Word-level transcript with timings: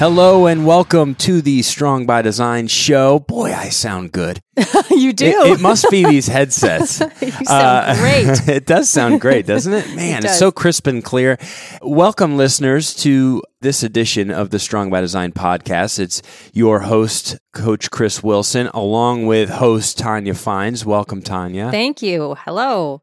Hello 0.00 0.46
and 0.46 0.64
welcome 0.64 1.14
to 1.16 1.42
the 1.42 1.60
Strong 1.60 2.06
by 2.06 2.22
Design 2.22 2.68
show. 2.68 3.18
Boy, 3.18 3.52
I 3.52 3.68
sound 3.68 4.12
good. 4.12 4.40
you 4.90 5.12
do. 5.12 5.26
It, 5.26 5.58
it, 5.58 5.60
must 5.60 5.90
be 5.90 6.06
these 6.06 6.26
headsets. 6.36 7.00
you 7.20 7.30
sound 7.30 7.46
uh, 7.46 7.94
great. 7.96 8.48
it 8.48 8.64
does 8.64 8.88
sound 8.88 9.20
great, 9.20 9.44
doesn't 9.44 9.74
it? 9.74 9.94
Man, 9.94 10.20
it 10.20 10.24
it's 10.24 10.38
so 10.38 10.50
crisp 10.50 10.86
and 10.86 11.04
clear. 11.04 11.36
Welcome, 11.82 12.38
listeners, 12.38 12.94
to 13.02 13.42
this 13.60 13.82
edition 13.82 14.30
of 14.30 14.48
the 14.48 14.58
Strong 14.58 14.88
by 14.88 15.02
Design 15.02 15.32
podcast. 15.32 15.98
It's 15.98 16.22
your 16.54 16.80
host, 16.80 17.36
Coach 17.52 17.90
Chris 17.90 18.22
Wilson, 18.22 18.68
along 18.68 19.26
with 19.26 19.50
host 19.50 19.98
Tonya 19.98 20.34
Fines. 20.34 20.82
Welcome, 20.82 21.20
Tonya. 21.20 21.70
Thank 21.70 22.00
you. 22.00 22.36
Hello. 22.46 23.02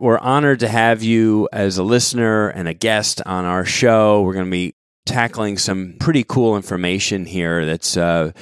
We're 0.00 0.18
honored 0.18 0.58
to 0.58 0.68
have 0.68 1.04
you 1.04 1.48
as 1.52 1.78
a 1.78 1.84
listener 1.84 2.48
and 2.48 2.66
a 2.66 2.74
guest 2.74 3.22
on 3.24 3.44
our 3.44 3.64
show. 3.64 4.22
We're 4.22 4.34
going 4.34 4.46
to 4.46 4.50
be 4.50 4.74
tackling 5.06 5.58
some 5.58 5.96
pretty 5.98 6.24
cool 6.24 6.56
information 6.56 7.24
here 7.24 7.66
that's 7.66 7.96
uh, 7.96 8.32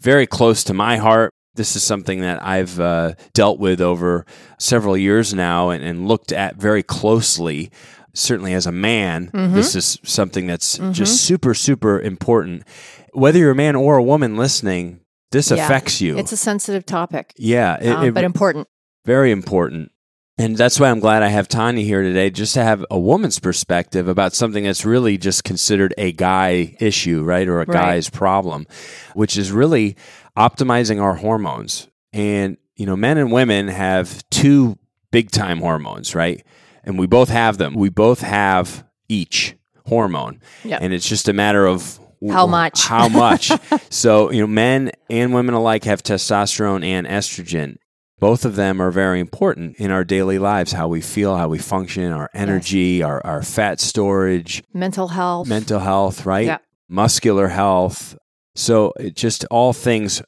very 0.00 0.26
close 0.26 0.64
to 0.64 0.74
my 0.74 0.96
heart. 0.96 1.32
This 1.54 1.74
is 1.74 1.82
something 1.82 2.20
that 2.20 2.42
I've 2.42 2.78
uh, 2.78 3.14
dealt 3.32 3.58
with 3.58 3.80
over 3.80 4.26
several 4.58 4.96
years 4.96 5.32
now 5.32 5.70
and, 5.70 5.82
and, 5.82 6.06
looked 6.06 6.30
at 6.30 6.56
very 6.56 6.82
closely. 6.82 7.70
Certainly, 8.12 8.54
as 8.54 8.66
a 8.66 8.72
man, 8.72 9.30
mm-hmm. 9.30 9.54
this 9.54 9.74
is 9.74 9.98
something 10.02 10.46
that's 10.46 10.78
mm-hmm. 10.78 10.92
just 10.92 11.22
super, 11.22 11.54
super 11.54 12.00
important. 12.00 12.64
Whether 13.12 13.38
you're 13.38 13.50
a 13.50 13.54
man 13.54 13.76
or 13.76 13.96
a 13.96 14.02
woman 14.02 14.36
listening, 14.36 15.00
this 15.32 15.50
yeah. 15.50 15.64
affects 15.64 16.00
you. 16.00 16.16
It's 16.18 16.32
a 16.32 16.36
sensitive 16.36 16.86
topic. 16.86 17.32
Yeah, 17.36 17.78
it, 17.80 17.90
um, 17.90 18.04
it, 18.04 18.14
but 18.14 18.24
important. 18.24 18.68
Very 19.04 19.30
important. 19.30 19.92
And 20.38 20.54
that's 20.56 20.78
why 20.78 20.90
I'm 20.90 21.00
glad 21.00 21.22
I 21.22 21.28
have 21.28 21.48
Tonya 21.48 21.82
here 21.82 22.02
today, 22.02 22.28
just 22.28 22.52
to 22.54 22.62
have 22.62 22.84
a 22.90 22.98
woman's 22.98 23.38
perspective 23.38 24.06
about 24.06 24.34
something 24.34 24.64
that's 24.64 24.84
really 24.84 25.16
just 25.16 25.44
considered 25.44 25.94
a 25.96 26.12
guy 26.12 26.76
issue, 26.78 27.22
right? 27.22 27.48
Or 27.48 27.62
a 27.62 27.64
right. 27.64 27.68
guy's 27.68 28.10
problem, 28.10 28.66
which 29.14 29.38
is 29.38 29.50
really 29.50 29.96
optimizing 30.36 31.00
our 31.00 31.14
hormones. 31.14 31.88
And, 32.12 32.58
you 32.74 32.84
know, 32.84 32.96
men 32.96 33.16
and 33.16 33.32
women 33.32 33.68
have 33.68 34.28
two 34.28 34.78
big 35.10 35.30
time 35.30 35.60
hormones, 35.60 36.14
right? 36.14 36.44
And 36.84 36.98
we 36.98 37.06
both 37.06 37.30
have 37.30 37.56
them. 37.56 37.74
We 37.74 37.88
both 37.88 38.20
have 38.20 38.84
each 39.08 39.56
hormone. 39.86 40.40
Yep. 40.64 40.82
And 40.82 40.92
it's 40.92 41.08
just 41.08 41.28
a 41.28 41.32
matter 41.32 41.66
of 41.66 41.98
how 42.30 42.46
much 42.46 42.82
how 42.82 43.08
much 43.08 43.52
so 43.90 44.30
you 44.32 44.40
know 44.40 44.46
men 44.46 44.90
and 45.10 45.34
women 45.34 45.54
alike 45.54 45.84
have 45.84 46.02
testosterone 46.02 46.82
and 46.82 47.06
estrogen 47.06 47.76
both 48.18 48.44
of 48.44 48.56
them 48.56 48.80
are 48.80 48.90
very 48.90 49.20
important 49.20 49.76
in 49.76 49.90
our 49.90 50.04
daily 50.04 50.38
lives 50.38 50.72
how 50.72 50.88
we 50.88 51.00
feel 51.00 51.36
how 51.36 51.48
we 51.48 51.58
function 51.58 52.12
our 52.12 52.30
energy 52.32 52.98
yes. 52.98 53.06
our, 53.06 53.26
our 53.26 53.42
fat 53.42 53.80
storage 53.80 54.62
mental 54.72 55.08
health. 55.08 55.48
mental 55.48 55.80
health 55.80 56.24
right? 56.26 56.46
Yeah. 56.46 56.58
muscular 56.88 57.48
health. 57.48 58.16
So 58.54 58.92
it 58.98 59.14
just 59.14 59.44
all 59.50 59.72
things 59.72 60.22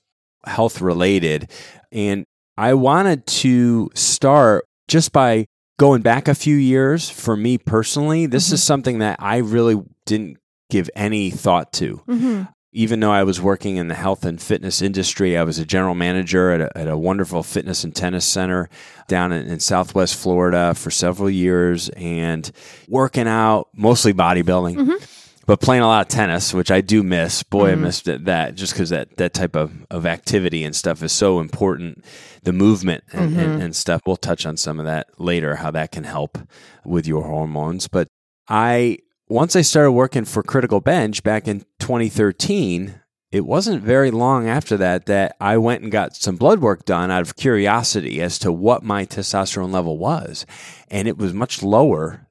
health 0.45 0.81
related. 0.81 1.51
And 1.93 2.27
i 2.57 2.75
wanted 2.75 3.27
to 3.27 3.91
start 3.95 4.67
just 4.89 5.13
by 5.13 5.47
going 5.79 6.03
back 6.03 6.29
a 6.29 6.35
few 6.35 6.57
years 6.57 7.09
for 7.09 7.37
me 7.37 7.57
personally. 7.59 8.27
This 8.27 8.47
mm-hmm. 8.47 8.55
is 8.55 8.63
something 8.63 8.99
that 8.99 9.17
i 9.21 9.39
really 9.39 9.81
didn't 10.05 10.39
give 10.71 10.91
any 10.95 11.31
thought 11.31 11.73
to. 11.75 12.03
Mm-hmm 12.09 12.43
even 12.73 13.01
though 13.01 13.11
I 13.11 13.23
was 13.23 13.41
working 13.41 13.77
in 13.77 13.89
the 13.89 13.95
health 13.95 14.25
and 14.25 14.41
fitness 14.41 14.83
industry, 14.83 15.37
I 15.37 15.43
was 15.43 15.59
a 15.59 15.65
general 15.65 15.95
manager 15.95 16.51
at 16.51 16.61
a, 16.61 16.79
at 16.79 16.89
a 16.89 16.99
wonderful 16.99 17.43
fitness 17.43 17.83
and 17.83 17.95
tennis 17.95 18.27
center 18.27 18.69
down 19.07 19.33
in, 19.33 19.47
in, 19.47 19.59
Southwest 19.59 20.17
Florida 20.17 20.75
for 20.75 20.91
several 20.91 21.31
years 21.31 21.89
and 21.91 22.51
working 22.87 23.27
out, 23.27 23.69
mostly 23.75 24.13
bodybuilding. 24.13 24.77
Mm-hmm. 24.77 25.05
But 25.47 25.63
playing 25.63 25.83
a 25.83 25.87
lot 25.87 26.03
of 26.03 26.09
tennis, 26.09 26.53
which 26.53 26.71
I 26.71 26.83
do 26.83 27.03
miss. 27.03 27.43
Boy, 27.43 27.71
mm-hmm. 27.71 27.81
I 27.81 27.87
missed 27.87 28.07
it, 28.07 28.27
that 28.27 28.55
just 28.55 28.75
because 28.75 28.91
that, 28.91 29.17
that 29.17 29.33
type 29.33 29.57
of, 29.57 29.73
of 29.91 30.05
activity 30.05 30.63
and 30.63 30.77
stuff 30.77 31.03
is 31.03 31.11
so 31.11 31.41
important. 31.41 32.05
The 32.43 32.53
movement 32.53 33.03
and, 33.13 33.31
mm-hmm. 33.31 33.41
and, 33.41 33.63
and 33.63 33.77
stuff. 33.77 34.03
We'll 34.05 34.17
touch 34.17 34.45
on 34.45 34.59
some 34.59 34.79
of 34.79 34.85
that 34.85 35.19
later, 35.19 35.57
how 35.57 35.71
that 35.71 35.91
can 35.91 36.05
help 36.05 36.37
with 36.85 37.07
your 37.07 37.23
hormones. 37.23 37.89
But 37.89 38.09
I 38.47 38.99
once 39.29 39.57
I 39.57 39.63
started 39.63 39.93
working 39.93 40.25
for 40.25 40.43
Critical 40.43 40.81
Bench 40.81 41.23
back 41.23 41.47
in 41.47 41.65
2013, 41.89 43.01
it 43.33 43.47
wasn't 43.47 43.83
very 43.83 44.11
long 44.11 44.47
after 44.47 44.77
that 44.77 45.07
that 45.07 45.35
I 45.41 45.57
went 45.57 45.83
and 45.83 45.91
got 45.91 46.15
some 46.15 46.37
blood 46.37 46.59
work 46.59 46.85
done 46.85 47.11
out 47.11 47.23
of 47.23 47.35
curiosity 47.35 48.21
as 48.21 48.39
to 48.41 48.53
what 48.53 48.83
my 48.83 49.07
testosterone 49.07 49.73
level 49.73 49.97
was. 49.97 50.45
And 50.91 51.09
it 51.09 51.17
was 51.17 51.33
much 51.33 51.63
lower 51.63 52.29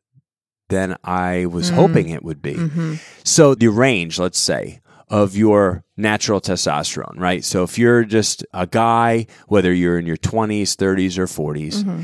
than 0.69 0.95
I 1.03 1.47
was 1.47 1.71
mm. 1.71 1.73
hoping 1.73 2.09
it 2.09 2.23
would 2.23 2.39
be. 2.39 2.53
Mm-hmm. 2.53 2.95
So, 3.23 3.55
the 3.55 3.69
range, 3.69 4.19
let's 4.19 4.37
say, 4.37 4.79
of 5.09 5.35
your 5.35 5.83
natural 5.95 6.39
testosterone, 6.39 7.17
right? 7.17 7.43
So, 7.43 7.63
if 7.63 7.79
you're 7.79 8.03
just 8.03 8.45
a 8.53 8.67
guy, 8.67 9.25
whether 9.47 9.73
you're 9.73 9.97
in 9.97 10.05
your 10.05 10.17
20s, 10.17 10.75
30s, 10.75 11.17
or 11.17 11.25
40s, 11.25 11.83
mm-hmm. 11.83 12.01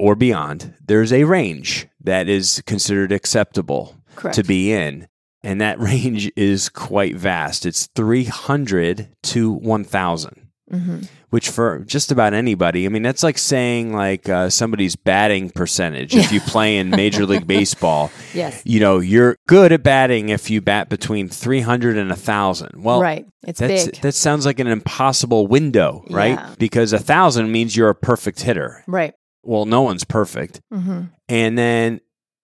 or 0.00 0.16
beyond, 0.16 0.74
there's 0.84 1.12
a 1.12 1.22
range 1.22 1.86
that 2.00 2.28
is 2.28 2.64
considered 2.66 3.12
acceptable 3.12 3.94
Correct. 4.16 4.34
to 4.34 4.42
be 4.42 4.72
in. 4.72 5.06
And 5.46 5.60
that 5.60 5.78
range 5.80 6.30
is 6.36 6.68
quite 6.68 7.14
vast. 7.14 7.64
It's 7.64 7.86
300 7.94 9.08
to 9.22 9.52
1,000. 9.52 10.42
Mm-hmm. 10.72 11.02
Which 11.30 11.48
for 11.50 11.80
just 11.80 12.10
about 12.10 12.34
anybody, 12.34 12.86
I 12.86 12.88
mean, 12.88 13.02
that's 13.02 13.22
like 13.22 13.38
saying 13.38 13.92
like 13.92 14.28
uh, 14.28 14.50
somebody's 14.50 14.96
batting 14.96 15.50
percentage. 15.50 16.14
If 16.14 16.32
you 16.32 16.40
play 16.40 16.78
in 16.78 16.90
Major 16.90 17.24
League 17.24 17.46
Baseball, 17.48 18.10
yes, 18.32 18.62
you 18.64 18.80
know 18.80 18.98
you're 19.00 19.36
good 19.46 19.70
at 19.70 19.82
batting 19.82 20.30
if 20.30 20.50
you 20.50 20.60
bat 20.60 20.88
between 20.88 21.28
three 21.28 21.60
hundred 21.60 21.98
and 21.98 22.10
a 22.10 22.16
thousand. 22.16 22.82
Well, 22.82 23.00
right, 23.00 23.26
it's 23.46 23.60
big. 23.60 24.00
That 24.00 24.12
sounds 24.12 24.46
like 24.46 24.58
an 24.60 24.66
impossible 24.66 25.46
window, 25.46 26.04
right? 26.10 26.38
Yeah. 26.38 26.54
Because 26.58 26.92
a 26.92 26.98
thousand 26.98 27.52
means 27.52 27.76
you're 27.76 27.90
a 27.90 27.94
perfect 27.94 28.40
hitter, 28.40 28.82
right? 28.86 29.12
Well, 29.42 29.66
no 29.66 29.82
one's 29.82 30.04
perfect, 30.04 30.60
mm-hmm. 30.72 31.02
and 31.28 31.58
then 31.58 32.00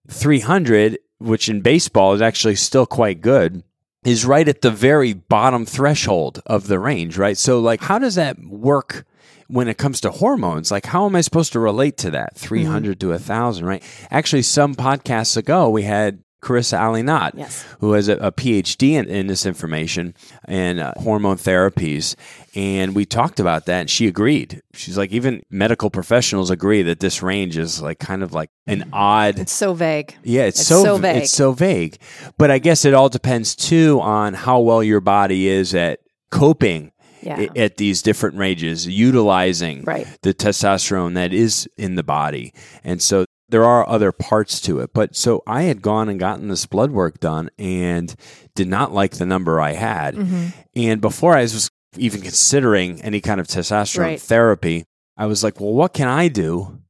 three 0.09 0.41
hundred 0.41 0.99
which 1.23 1.49
in 1.49 1.61
baseball 1.61 2.15
is 2.15 2.23
actually 2.23 2.57
still 2.57 2.87
quite 2.87 3.21
good, 3.21 3.63
is 4.05 4.25
right 4.25 4.49
at 4.49 4.63
the 4.63 4.71
very 4.71 5.13
bottom 5.13 5.65
threshold 5.65 6.43
of 6.47 6.67
the 6.67 6.79
range, 6.79 7.17
right? 7.17 7.39
So, 7.39 7.61
like, 7.61 7.83
how 7.83 7.99
does 7.99 8.17
that 8.17 8.39
work 8.41 9.05
when 9.49 9.69
it 9.69 9.79
comes 9.79 10.01
to 10.01 10.11
hormones? 10.11 10.71
Like, 10.71 10.87
how 10.87 11.07
am 11.07 11.15
I 11.15 11.21
supposed 11.21 11.53
to 11.53 11.61
relate 11.61 11.97
to 11.99 12.11
that 12.11 12.37
300 12.37 12.99
mm-hmm. 12.99 12.99
to 12.99 13.11
1,000, 13.11 13.65
right? 13.65 13.83
Actually, 14.11 14.43
some 14.43 14.75
podcasts 14.75 15.37
ago, 15.37 15.71
we 15.71 15.83
had 15.83 16.23
Carissa 16.43 16.81
Ali-Knott, 16.81 17.35
yes. 17.37 17.65
who 17.79 17.93
has 17.93 18.09
a, 18.09 18.17
a 18.17 18.33
PhD 18.33 18.93
in, 18.93 19.09
in, 19.09 19.29
this 19.29 19.47
information 19.47 20.15
and 20.45 20.81
uh, 20.81 20.93
hormone 20.97 21.37
therapies. 21.37 22.17
And 22.57 22.97
we 22.97 23.07
talked 23.07 23.39
about 23.39 23.67
that, 23.67 23.81
and 23.83 23.91
she 23.91 24.09
agreed. 24.09 24.61
She's 24.75 24.99
like, 24.99 25.13
even 25.13 25.43
medical 25.51 25.89
professionals 25.89 26.51
agree 26.51 26.83
that 26.83 26.99
this 26.99 27.23
range 27.23 27.57
is 27.57 27.81
like 27.81 28.01
kind 28.01 28.25
of 28.25 28.33
like 28.33 28.51
an 28.67 28.91
odd. 28.93 29.39
It's 29.39 29.53
so 29.53 29.73
vague. 29.73 30.17
Yeah, 30.25 30.43
it's, 30.43 30.59
it's 30.59 30.69
so, 30.69 30.83
so 30.83 30.97
vague. 30.97 31.23
It's 31.23 31.31
so 31.31 31.53
vague. 31.53 31.99
But 32.39 32.51
I 32.51 32.59
guess 32.59 32.85
it 32.85 32.93
all 32.93 33.09
depends 33.09 33.55
too 33.55 34.01
on 34.01 34.35
how 34.35 34.59
well 34.61 34.83
your 34.83 35.01
body 35.01 35.47
is 35.47 35.75
at 35.77 36.01
coping 36.31 36.91
yeah. 37.23 37.47
at 37.55 37.77
these 37.77 38.03
different 38.03 38.37
ranges, 38.37 38.87
utilizing 38.87 39.85
right. 39.85 40.07
the 40.23 40.35
testosterone 40.35 41.15
that 41.15 41.33
is 41.33 41.69
in 41.77 41.95
the 41.95 42.03
body. 42.03 42.53
And 42.83 43.01
so 43.01 43.27
there 43.53 43.65
are 43.65 43.87
other 43.87 44.13
parts 44.13 44.61
to 44.63 44.81
it. 44.81 44.95
But 44.95 45.15
so 45.15 45.43
I 45.47 45.63
had 45.65 45.83
gone 45.83 46.09
and 46.09 46.19
gotten 46.19 46.49
this 46.49 46.65
blood 46.65 46.91
work 46.91 47.21
done 47.21 47.51
and 47.59 48.15
did 48.55 48.67
not 48.67 48.93
like 48.93 49.13
the 49.13 49.27
number 49.27 49.61
I 49.61 49.73
had. 49.73 50.15
Mm-hmm. 50.15 50.47
And 50.75 51.01
before 51.03 51.37
I 51.37 51.43
was 51.43 51.71
even 51.99 52.23
considering 52.23 53.03
any 53.03 53.21
kind 53.21 53.41
of 53.41 53.47
testosterone 53.47 54.03
right. 54.03 54.21
therapy, 54.21 54.87
I 55.19 55.27
was 55.27 55.45
like, 55.45 55.61
well, 55.61 55.75
what 55.75 55.93
can 55.93 56.09
I 56.09 56.29
do 56.29 56.81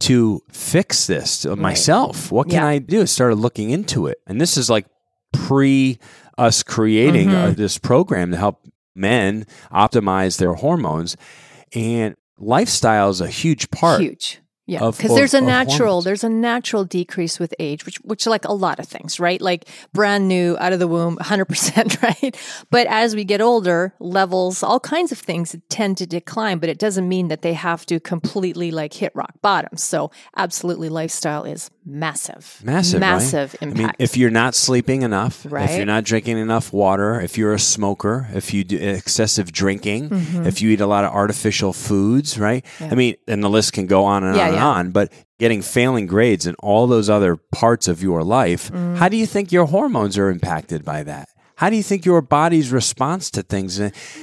to 0.00 0.40
fix 0.52 1.08
this 1.08 1.44
right. 1.44 1.58
myself? 1.58 2.30
What 2.30 2.48
can 2.48 2.62
yeah. 2.62 2.68
I 2.68 2.78
do? 2.78 3.02
I 3.02 3.06
started 3.06 3.36
looking 3.36 3.70
into 3.70 4.06
it. 4.06 4.18
And 4.28 4.40
this 4.40 4.56
is 4.56 4.70
like 4.70 4.86
pre 5.32 5.98
us 6.38 6.62
creating 6.62 7.30
mm-hmm. 7.30 7.50
uh, 7.50 7.50
this 7.50 7.76
program 7.76 8.30
to 8.30 8.36
help 8.36 8.64
men 8.94 9.46
optimize 9.72 10.38
their 10.38 10.54
hormones. 10.54 11.16
And 11.74 12.14
lifestyle 12.38 13.10
is 13.10 13.20
a 13.20 13.26
huge 13.26 13.72
part 13.72 14.00
huge 14.00 14.40
Yeah, 14.68 14.90
because 14.90 15.14
there's 15.16 15.32
a 15.34 15.40
natural 15.40 15.88
hormones. 15.88 16.04
there's 16.04 16.24
a 16.24 16.28
natural 16.28 16.84
decrease 16.84 17.38
with 17.40 17.54
age, 17.58 17.86
which 17.86 17.96
which 18.04 18.26
like 18.26 18.44
a 18.44 18.52
lot 18.52 18.78
of 18.78 18.86
things, 18.86 19.18
right? 19.18 19.40
Like 19.40 19.66
brand 19.94 20.28
new 20.28 20.56
out 20.60 20.72
of 20.74 20.78
the 20.78 20.86
womb, 20.86 21.14
100 21.16 21.44
percent, 21.46 22.02
right? 22.02 22.36
But 22.70 22.86
as 22.88 23.16
we 23.16 23.24
get 23.24 23.40
older, 23.40 23.94
levels, 23.98 24.62
all 24.62 24.78
kinds 24.78 25.10
of 25.10 25.18
things 25.18 25.56
tend 25.70 25.96
to 25.98 26.06
decline, 26.06 26.58
but 26.58 26.68
it 26.68 26.78
doesn't 26.78 27.08
mean 27.08 27.28
that 27.28 27.40
they 27.42 27.54
have 27.54 27.86
to 27.86 27.98
completely 27.98 28.70
like 28.70 28.92
hit 28.92 29.10
rock 29.14 29.32
bottom. 29.42 29.76
So 29.78 30.10
absolutely, 30.36 30.90
lifestyle 30.90 31.44
is 31.44 31.70
massive, 31.86 32.60
Massive, 32.62 33.00
right? 33.00 33.08
massive 33.14 33.56
I 33.62 33.64
impact. 33.64 33.78
mean, 33.78 33.90
if 33.98 34.16
you're 34.18 34.30
not 34.30 34.54
sleeping 34.54 35.00
enough, 35.02 35.46
right? 35.48 35.70
if 35.70 35.76
you're 35.78 35.86
not 35.86 36.04
drinking 36.04 36.36
enough 36.36 36.70
water, 36.72 37.18
if 37.20 37.38
you're 37.38 37.54
a 37.54 37.58
smoker, 37.58 38.28
if 38.34 38.52
you 38.52 38.62
do 38.64 38.76
excessive 38.76 39.50
drinking, 39.52 40.10
Mm-hmm. 40.10 40.46
if 40.46 40.60
you 40.62 40.70
eat 40.70 40.80
a 40.80 40.86
lot 40.86 41.04
of 41.04 41.12
artificial 41.12 41.72
foods, 41.72 42.38
right? 42.38 42.64
I 42.80 42.94
mean, 42.94 43.16
and 43.26 43.42
the 43.42 43.48
list 43.48 43.72
can 43.72 43.86
go 43.86 44.04
on 44.04 44.22
and 44.24 44.36
Yeah, 44.36 44.48
on 44.48 44.48
and 44.50 44.57
yeah. 44.58 44.66
on, 44.66 44.90
but 44.90 45.12
getting 45.38 45.62
failing 45.62 46.06
grades 46.06 46.46
in 46.46 46.54
all 46.60 46.86
those 46.86 47.08
other 47.08 47.36
parts 47.52 47.88
of 47.88 48.02
your 48.02 48.22
life, 48.22 48.70
Mm. 48.70 48.96
how 48.96 49.08
do 49.08 49.16
you 49.16 49.26
think 49.26 49.50
your 49.52 49.66
hormones 49.66 50.18
are 50.18 50.30
impacted 50.30 50.84
by 50.84 51.02
that? 51.04 51.28
How 51.56 51.70
do 51.70 51.76
you 51.76 51.82
think 51.82 52.04
your 52.04 52.20
body's 52.22 52.70
response 52.70 53.30
to 53.32 53.42
things 53.42 53.80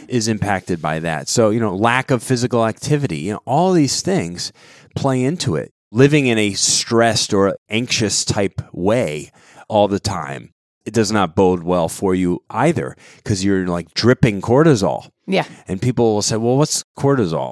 is 0.07 0.27
impacted 0.29 0.81
by 0.81 0.99
that? 0.99 1.27
So, 1.27 1.49
you 1.49 1.59
know, 1.59 1.75
lack 1.75 2.09
of 2.11 2.23
physical 2.23 2.65
activity, 2.65 3.17
you 3.17 3.33
know, 3.33 3.41
all 3.45 3.73
these 3.73 4.01
things 4.01 4.53
play 4.95 5.21
into 5.23 5.55
it. 5.55 5.71
Living 5.91 6.27
in 6.27 6.37
a 6.37 6.53
stressed 6.53 7.33
or 7.33 7.55
anxious 7.69 8.23
type 8.25 8.61
way 8.73 9.31
all 9.67 9.87
the 9.89 9.99
time, 9.99 10.51
it 10.85 10.93
does 10.93 11.11
not 11.11 11.35
bode 11.35 11.63
well 11.63 11.89
for 11.89 12.13
you 12.15 12.41
either 12.49 12.95
because 13.17 13.43
you're 13.43 13.67
like 13.67 13.93
dripping 13.93 14.41
cortisol. 14.41 15.09
yeah, 15.27 15.45
And 15.67 15.81
people 15.81 16.13
will 16.13 16.21
say, 16.21 16.37
well, 16.37 16.57
what's 16.57 16.83
cortisol? 16.97 17.51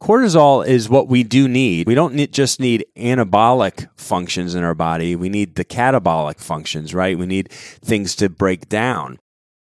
Cortisol 0.00 0.66
is 0.66 0.88
what 0.88 1.08
we 1.08 1.22
do 1.22 1.48
need. 1.48 1.86
We 1.86 1.94
don't 1.94 2.14
need, 2.14 2.32
just 2.32 2.60
need 2.60 2.84
anabolic 2.96 3.88
functions 3.96 4.54
in 4.54 4.62
our 4.62 4.74
body. 4.74 5.16
We 5.16 5.28
need 5.28 5.54
the 5.54 5.64
catabolic 5.64 6.38
functions, 6.38 6.94
right? 6.94 7.18
We 7.18 7.26
need 7.26 7.50
things 7.50 8.14
to 8.16 8.28
break 8.28 8.68
down. 8.68 9.18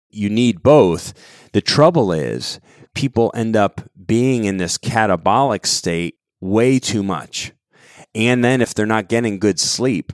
You 0.09 0.29
need 0.29 0.63
both. 0.63 1.13
The 1.51 1.61
trouble 1.61 2.11
is, 2.13 2.59
people 2.95 3.31
end 3.35 3.55
up 3.55 3.81
being 4.05 4.45
in 4.45 4.57
this 4.57 4.77
catabolic 4.77 5.65
state 5.65 6.17
way 6.39 6.79
too 6.79 7.03
much. 7.03 7.51
And 8.15 8.43
then 8.43 8.61
if 8.61 8.73
they're 8.73 8.85
not 8.85 9.09
getting 9.09 9.39
good 9.39 9.59
sleep, 9.59 10.13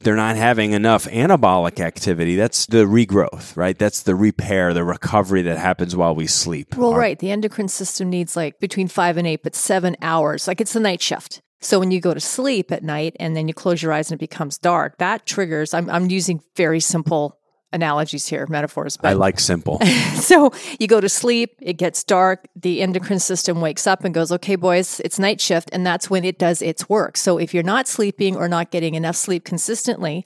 they're 0.00 0.16
not 0.16 0.36
having 0.36 0.72
enough 0.72 1.06
anabolic 1.06 1.80
activity. 1.80 2.36
That's 2.36 2.66
the 2.66 2.84
regrowth, 2.84 3.56
right? 3.56 3.78
That's 3.78 4.02
the 4.02 4.14
repair, 4.14 4.74
the 4.74 4.84
recovery 4.84 5.42
that 5.42 5.58
happens 5.58 5.96
while 5.96 6.14
we 6.14 6.26
sleep. 6.26 6.76
Well, 6.76 6.92
Our- 6.92 6.98
right. 6.98 7.18
The 7.18 7.30
endocrine 7.30 7.68
system 7.68 8.10
needs 8.10 8.36
like 8.36 8.60
between 8.60 8.88
five 8.88 9.16
and 9.16 9.26
eight, 9.26 9.42
but 9.42 9.54
seven 9.54 9.96
hours. 10.02 10.46
Like 10.46 10.60
it's 10.60 10.72
the 10.74 10.80
night 10.80 11.00
shift. 11.00 11.40
So 11.60 11.78
when 11.78 11.90
you 11.90 12.00
go 12.00 12.12
to 12.12 12.20
sleep 12.20 12.70
at 12.70 12.82
night 12.82 13.16
and 13.18 13.34
then 13.34 13.48
you 13.48 13.54
close 13.54 13.82
your 13.82 13.92
eyes 13.92 14.10
and 14.10 14.18
it 14.18 14.28
becomes 14.28 14.58
dark, 14.58 14.98
that 14.98 15.24
triggers. 15.24 15.72
I'm, 15.72 15.88
I'm 15.88 16.10
using 16.10 16.40
very 16.56 16.80
simple 16.80 17.38
analogies 17.74 18.26
here, 18.26 18.46
metaphors, 18.48 18.96
but 18.96 19.08
I 19.08 19.12
like 19.12 19.40
simple. 19.40 19.80
so 20.14 20.52
you 20.78 20.86
go 20.86 21.00
to 21.00 21.08
sleep, 21.08 21.56
it 21.60 21.74
gets 21.74 22.04
dark, 22.04 22.46
the 22.56 22.80
endocrine 22.80 23.18
system 23.18 23.60
wakes 23.60 23.86
up 23.86 24.04
and 24.04 24.14
goes, 24.14 24.32
okay, 24.32 24.56
boys, 24.56 25.00
it's 25.00 25.18
night 25.18 25.40
shift. 25.40 25.68
And 25.72 25.86
that's 25.86 26.08
when 26.08 26.24
it 26.24 26.38
does 26.38 26.62
its 26.62 26.88
work. 26.88 27.16
So 27.16 27.38
if 27.38 27.52
you're 27.52 27.62
not 27.62 27.88
sleeping 27.88 28.36
or 28.36 28.48
not 28.48 28.70
getting 28.70 28.94
enough 28.94 29.16
sleep 29.16 29.44
consistently, 29.44 30.24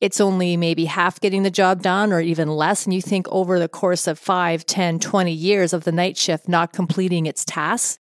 it's 0.00 0.20
only 0.20 0.56
maybe 0.56 0.84
half 0.84 1.20
getting 1.20 1.42
the 1.42 1.50
job 1.50 1.82
done 1.82 2.12
or 2.12 2.20
even 2.20 2.48
less. 2.48 2.84
And 2.84 2.94
you 2.94 3.02
think 3.02 3.26
over 3.28 3.58
the 3.58 3.68
course 3.68 4.06
of 4.06 4.18
5, 4.18 4.66
10, 4.66 4.98
20 4.98 5.32
years 5.32 5.72
of 5.72 5.84
the 5.84 5.92
night 5.92 6.16
shift 6.16 6.48
not 6.48 6.72
completing 6.72 7.26
its 7.26 7.44
tasks, 7.44 7.98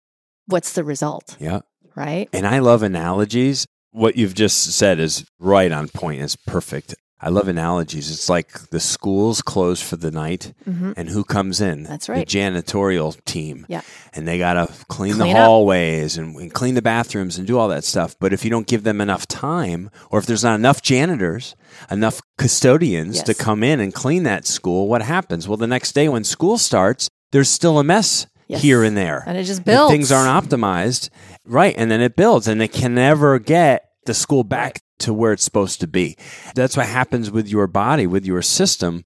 what's 0.46 0.73
the 0.73 0.85
result? 0.85 1.37
yeah. 1.38 1.61
Right? 1.94 2.29
And 2.32 2.46
I 2.46 2.61
love 2.61 2.85
analogies. 2.85 3.67
What 3.90 4.17
you've 4.17 4.35
just 4.35 4.70
said 4.70 5.00
is 5.00 5.26
right 5.40 5.73
on 5.73 5.88
point. 5.88 6.23
It's 6.23 6.37
perfect. 6.37 6.94
I 7.20 7.31
love 7.31 7.49
analogies. 7.49 8.11
It's 8.12 8.29
like 8.29 8.70
the 8.70 8.79
school's 8.79 9.43
closed 9.43 9.82
for 9.82 9.97
the 9.97 10.11
night, 10.12 10.53
and 10.65 11.09
who 11.09 11.25
comes 11.25 11.61
in? 11.61 11.81
Mm-hmm. 11.81 11.91
That's 11.91 12.09
right. 12.09 12.26
The 12.29 12.38
janitorial 12.38 13.23
team. 13.25 13.67
Yeah. 13.69 13.81
And 14.15 14.26
they 14.29 14.38
got 14.38 14.53
to 14.55 14.67
clean, 14.87 15.15
Clean 15.15 15.26
the 15.35 15.38
hallways 15.41 16.17
and, 16.17 16.37
and 16.37 16.53
clean 16.53 16.75
the 16.75 16.82
bathrooms 16.82 17.37
and 17.37 17.47
do 17.47 17.59
all 17.59 17.69
that 17.69 17.82
stuff. 17.85 18.15
But 18.20 18.32
if 18.32 18.44
you 18.44 18.50
don't 18.50 18.67
give 18.69 18.85
them 18.85 19.00
enough 19.00 19.26
time, 19.26 19.91
or 20.11 20.19
if 20.20 20.26
there's 20.26 20.44
not 20.44 20.55
enough 20.55 20.81
janitors, 20.81 21.56
enough 21.91 22.20
custodians 22.38 23.23
to 23.25 23.35
come 23.35 23.62
in 23.64 23.81
and 23.81 23.93
clean 23.93 24.23
that 24.23 24.47
school, 24.47 24.88
what 24.88 25.03
happens? 25.03 25.49
Well, 25.49 25.56
the 25.56 25.67
next 25.67 25.93
day 25.93 26.09
when 26.09 26.23
school 26.25 26.56
starts, 26.59 27.09
there's 27.32 27.49
still 27.50 27.79
a 27.79 27.85
mess 27.85 28.26
Yes. 28.47 28.62
here 28.62 28.82
and 28.82 28.97
there. 28.97 29.25
And 29.26 29.37
it 29.37 29.44
just 29.44 29.62
builds. 29.62 29.93
things 29.93 30.11
aren't 30.11 30.49
optimized, 30.50 31.11
right? 31.44 31.75
And 31.76 31.91
then 31.91 32.00
it 32.00 32.17
builds, 32.17 32.49
and 32.49 32.59
they 32.59 32.67
can 32.69 32.94
never 32.94 33.38
get 33.38 33.91
the 34.06 34.14
school 34.14 34.43
back 34.43 34.81
to 35.00 35.15
where 35.15 35.33
it's 35.33 35.45
supposed 35.45 35.81
to 35.81 35.87
be. 35.87 36.17
That's 36.55 36.77
what 36.77 36.87
happens 36.87 37.31
with 37.31 37.49
your 37.49 37.67
body, 37.67 38.06
with 38.06 38.25
your 38.25 38.43
system. 38.43 39.05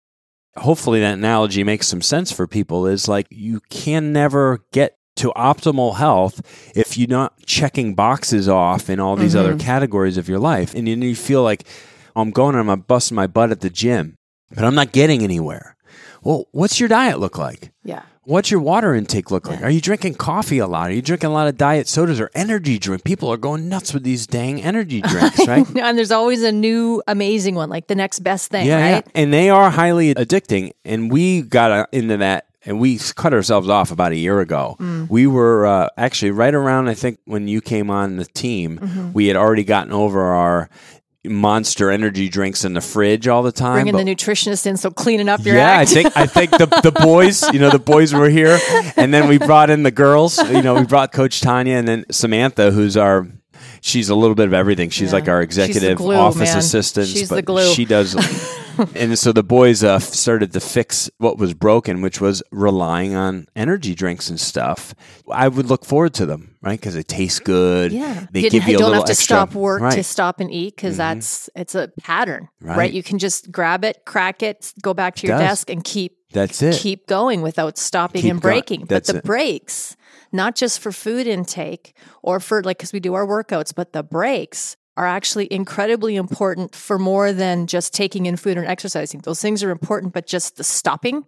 Hopefully, 0.56 1.00
that 1.00 1.14
analogy 1.14 1.64
makes 1.64 1.88
some 1.88 2.02
sense 2.02 2.30
for 2.32 2.46
people. 2.46 2.86
Is 2.86 3.08
like 3.08 3.26
you 3.30 3.60
can 3.70 4.12
never 4.12 4.64
get 4.72 4.96
to 5.16 5.32
optimal 5.36 5.96
health 5.96 6.40
if 6.74 6.96
you're 6.96 7.08
not 7.08 7.44
checking 7.44 7.94
boxes 7.94 8.48
off 8.48 8.88
in 8.88 8.98
all 8.98 9.16
these 9.16 9.34
mm-hmm. 9.34 9.50
other 9.50 9.58
categories 9.58 10.16
of 10.16 10.28
your 10.28 10.38
life, 10.38 10.74
and 10.74 10.86
then 10.86 11.02
you 11.02 11.16
feel 11.16 11.42
like 11.42 11.66
I'm 12.14 12.30
going 12.30 12.54
and 12.56 12.70
I'm 12.70 12.80
busting 12.80 13.14
my 13.14 13.26
butt 13.26 13.50
at 13.50 13.60
the 13.60 13.70
gym, 13.70 14.16
but 14.50 14.64
I'm 14.64 14.74
not 14.74 14.92
getting 14.92 15.22
anywhere. 15.22 15.76
Well, 16.22 16.46
what's 16.52 16.78
your 16.78 16.88
diet 16.88 17.18
look 17.18 17.38
like? 17.38 17.72
Yeah. 17.84 18.02
What's 18.24 18.52
your 18.52 18.60
water 18.60 18.94
intake 18.94 19.32
look 19.32 19.48
like? 19.48 19.62
Are 19.62 19.70
you 19.70 19.80
drinking 19.80 20.14
coffee 20.14 20.58
a 20.58 20.66
lot? 20.68 20.90
Are 20.90 20.94
you 20.94 21.02
drinking 21.02 21.30
a 21.30 21.32
lot 21.32 21.48
of 21.48 21.56
diet 21.56 21.88
sodas 21.88 22.20
or 22.20 22.30
energy 22.36 22.78
drink? 22.78 23.02
People 23.02 23.28
are 23.32 23.36
going 23.36 23.68
nuts 23.68 23.92
with 23.92 24.04
these 24.04 24.28
dang 24.28 24.62
energy 24.62 25.00
drinks, 25.12 25.44
right? 25.48 25.66
And 25.76 25.98
there's 25.98 26.12
always 26.12 26.44
a 26.44 26.52
new 26.52 27.02
amazing 27.08 27.56
one, 27.56 27.68
like 27.68 27.88
the 27.88 27.96
next 27.96 28.20
best 28.20 28.50
thing, 28.52 28.66
yeah, 28.66 28.78
yeah. 28.78 28.94
right? 28.94 29.06
And 29.16 29.32
they 29.32 29.50
are 29.50 29.70
highly 29.70 30.14
addicting. 30.14 30.70
And 30.84 31.10
we 31.10 31.42
got 31.42 31.72
uh, 31.72 31.86
into 31.90 32.16
that 32.18 32.46
and 32.64 32.78
we 32.78 33.00
cut 33.16 33.34
ourselves 33.34 33.68
off 33.68 33.90
about 33.90 34.12
a 34.12 34.16
year 34.16 34.38
ago. 34.38 34.76
Mm. 34.78 35.10
We 35.10 35.26
were 35.26 35.66
uh, 35.66 35.88
actually 35.96 36.30
right 36.30 36.54
around, 36.54 36.86
I 36.88 36.94
think, 36.94 37.18
when 37.24 37.48
you 37.48 37.60
came 37.60 37.90
on 37.90 38.18
the 38.18 38.24
team, 38.24 38.78
Mm-hmm. 38.78 39.12
we 39.14 39.26
had 39.26 39.36
already 39.36 39.64
gotten 39.64 39.92
over 39.92 40.22
our 40.22 40.70
monster 41.24 41.90
energy 41.90 42.28
drinks 42.28 42.64
in 42.64 42.74
the 42.74 42.80
fridge 42.80 43.28
all 43.28 43.42
the 43.42 43.52
time. 43.52 43.74
Bringing 43.74 43.92
but- 43.92 44.04
the 44.04 44.14
nutritionist 44.14 44.66
in, 44.66 44.76
so 44.76 44.90
cleaning 44.90 45.28
up 45.28 45.44
your 45.44 45.56
yeah, 45.56 45.70
act. 45.70 45.90
I 45.90 45.94
think 45.94 46.16
I 46.16 46.26
think 46.26 46.50
the 46.52 46.66
the 46.82 46.92
boys, 47.02 47.42
you 47.52 47.58
know, 47.58 47.70
the 47.70 47.78
boys 47.78 48.12
were 48.12 48.28
here, 48.28 48.58
and 48.96 49.12
then 49.14 49.28
we 49.28 49.38
brought 49.38 49.70
in 49.70 49.82
the 49.82 49.90
girls. 49.90 50.38
You 50.50 50.62
know, 50.62 50.74
we 50.74 50.84
brought 50.84 51.12
Coach 51.12 51.40
Tonya 51.40 51.78
and 51.78 51.86
then 51.86 52.04
Samantha, 52.10 52.70
who's 52.70 52.96
our. 52.96 53.28
She's 53.80 54.08
a 54.08 54.14
little 54.14 54.34
bit 54.34 54.46
of 54.46 54.54
everything. 54.54 54.90
She's 54.90 55.08
Yeah. 55.10 55.18
like 55.18 55.28
our 55.28 55.42
executive 55.42 55.98
glue, 55.98 56.14
office 56.16 56.50
man. 56.50 56.58
assistant. 56.58 57.08
She's 57.08 57.28
but 57.28 57.36
the 57.36 57.42
glue. 57.42 57.72
She 57.72 57.84
does, 57.84 58.14
and 58.94 59.18
so 59.18 59.32
the 59.32 59.42
boys 59.42 59.82
uh, 59.84 59.98
started 59.98 60.52
to 60.52 60.60
fix 60.60 61.10
what 61.18 61.38
was 61.38 61.54
broken, 61.54 62.00
which 62.02 62.20
was 62.20 62.42
relying 62.50 63.14
on 63.14 63.46
energy 63.56 63.94
drinks 63.94 64.28
and 64.30 64.38
stuff. 64.40 64.94
I 65.30 65.48
would 65.48 65.66
look 65.66 65.84
forward 65.84 66.14
to 66.14 66.26
them, 66.26 66.56
right? 66.62 66.78
Because 66.80 66.94
they 66.94 67.02
taste 67.02 67.44
good. 67.44 67.92
Yeah, 67.92 68.26
they 68.32 68.40
you 68.40 68.50
give 68.50 68.68
you 68.68 68.76
a 68.76 68.78
don't 68.78 68.88
little 68.90 68.94
have 69.02 69.04
to 69.06 69.10
extra- 69.12 69.36
stop 69.36 69.54
work 69.54 69.80
to 69.80 69.84
right. 69.84 69.92
Mm-hmm. 69.94 70.02
stop 70.02 70.40
and 70.40 70.50
eat 70.52 70.76
because 70.76 70.96
that's 70.96 71.50
it's 71.54 71.74
a 71.74 71.90
pattern, 72.02 72.48
right. 72.60 72.76
Right. 72.78 72.92
You 72.92 73.02
can 73.02 73.18
just 73.18 73.50
grab 73.52 73.84
it, 73.84 74.04
crack 74.04 74.42
it, 74.42 74.72
go 74.82 74.94
back 74.94 75.16
to 75.16 75.26
your 75.26 75.38
desk, 75.38 75.68
and 75.70 75.82
keep 75.84 76.16
That's 76.32 76.62
it. 76.62 76.74
keep 76.76 77.06
going 77.06 77.42
without 77.42 77.78
stopping 77.78 78.22
Keep 78.22 78.30
and 78.30 78.40
breaking. 78.40 78.80
But 78.80 78.88
That's 78.88 79.10
the 79.12 79.18
it. 79.18 79.24
breaks, 79.24 79.96
not 80.32 80.56
just 80.56 80.80
for 80.80 80.92
food 80.92 81.26
intake 81.26 81.96
or 82.22 82.40
for 82.40 82.62
like 82.62 82.78
because 82.78 82.92
we 82.92 83.00
do 83.00 83.14
our 83.14 83.26
workouts, 83.26 83.74
but 83.74 83.92
the 83.92 84.02
breaks 84.02 84.76
are 84.96 85.06
actually 85.06 85.50
incredibly 85.50 86.16
important 86.16 86.74
for 86.74 86.98
more 86.98 87.32
than 87.32 87.66
just 87.66 87.94
taking 87.94 88.26
in 88.26 88.36
food 88.36 88.58
and 88.58 88.66
exercising. 88.66 89.20
Those 89.20 89.40
things 89.40 89.62
are 89.62 89.70
important, 89.70 90.12
but 90.12 90.26
just 90.26 90.56
the 90.56 90.64
stopping, 90.64 91.24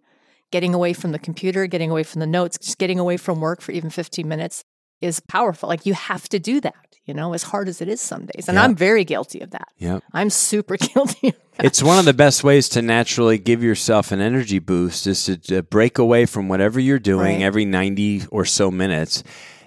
getting 0.50 0.74
away 0.74 0.92
from 0.92 1.12
the 1.12 1.18
computer, 1.18 1.66
getting 1.66 1.90
away 1.90 2.02
from 2.02 2.20
the 2.20 2.26
notes, 2.26 2.58
just 2.58 2.78
getting 2.78 2.98
away 2.98 3.16
from 3.16 3.40
work 3.40 3.60
for 3.62 3.72
even 3.72 3.90
15 3.90 4.28
minutes 4.28 4.64
is 5.04 5.20
powerful. 5.20 5.68
Like 5.68 5.86
you 5.86 5.94
have 5.94 6.28
to 6.30 6.38
do 6.38 6.60
that, 6.62 6.74
you 7.04 7.14
know, 7.14 7.32
as 7.34 7.42
hard 7.44 7.68
as 7.68 7.80
it 7.80 7.88
is 7.88 8.00
some 8.00 8.26
days. 8.26 8.48
And 8.48 8.56
Yeah. 8.56 8.64
I'm 8.64 8.74
very 8.74 9.04
guilty 9.04 9.40
of 9.40 9.50
that. 9.50 9.68
yeah. 9.78 10.00
I'm 10.12 10.30
super 10.30 10.76
guilty. 10.88 11.28
of 11.28 11.34
that. 11.56 11.64
it's 11.66 11.82
one 11.82 11.98
of 11.98 12.04
the 12.04 12.14
best 12.14 12.42
ways 12.42 12.68
to 12.70 12.82
naturally 12.82 13.38
give 13.38 13.62
yourself 13.62 14.10
an 14.12 14.20
energy 14.20 14.58
boost 14.58 15.06
is 15.06 15.24
to, 15.26 15.36
to 15.36 15.62
break 15.62 15.98
away 15.98 16.26
from 16.26 16.48
whatever 16.48 16.80
you're 16.80 16.98
doing 16.98 17.36
Right. 17.36 17.42
every 17.42 17.64
90 17.64 18.24
or 18.30 18.44
so 18.44 18.70
minutes 18.70 19.22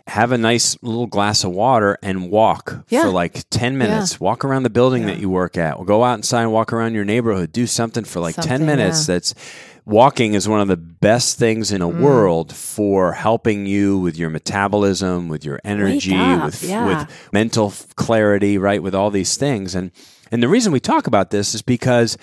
have 0.08 0.32
a 0.32 0.38
nice 0.38 0.78
little 0.82 1.06
glass 1.08 1.44
of 1.44 1.52
water 1.52 1.98
and 2.02 2.30
walk 2.32 2.86
Yeah. 2.90 3.02
for 3.04 3.10
like 3.10 3.44
10 3.50 3.78
minutes 3.78 4.20
walk 4.20 4.46
around 4.46 4.64
the 4.64 4.70
building 4.70 5.06
that 5.08 5.18
you 5.20 5.30
work 5.30 5.58
at 5.58 5.78
or 5.78 5.86
go 5.86 6.04
outside 6.04 6.44
and 6.44 6.52
walk 6.54 6.72
around 6.74 6.94
your 6.96 7.04
neighborhood 7.06 7.52
do 7.52 7.68
something 7.68 8.06
for 8.06 8.20
like 8.22 8.36
10 8.36 8.66
minutes 8.66 9.08
yeah. 9.08 9.16
that's 9.16 9.36
walking 9.86 10.34
is 10.34 10.48
one 10.48 10.60
of 10.62 10.68
the 10.68 10.78
best 10.78 11.38
things 11.38 11.72
in 11.72 11.82
a 11.82 11.88
Mm. 11.90 12.02
world 12.02 12.54
for 12.56 13.14
helping 13.14 13.66
you 13.66 13.98
with 13.98 14.18
your 14.18 14.30
metabolism 14.30 15.28
with 15.30 15.44
your 15.46 15.60
energy 15.66 16.18
with 16.18 16.64
yeah. 16.64 16.86
with 16.86 17.30
mental 17.34 17.74
clarity 17.96 18.58
right 18.58 18.82
with 18.82 18.96
all 18.96 19.10
these 19.12 19.36
things 19.38 19.76
and 19.76 19.92
and 20.32 20.42
the 20.44 20.48
reason 20.50 20.72
we 20.74 20.80
talk 20.80 21.08
about 21.08 21.32
this 21.32 21.54
is 21.56 21.62
because 21.62 22.18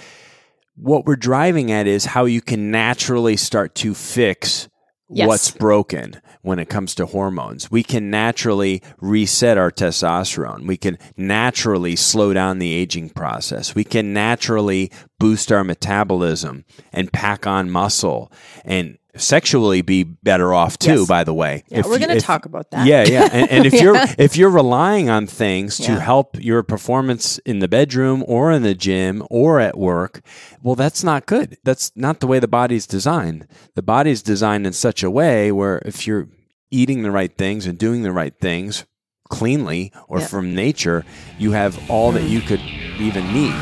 what 0.76 1.06
we're 1.06 1.16
driving 1.16 1.70
at 1.70 1.86
is 1.86 2.04
how 2.06 2.24
you 2.24 2.40
can 2.40 2.70
naturally 2.70 3.36
start 3.36 3.74
to 3.76 3.94
fix 3.94 4.68
Yes. 5.10 5.28
what's 5.28 5.50
broken 5.50 6.20
when 6.42 6.58
it 6.58 6.68
comes 6.68 6.94
to 6.94 7.06
hormones. 7.06 7.70
We 7.70 7.82
can 7.82 8.10
naturally 8.10 8.82
reset 9.00 9.58
our 9.58 9.70
testosterone. 9.70 10.66
We 10.66 10.76
can 10.76 10.98
naturally 11.16 11.94
slow 11.94 12.32
down 12.32 12.58
the 12.58 12.72
aging 12.72 13.10
process. 13.10 13.74
We 13.74 13.84
can 13.84 14.12
naturally 14.12 14.90
boost 15.18 15.52
our 15.52 15.62
metabolism 15.62 16.64
and 16.92 17.12
pack 17.12 17.46
on 17.46 17.70
muscle 17.70 18.32
and 18.64 18.98
sexually 19.16 19.80
be 19.82 20.02
better 20.02 20.52
off 20.52 20.78
too 20.78 21.00
Yes. 21.00 21.08
by 21.08 21.24
the 21.24 21.32
way 21.34 21.64
Yeah, 21.68 21.78
If 21.80 21.86
we're 21.86 21.98
going 21.98 22.10
to 22.18 22.20
talk 22.20 22.46
about 22.46 22.70
that. 22.72 22.86
yeah, 22.86 23.04
yeah. 23.04 23.28
And, 23.32 23.50
and 23.50 23.66
if 23.66 23.72
you're 23.82 23.96
if 24.18 24.36
you're 24.36 24.50
relying 24.50 25.08
on 25.08 25.26
things 25.26 25.76
to 25.78 25.92
Yeah. 25.92 26.00
help 26.00 26.36
your 26.42 26.62
performance 26.62 27.38
in 27.46 27.60
the 27.60 27.68
bedroom 27.68 28.24
or 28.26 28.50
in 28.52 28.62
the 28.62 28.74
gym 28.74 29.22
or 29.30 29.60
at 29.60 29.76
work, 29.78 30.20
well, 30.62 30.74
that's 30.74 31.04
not 31.04 31.26
good. 31.26 31.58
That's 31.64 31.92
not 31.94 32.20
the 32.20 32.26
way 32.26 32.38
the 32.40 32.48
body's 32.48 32.86
designed. 32.86 33.46
The 33.74 33.82
body's 33.82 34.22
designed 34.22 34.66
in 34.66 34.72
such 34.72 35.02
a 35.02 35.10
way 35.10 35.52
where 35.52 35.80
if 35.84 36.06
you're 36.06 36.28
eating 36.70 37.02
the 37.02 37.10
right 37.12 37.36
things 37.36 37.66
and 37.66 37.78
doing 37.78 38.02
the 38.02 38.12
right 38.12 38.34
things 38.40 38.84
cleanly 39.30 39.92
or 40.08 40.18
Yeah. 40.20 40.26
from 40.26 40.54
nature, 40.54 41.04
you 41.38 41.52
have 41.52 41.78
all 41.90 42.12
that 42.12 42.24
you 42.24 42.40
could 42.40 42.60
even 42.98 43.32
need. 43.32 43.54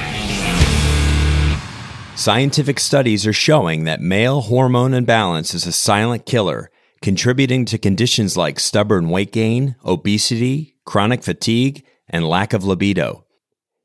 Scientific 2.15 2.79
studies 2.79 3.27
are 3.27 3.33
showing 3.33 3.85
that 3.85 4.01
male 4.01 4.43
hormone 4.43 4.93
imbalance 4.93 5.55
is 5.55 5.67
a 5.67 5.73
silent 5.73 6.27
killer, 6.27 6.71
contributing 7.01 7.65
to 7.65 7.79
conditions 7.79 8.37
like 8.37 8.61
stubborn 8.61 9.09
weight 9.09 9.33
gain, 9.33 9.77
obesity, 9.85 10.77
chronic 10.85 11.23
fatigue, 11.23 11.83
and 12.09 12.29
lack 12.29 12.53
of 12.53 12.65
libido. 12.65 13.25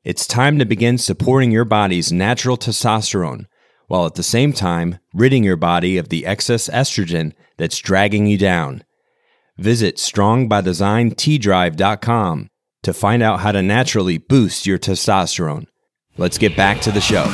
It's 0.04 0.26
time 0.26 0.58
to 0.58 0.66
begin 0.66 0.98
supporting 0.98 1.50
your 1.50 1.64
body's 1.64 2.12
natural 2.12 2.58
testosterone, 2.58 3.46
while 3.86 4.04
at 4.04 4.14
the 4.14 4.22
same 4.22 4.52
time 4.52 4.98
ridding 5.14 5.42
your 5.42 5.56
body 5.56 5.96
of 5.96 6.10
the 6.10 6.26
excess 6.26 6.68
estrogen 6.68 7.32
that's 7.56 7.78
dragging 7.78 8.26
you 8.26 8.36
down. 8.36 8.84
Visit 9.56 9.96
strongbydesignTdrive.com 9.96 12.50
to 12.82 12.92
find 12.92 13.22
out 13.22 13.40
how 13.40 13.52
to 13.52 13.62
naturally 13.62 14.18
boost 14.18 14.66
your 14.66 14.78
testosterone. 14.78 15.66
Let's 16.18 16.36
get 16.38 16.56
back 16.56 16.80
to 16.82 16.92
the 16.92 17.00
show. 17.00 17.24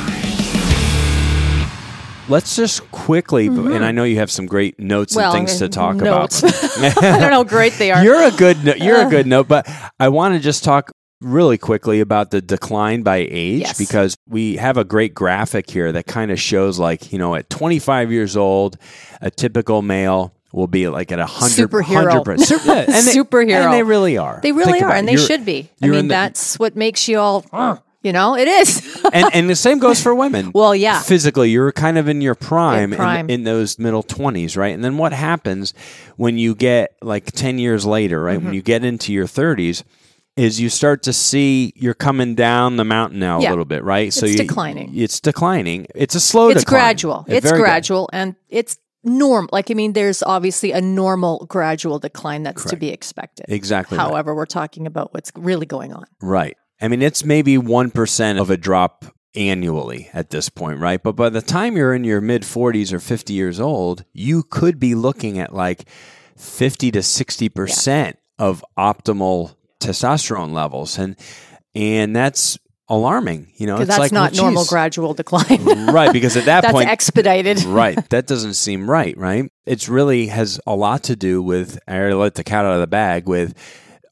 Let's 2.27 2.55
just 2.55 2.89
quickly, 2.91 3.47
and 3.47 3.85
I 3.85 3.91
know 3.91 4.03
you 4.03 4.17
have 4.17 4.31
some 4.31 4.45
great 4.47 4.79
notes 4.79 5.13
Mm-hmm. 5.13 5.19
Well, 5.21 5.35
and 5.35 5.47
things 5.47 5.59
to 5.59 5.69
talk 5.69 5.95
notes. 5.97 6.39
about. 6.41 6.53
I 6.97 7.11
don't 7.19 7.21
know 7.21 7.29
how 7.29 7.43
great 7.43 7.73
they 7.73 7.91
are. 7.91 8.03
You're 8.03 8.23
a 8.23 8.31
good, 8.31 8.63
no- 8.65 8.73
you're 8.75 9.05
a 9.05 9.09
good 9.09 9.27
note, 9.27 9.47
but 9.47 9.69
I 9.99 10.09
want 10.09 10.33
to 10.33 10.39
just 10.39 10.63
talk 10.63 10.91
really 11.21 11.57
quickly 11.57 11.99
about 12.01 12.31
the 12.31 12.41
decline 12.41 13.01
by 13.03 13.17
age 13.17 13.61
Yes. 13.61 13.77
because 13.77 14.15
we 14.27 14.55
have 14.57 14.77
a 14.77 14.83
great 14.83 15.13
graphic 15.13 15.69
here 15.69 15.91
that 15.91 16.07
kind 16.07 16.31
of 16.31 16.39
shows, 16.39 16.79
like 16.79 17.11
you 17.13 17.19
know, 17.19 17.35
at 17.35 17.49
25 17.49 18.11
years 18.11 18.35
old, 18.35 18.77
a 19.21 19.29
typical 19.31 19.81
male 19.81 20.33
will 20.51 20.67
be 20.67 20.87
like 20.87 21.11
at 21.11 21.19
a 21.19 21.25
hundred 21.25 21.69
Superhero. 21.69 22.23
100%. 22.23 22.39
Super- 22.41 22.65
yeah, 22.67 22.73
and 22.79 22.87
they- 23.07 23.13
Superhero. 23.15 23.65
and 23.65 23.73
they 23.73 23.83
really 23.83 24.17
are. 24.17 24.39
They 24.41 24.51
really 24.51 24.73
Think 24.73 24.85
are, 24.85 24.91
and 24.93 25.07
they 25.07 25.17
should 25.17 25.45
be. 25.45 25.69
I 25.81 25.87
mean, 25.87 26.07
the- 26.07 26.13
that's 26.13 26.57
what 26.57 26.75
makes 26.75 27.07
you 27.07 27.19
all, 27.19 27.45
"Uh," 27.53 27.77
you 28.05 28.13
know, 28.13 28.37
it 28.37 28.47
is. 28.47 29.03
and 29.13 29.27
and 29.33 29.49
the 29.49 29.55
same 29.55 29.79
goes 29.79 30.01
for 30.01 30.13
women. 30.13 30.51
Well, 30.53 30.75
yeah. 30.75 31.01
Physically, 31.01 31.49
you're 31.49 31.71
kind 31.71 31.97
of 31.97 32.07
in 32.07 32.21
your 32.21 32.35
prime, 32.35 32.93
In 32.93 32.97
prime. 32.97 33.25
In, 33.25 33.31
in 33.31 33.43
those 33.43 33.79
middle 33.79 34.03
20s, 34.03 34.55
right? 34.55 34.75
And 34.75 34.83
then 34.83 34.97
what 34.97 35.11
happens 35.11 35.73
when 36.15 36.37
you 36.37 36.53
get 36.53 36.95
like 37.01 37.31
10 37.31 37.57
years 37.57 37.83
later, 37.83 38.21
right? 38.21 38.37
Mm-hmm. 38.37 38.45
When 38.45 38.53
you 38.53 38.61
get 38.61 38.85
into 38.85 39.11
your 39.11 39.25
30s 39.25 39.83
is 40.37 40.59
you 40.59 40.69
start 40.69 41.01
to 41.03 41.13
see 41.13 41.73
you're 41.75 41.93
coming 41.93 42.35
down 42.35 42.75
the 42.75 42.83
mountain 42.83 43.19
now 43.19 43.39
a 43.39 43.49
little 43.49 43.65
bit, 43.65 43.83
right? 43.83 44.13
So 44.13 44.25
It's 44.25 44.35
you, 44.35 44.41
declining. 44.47 44.91
It's 44.95 45.19
declining. 45.19 45.87
It's 45.95 46.13
a 46.13 46.19
slow 46.19 46.49
it's 46.49 46.61
decline. 46.61 46.81
gradual. 46.81 47.25
It's 47.27 47.47
very 47.47 47.59
gradual, 47.59 48.09
and 48.13 48.35
it's 48.49 48.77
norm. 49.05 49.47
Like, 49.51 49.71
I 49.71 49.75
mean, 49.75 49.93
there's 49.93 50.21
obviously 50.23 50.73
a 50.73 50.81
normal 50.81 51.45
gradual 51.47 51.99
decline 51.99 52.43
that's 52.43 52.65
to 52.65 52.75
be 52.75 52.89
expected. 52.89 53.45
Exactly 53.49 53.97
right. 53.97 54.03
However, 54.03 54.35
we're 54.35 54.45
talking 54.45 54.85
about 54.87 55.13
what's 55.13 55.31
really 55.35 55.65
going 55.65 55.93
on. 55.93 56.05
Right. 56.21 56.57
I 56.81 56.87
mean, 56.87 57.01
it's 57.01 57.23
maybe 57.23 57.57
1% 57.57 58.41
of 58.41 58.49
a 58.49 58.57
drop 58.57 59.05
annually 59.35 60.09
at 60.13 60.29
this 60.29 60.49
point, 60.49 60.79
right? 60.79 61.01
But 61.01 61.15
by 61.15 61.29
the 61.29 61.41
time 61.41 61.75
you're 61.75 61.93
in 61.93 62.03
your 62.03 62.21
mid 62.21 62.43
40s 62.43 62.93
or 62.93 62.99
50 62.99 63.33
years 63.33 63.59
old, 63.59 64.05
you 64.13 64.43
could 64.43 64.79
be 64.79 64.95
looking 64.95 65.39
at 65.39 65.53
like 65.53 65.87
50 66.37 66.91
to 66.91 66.99
60% 66.99 68.15
of 68.39 68.63
optimal 68.77 69.55
testosterone 69.79 70.53
levels. 70.53 70.97
And 70.97 71.15
and 71.73 72.15
that's 72.15 72.57
alarming, 72.87 73.51
you 73.57 73.67
know. 73.67 73.77
It's 73.77 73.87
that's 73.87 73.99
like, 73.99 74.11
not 74.11 74.33
well, 74.33 74.43
normal 74.43 74.65
gradual 74.65 75.13
decline. 75.13 75.45
Right, 75.95 76.11
because 76.11 76.35
at 76.37 76.45
that 76.45 76.61
that's 76.61 76.73
point 76.73 76.89
expedited. 76.89 77.63
right. 77.65 77.97
That 78.09 78.27
doesn't 78.27 78.55
seem 78.55 78.89
right, 78.89 79.17
right? 79.17 79.49
It's 79.65 79.87
really 79.87 80.27
has 80.27 80.59
a 80.67 80.75
lot 80.75 81.03
to 81.03 81.15
do 81.15 81.41
with 81.41 81.79
I 81.87 81.97
already 81.97 82.15
let 82.15 82.35
the 82.35 82.43
cat 82.43 82.65
out 82.65 82.73
of 82.73 82.81
the 82.81 82.87
bag 82.87 83.27
with 83.27 83.53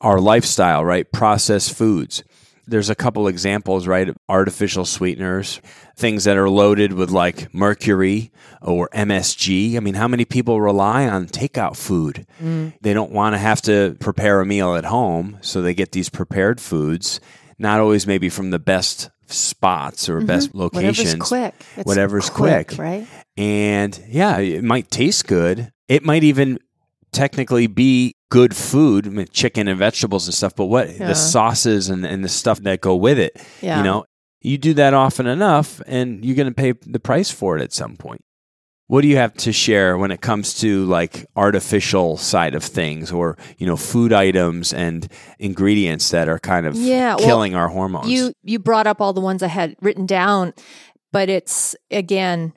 our 0.01 0.20
lifestyle, 0.20 0.84
right? 0.84 1.10
Processed 1.12 1.74
foods. 1.74 2.24
There's 2.65 2.89
a 2.89 2.96
couple 2.96 3.27
examples, 3.27 3.88
right? 3.88 4.15
Artificial 4.29 4.86
sweeteners, 4.86 5.62
things 5.98 6.24
that 6.24 6.38
are 6.38 6.50
loaded 6.50 6.93
with 6.93 7.12
like 7.12 7.53
mercury 7.53 8.32
or 8.62 8.89
MSG. 8.93 9.75
I 9.75 9.79
mean, 9.79 9.96
how 9.96 10.08
many 10.08 10.25
people 10.25 10.62
rely 10.62 11.08
on 11.08 11.27
takeout 11.27 11.75
food? 11.75 12.25
Mm. 12.41 12.74
They 12.82 12.93
don't 12.93 13.12
want 13.12 13.34
to 13.36 13.39
have 13.39 13.62
to 13.63 13.98
prepare 14.00 14.39
a 14.39 14.46
meal 14.46 14.75
at 14.75 14.86
home, 14.86 15.38
so 15.41 15.62
they 15.62 15.74
get 15.74 15.91
these 15.91 16.10
prepared 16.10 16.62
foods, 16.62 17.20
not 17.60 17.79
always 17.79 18.08
maybe 18.08 18.29
from 18.29 18.51
the 18.51 18.60
best 18.60 19.10
spots 19.27 20.08
or 20.10 20.17
mm-hmm. 20.17 20.27
best 20.27 20.55
locations. 20.55 20.98
Whatever's 20.98 21.27
quick. 21.27 21.55
It's 21.77 21.86
Whatever's 21.86 22.29
quick. 22.29 22.77
right? 22.77 23.08
And 23.38 24.00
yeah, 24.08 24.38
it 24.39 24.63
might 24.63 24.89
taste 24.89 25.27
good. 25.27 25.72
It 25.88 26.05
might 26.05 26.24
even 26.24 26.60
technically 27.13 27.67
be 27.67 28.15
good 28.29 28.55
food, 28.55 29.05
I 29.08 29.10
mean, 29.12 29.27
chicken 29.32 29.67
and 29.67 29.77
vegetables 29.77 30.27
and 30.27 30.34
stuff, 30.34 30.55
but 30.55 30.65
what 30.65 30.89
Yeah. 31.00 31.08
the 31.08 31.15
sauces 31.15 31.89
and, 31.89 32.05
and 32.05 32.24
the 32.24 32.29
stuff 32.29 32.60
that 32.62 32.82
go 32.82 32.96
with 32.96 33.20
it, 33.20 33.38
Yeah. 33.62 33.77
you 33.77 33.84
know, 33.84 34.05
you 34.41 34.58
do 34.58 34.74
that 34.74 34.93
often 34.93 35.27
enough 35.27 35.82
and 35.88 36.25
you're 36.25 36.36
going 36.36 36.48
to 36.48 36.53
pay 36.53 36.74
the 36.86 37.00
price 37.00 37.29
for 37.32 37.58
it 37.58 37.62
at 37.62 37.72
some 37.74 37.96
point. 37.96 38.22
What 38.88 39.01
do 39.01 39.08
you 39.08 39.15
have 39.15 39.34
to 39.36 39.53
share 39.53 39.98
when 39.98 40.12
it 40.12 40.20
comes 40.22 40.55
to 40.60 40.86
like 40.86 41.25
artificial 41.38 42.17
side 42.17 42.53
of 42.53 42.63
things 42.63 43.12
or, 43.12 43.38
you 43.58 43.65
know, 43.65 43.77
food 43.77 44.12
items 44.12 44.74
and 44.74 45.08
ingredients 45.39 46.10
that 46.10 46.27
are 46.27 46.38
kind 46.39 46.65
of 46.65 46.75
Yeah, 46.75 47.15
well, 47.15 47.25
killing 47.25 47.55
our 47.55 47.70
hormones? 47.70 48.10
You 48.10 48.34
you 48.43 48.60
brought 48.60 48.86
up 48.86 49.00
all 49.00 49.13
the 49.13 49.22
ones 49.22 49.41
I 49.41 49.48
had 49.48 49.75
written 49.82 50.05
down, 50.05 50.53
but 51.13 51.29
it's 51.29 51.75
again 51.91 52.53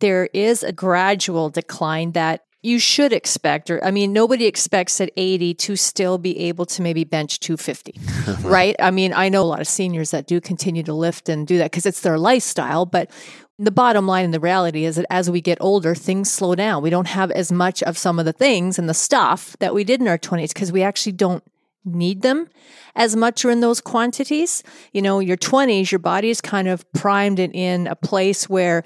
there 0.00 0.28
is 0.34 0.62
a 0.62 0.70
gradual 0.72 1.48
decline 1.50 2.12
that 2.12 2.42
you 2.62 2.78
should 2.78 3.12
expect 3.12 3.70
or 3.70 3.82
I 3.84 3.90
mean 3.90 4.12
nobody 4.12 4.46
expects 4.46 5.00
at 5.00 5.10
80 5.16 5.54
to 5.54 5.76
still 5.76 6.18
be 6.18 6.38
able 6.40 6.66
to 6.66 6.82
maybe 6.82 7.04
bench 7.04 7.40
250. 7.40 8.00
right? 8.48 8.76
I 8.78 8.90
mean, 8.90 9.12
I 9.12 9.28
know 9.28 9.42
a 9.42 9.44
lot 9.44 9.60
of 9.60 9.68
seniors 9.68 10.10
that 10.10 10.26
do 10.26 10.40
continue 10.40 10.82
to 10.82 10.94
lift 10.94 11.28
and 11.28 11.46
do 11.46 11.58
that 11.58 11.72
cuz 11.72 11.86
it's 11.86 12.00
their 12.00 12.18
lifestyle, 12.18 12.86
but 12.86 13.10
the 13.58 13.70
bottom 13.70 14.06
line 14.06 14.24
and 14.24 14.32
the 14.32 14.40
reality 14.40 14.84
is 14.84 14.96
that 14.96 15.06
as 15.10 15.30
we 15.30 15.42
get 15.42 15.58
older, 15.60 15.94
things 15.94 16.30
slow 16.30 16.54
down. 16.54 16.82
We 16.82 16.88
don't 16.88 17.08
have 17.08 17.30
as 17.30 17.52
much 17.52 17.82
of 17.82 17.98
some 17.98 18.18
of 18.18 18.24
the 18.24 18.32
things 18.32 18.78
and 18.78 18.88
the 18.88 18.94
stuff 18.94 19.54
that 19.60 19.74
we 19.74 19.84
did 19.84 20.00
in 20.00 20.08
our 20.08 20.16
20s 20.16 20.54
because 20.54 20.72
we 20.72 20.82
actually 20.82 21.12
don't 21.12 21.44
need 21.84 22.22
them 22.22 22.48
as 22.94 23.16
much 23.16 23.44
or 23.44 23.50
in 23.50 23.60
those 23.60 23.80
quantities. 23.80 24.62
You 24.92 25.02
know, 25.02 25.20
your 25.20 25.36
20s, 25.36 25.90
your 25.90 25.98
body 25.98 26.30
is 26.30 26.40
kind 26.40 26.68
of 26.68 26.90
primed 26.92 27.38
and 27.38 27.54
in 27.54 27.86
a 27.86 27.96
place 27.96 28.48
where 28.48 28.82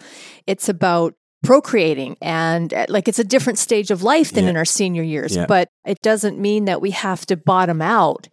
it's 0.46 0.68
about 0.68 1.14
procreating 1.44 2.16
and 2.20 2.72
uh, 2.74 2.86
like 2.88 3.06
it's 3.08 3.18
a 3.18 3.24
different 3.24 3.58
stage 3.58 3.90
of 3.90 4.02
life 4.02 4.32
than 4.32 4.44
Yeah. 4.44 4.50
in 4.50 4.56
our 4.56 4.64
senior 4.64 5.02
years 5.02 5.36
Yeah. 5.36 5.46
but 5.46 5.68
it 5.86 6.00
doesn't 6.02 6.38
mean 6.38 6.64
that 6.64 6.80
we 6.80 6.90
have 6.92 7.24
to 7.26 7.36
bottom 7.36 7.80
out 7.82 8.28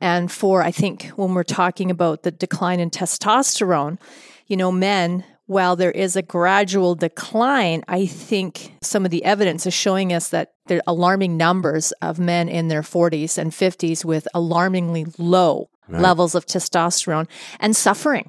and 0.00 0.30
for 0.30 0.62
i 0.62 0.70
think 0.70 1.06
when 1.16 1.34
we're 1.34 1.42
talking 1.62 1.90
about 1.90 2.22
the 2.22 2.30
decline 2.30 2.80
in 2.80 2.90
testosterone 2.90 3.98
you 4.46 4.56
know 4.56 4.70
men 4.72 5.24
while 5.46 5.76
there 5.76 5.92
is 5.92 6.16
a 6.16 6.22
gradual 6.22 6.94
decline 6.94 7.82
i 7.88 8.04
think 8.06 8.74
some 8.82 9.04
of 9.04 9.10
the 9.10 9.24
evidence 9.24 9.66
is 9.66 9.74
showing 9.74 10.12
us 10.12 10.28
that 10.30 10.52
there 10.66 10.78
are 10.78 10.82
alarming 10.94 11.36
numbers 11.36 11.92
of 12.02 12.18
men 12.18 12.48
in 12.48 12.68
their 12.68 12.82
40s 12.82 13.38
and 13.38 13.52
50s 13.52 14.04
with 14.04 14.26
alarmingly 14.34 15.06
low 15.18 15.68
levels 15.88 16.34
of 16.34 16.44
testosterone 16.46 17.28
and 17.60 17.76
suffering 17.76 18.28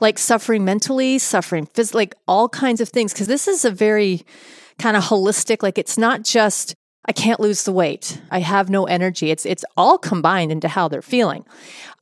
like 0.00 0.18
suffering 0.18 0.64
mentally, 0.64 1.18
suffering 1.18 1.66
physically, 1.66 2.02
like 2.02 2.14
all 2.26 2.48
kinds 2.48 2.80
of 2.80 2.88
things. 2.88 3.14
Cause 3.14 3.26
this 3.26 3.46
is 3.46 3.64
a 3.64 3.70
very 3.70 4.22
kind 4.78 4.96
of 4.96 5.04
holistic, 5.04 5.62
like 5.62 5.78
it's 5.78 5.98
not 5.98 6.22
just, 6.22 6.74
I 7.06 7.12
can't 7.12 7.40
lose 7.40 7.64
the 7.64 7.72
weight. 7.72 8.20
I 8.30 8.40
have 8.40 8.70
no 8.70 8.84
energy. 8.84 9.30
It's, 9.30 9.46
it's 9.46 9.64
all 9.76 9.98
combined 9.98 10.52
into 10.52 10.68
how 10.68 10.88
they're 10.88 11.02
feeling. 11.02 11.44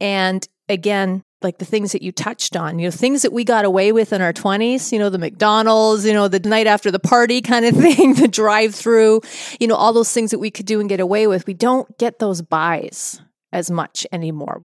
And 0.01 0.47
again, 0.69 1.23
like 1.43 1.59
the 1.59 1.65
things 1.65 1.93
that 1.93 2.03
you 2.03 2.11
touched 2.11 2.57
on, 2.57 2.79
you 2.79 2.87
know, 2.87 2.91
things 2.91 3.23
that 3.23 3.33
we 3.33 3.45
got 3.45 3.65
away 3.65 3.93
with 3.93 4.13
in 4.13 4.21
our 4.21 4.33
20s, 4.33 4.91
you 4.91 4.99
know, 4.99 5.09
the 5.09 5.19
McDonald's, 5.19 6.05
you 6.05 6.13
know, 6.13 6.29
the 6.29 6.41
night 6.41 6.67
after 6.67 6.91
the 6.91 6.99
party 6.99 7.41
kind 7.43 7.65
of 7.65 7.77
thing, 7.77 8.15
the 8.15 8.29
drive 8.29 8.75
through, 8.75 9.21
you 9.61 9.67
know, 9.67 9.77
all 9.77 9.93
those 9.93 10.13
things 10.13 10.31
that 10.31 10.39
we 10.39 10.51
could 10.51 10.67
do 10.67 10.81
and 10.81 10.89
get 10.89 11.01
away 11.01 11.27
with. 11.27 11.47
We 11.47 11.55
don't 11.55 11.97
get 11.99 12.19
those 12.19 12.43
buys 12.43 13.21
as 13.53 13.71
much 13.71 14.07
anymore. 14.13 14.63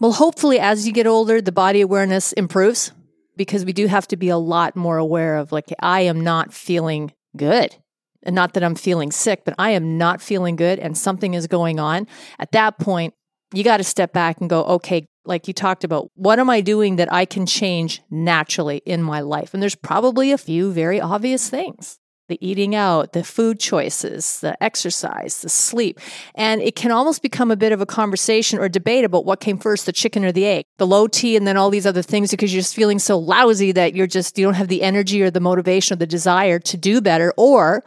Well, 0.00 0.12
hopefully, 0.12 0.58
as 0.58 0.86
you 0.86 0.94
get 0.94 1.06
older, 1.06 1.42
the 1.42 1.52
body 1.52 1.82
awareness 1.82 2.32
improves 2.32 2.92
because 3.36 3.66
we 3.66 3.74
do 3.74 3.86
have 3.86 4.08
to 4.08 4.16
be 4.16 4.30
a 4.30 4.38
lot 4.38 4.74
more 4.74 4.96
aware 4.96 5.36
of 5.36 5.52
like, 5.52 5.66
I 5.78 6.00
am 6.00 6.22
not 6.22 6.54
feeling 6.54 7.12
good. 7.36 7.76
and 8.22 8.34
not 8.34 8.54
that 8.54 8.62
I'm 8.62 8.74
feeling 8.74 9.10
sick, 9.10 9.44
but 9.44 9.54
I 9.58 9.70
am 9.70 9.98
not 9.98 10.20
feeling 10.20 10.56
good 10.56 10.78
and 10.78 10.96
something 10.96 11.34
is 11.34 11.46
going 11.46 11.80
on, 11.80 12.06
at 12.38 12.52
that 12.52 12.78
point, 12.78 13.14
you 13.52 13.64
got 13.64 13.78
to 13.78 13.84
step 13.84 14.12
back 14.12 14.40
and 14.40 14.48
go, 14.48 14.64
okay, 14.64 15.06
like 15.24 15.48
you 15.48 15.54
talked 15.54 15.84
about, 15.84 16.10
what 16.14 16.38
am 16.38 16.48
I 16.50 16.60
doing 16.60 16.96
that 16.96 17.12
I 17.12 17.24
can 17.24 17.46
change 17.46 18.00
naturally 18.10 18.78
in 18.86 19.02
my 19.02 19.20
life? 19.20 19.52
And 19.54 19.62
there's 19.62 19.74
probably 19.74 20.32
a 20.32 20.38
few 20.38 20.72
very 20.72 21.00
obvious 21.00 21.48
things 21.48 21.99
the 22.30 22.38
eating 22.46 22.74
out, 22.74 23.12
the 23.12 23.22
food 23.22 23.60
choices, 23.60 24.40
the 24.40 24.60
exercise, 24.62 25.42
the 25.42 25.50
sleep. 25.50 26.00
And 26.34 26.62
it 26.62 26.76
can 26.76 26.90
almost 26.90 27.20
become 27.20 27.50
a 27.50 27.56
bit 27.56 27.72
of 27.72 27.82
a 27.82 27.86
conversation 27.86 28.58
or 28.58 28.68
debate 28.68 29.04
about 29.04 29.26
what 29.26 29.40
came 29.40 29.58
first, 29.58 29.84
the 29.84 29.92
chicken 29.92 30.24
or 30.24 30.32
the 30.32 30.46
egg, 30.46 30.64
the 30.78 30.86
low 30.86 31.06
T 31.06 31.36
and 31.36 31.46
then 31.46 31.58
all 31.58 31.68
these 31.68 31.86
other 31.86 32.02
things 32.02 32.30
because 32.30 32.54
you're 32.54 32.62
just 32.62 32.74
feeling 32.74 32.98
so 32.98 33.18
lousy 33.18 33.72
that 33.72 33.94
you're 33.94 34.06
just, 34.06 34.38
you 34.38 34.46
don't 34.46 34.54
have 34.54 34.68
the 34.68 34.82
energy 34.82 35.20
or 35.20 35.30
the 35.30 35.40
motivation 35.40 35.94
or 35.94 35.98
the 35.98 36.06
desire 36.06 36.58
to 36.60 36.76
do 36.78 37.00
better. 37.02 37.34
Or 37.36 37.84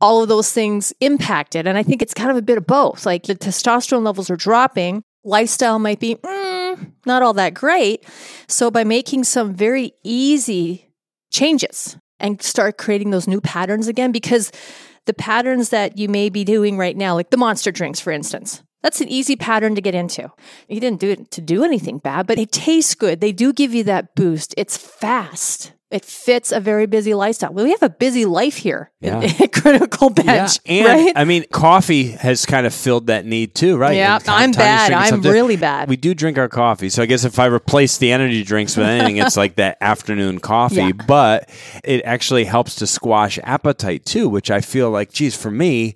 all 0.00 0.22
of 0.22 0.28
those 0.28 0.52
things 0.52 0.92
impacted. 1.00 1.66
And 1.66 1.76
I 1.76 1.82
think 1.82 2.00
it's 2.00 2.14
kind 2.14 2.30
of 2.30 2.36
a 2.36 2.42
bit 2.42 2.56
of 2.56 2.66
both. 2.66 3.04
Like 3.04 3.24
the 3.24 3.34
testosterone 3.34 4.04
levels 4.04 4.30
are 4.30 4.36
dropping, 4.36 5.02
lifestyle 5.24 5.78
might 5.78 6.00
be 6.00 6.14
mm, 6.14 6.92
not 7.04 7.22
all 7.22 7.34
that 7.34 7.54
great. 7.54 8.06
So 8.46 8.70
by 8.70 8.84
making 8.84 9.24
some 9.24 9.54
very 9.54 9.92
easy 10.04 10.92
changes 11.30 11.98
and 12.20 12.42
start 12.42 12.78
creating 12.78 13.10
those 13.10 13.28
new 13.28 13.40
patterns 13.40 13.88
again, 13.88 14.12
because 14.12 14.52
the 15.06 15.14
patterns 15.14 15.70
that 15.70 15.96
you 15.98 16.08
may 16.08 16.28
be 16.28 16.44
doing 16.44 16.76
right 16.76 16.96
now, 16.96 17.14
like 17.14 17.30
the 17.30 17.36
monster 17.36 17.70
drinks, 17.70 18.00
for 18.00 18.10
instance, 18.10 18.62
that's 18.82 19.00
an 19.00 19.08
easy 19.08 19.36
pattern 19.36 19.74
to 19.74 19.80
get 19.80 19.94
into. 19.94 20.30
You 20.68 20.80
didn't 20.80 21.00
do 21.00 21.10
it 21.10 21.30
to 21.32 21.40
do 21.40 21.64
anything 21.64 21.98
bad, 21.98 22.26
but 22.26 22.36
they 22.36 22.44
taste 22.44 22.98
good. 22.98 23.20
They 23.20 23.32
do 23.32 23.52
give 23.52 23.74
you 23.74 23.84
that 23.84 24.14
boost. 24.14 24.54
It's 24.56 24.76
fast. 24.76 25.72
It 25.90 26.04
fits 26.04 26.52
a 26.52 26.60
very 26.60 26.84
busy 26.84 27.14
lifestyle. 27.14 27.50
Well, 27.54 27.64
we 27.64 27.70
have 27.70 27.82
a 27.82 27.88
busy 27.88 28.26
life 28.26 28.58
here 28.58 28.90
Yeah. 29.00 29.20
at 29.40 29.52
Critical 29.54 30.10
Bench, 30.10 30.58
Yeah, 30.66 30.72
and 30.72 30.86
right? 30.86 31.12
I 31.16 31.24
mean, 31.24 31.46
coffee 31.50 32.10
has 32.10 32.44
kind 32.44 32.66
of 32.66 32.74
filled 32.74 33.06
that 33.06 33.24
need 33.24 33.54
too, 33.54 33.78
right? 33.78 33.96
Yeah, 33.96 34.18
I'm 34.28 34.52
bad. 34.52 34.92
I'm 34.92 35.22
really 35.22 35.56
bad. 35.56 35.88
We 35.88 35.96
do 35.96 36.12
drink 36.12 36.36
our 36.36 36.48
coffee, 36.48 36.90
so 36.90 37.02
I 37.02 37.06
guess 37.06 37.24
if 37.24 37.38
I 37.38 37.46
replace 37.46 37.96
the 37.96 38.12
energy 38.12 38.44
drinks 38.44 38.76
with 38.76 38.86
anything, 38.86 39.16
it's 39.16 39.38
like 39.38 39.54
that 39.54 39.78
afternoon 39.80 40.40
coffee. 40.40 40.76
Yeah. 40.76 40.92
But 41.06 41.48
it 41.84 42.02
actually 42.04 42.44
helps 42.44 42.74
to 42.76 42.86
squash 42.86 43.38
appetite 43.42 44.04
too, 44.04 44.28
which 44.28 44.50
I 44.50 44.60
feel 44.60 44.90
like, 44.90 45.10
geez, 45.10 45.34
for 45.40 45.50
me. 45.50 45.94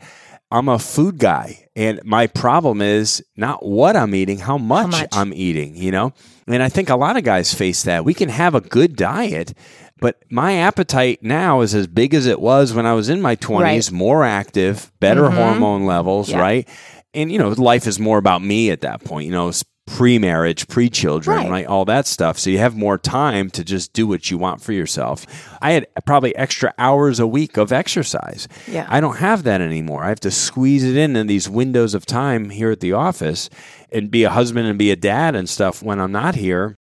I'm 0.53 0.69
a 0.69 0.79
food 0.79 1.19
guy, 1.19 1.67
and 1.75 2.01
my 2.05 2.27
problem 2.27 2.83
is 2.83 3.25
not 3.37 3.65
what 3.65 3.97
I'm 3.97 4.15
eating, 4.15 4.39
how 4.39 4.59
much, 4.59 4.91
much? 4.93 5.09
I'm 5.13 5.33
eating, 5.33 5.75
you 5.77 5.91
know? 5.91 6.13
And 6.47 6.63
I 6.63 6.69
think 6.69 6.91
a 6.91 6.97
lot 6.97 7.17
of 7.17 7.25
guys 7.25 7.55
face 7.55 7.83
that. 7.85 8.05
We 8.05 8.15
can 8.15 8.29
have 8.29 8.55
a 8.55 8.61
good 8.61 8.95
diet, 8.95 9.55
but 9.99 10.23
my 10.31 10.57
appetite 10.57 11.23
now 11.23 11.61
is 11.63 11.75
as 11.75 11.87
big 11.87 12.13
as 12.15 12.27
it 12.27 12.41
was 12.41 12.75
when 12.75 12.85
I 12.87 12.93
was 12.93 13.09
in 13.09 13.23
my 13.23 13.35
20s, 13.37 13.61
Right. 13.61 13.81
Mm-hmm. 13.81 13.97
more 13.97 14.25
active, 14.25 14.93
better 15.01 15.31
hormone 15.31 15.87
levels, 15.87 16.29
Yeah. 16.31 16.41
right? 16.41 16.69
And, 17.15 17.31
you 17.33 17.39
know, 17.39 17.51
life 17.51 17.87
is 17.87 17.99
more 17.99 18.19
about 18.19 18.43
me 18.43 18.71
at 18.71 18.81
that 18.83 19.05
point, 19.05 19.27
you 19.27 19.33
know, 19.33 19.51
pre 19.87 20.19
marriage, 20.19 20.69
pre 20.69 20.89
children, 20.89 21.37
Right. 21.37 21.51
right. 21.51 21.67
All 21.67 21.85
that 21.87 22.07
stuff. 22.07 22.39
So 22.39 22.51
you 22.51 22.59
have 22.59 22.77
more 22.77 22.99
time 22.99 23.51
to 23.51 23.65
just 23.65 23.93
do 23.93 24.07
what 24.07 24.31
you 24.31 24.39
want 24.39 24.63
for 24.63 24.73
yourself. 24.73 25.27
I 25.61 25.73
had 25.73 25.87
probably 26.07 26.35
extra 26.37 26.73
hours 26.79 27.19
a 27.19 27.27
week 27.27 27.57
of 27.57 27.73
exercise. 27.73 28.47
Yeah. 28.69 28.87
I 28.89 29.01
don't 29.01 29.17
have 29.19 29.43
that 29.43 29.61
anymore. 29.61 30.05
I 30.05 30.09
have 30.09 30.21
to 30.21 30.31
squeeze 30.31 30.85
it 30.85 30.97
in 30.97 31.17
in 31.17 31.27
these 31.27 31.49
windows 31.49 31.95
of 31.95 32.07
time 32.07 32.51
here 32.51 32.71
at 32.71 32.81
the 32.81 32.93
office 32.93 33.51
and 33.91 34.11
be 34.11 34.23
a 34.25 34.31
husband 34.31 34.69
and 34.69 34.79
be 34.79 34.91
a 34.93 34.97
dad 34.97 35.35
and 35.35 35.49
stuff 35.49 35.83
when 35.83 35.99
I'm 36.01 36.13
not 36.13 36.37
here. 36.37 36.77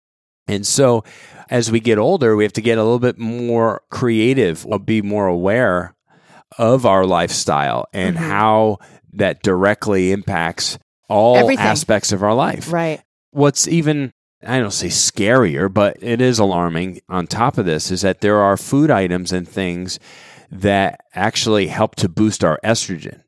And 0.49 0.67
so 0.67 1.05
as 1.51 1.71
we 1.71 1.79
get 1.81 1.99
older, 1.99 2.35
we 2.35 2.43
have 2.45 2.53
to 2.55 2.61
get 2.63 2.79
a 2.79 2.83
little 2.83 2.99
bit 2.99 3.19
more 3.19 3.83
creative, 3.91 4.67
or 4.67 4.79
be 4.79 5.03
more 5.03 5.27
aware 5.27 5.95
of 6.59 6.85
our 6.85 7.05
lifestyle 7.07 7.87
and 7.93 8.17
Mm-hmm. 8.17 8.29
how 8.31 8.79
that 9.13 9.43
directly 9.43 10.11
impacts 10.13 10.79
all 11.09 11.37
Everything. 11.37 11.65
aspects 11.65 12.13
of 12.13 12.23
our 12.23 12.35
life. 12.35 12.73
right. 12.73 13.01
What's 13.31 13.67
even 13.69 14.13
I 14.47 14.59
don't 14.61 14.71
say 14.71 14.87
scarier, 14.89 15.73
but 15.73 15.97
it 16.01 16.21
is 16.21 16.39
alarming 16.39 17.01
on 17.09 17.27
top 17.27 17.59
of 17.59 17.67
this 17.67 17.91
is 17.91 18.03
that 18.03 18.21
there 18.21 18.39
are 18.39 18.57
food 18.57 18.91
items 18.91 19.33
and 19.33 19.49
things 19.49 19.99
that 20.51 21.01
actually 21.15 21.67
help 21.67 21.97
to 21.97 22.09
boost 22.09 22.45
our 22.45 22.59
estrogen 22.65 23.23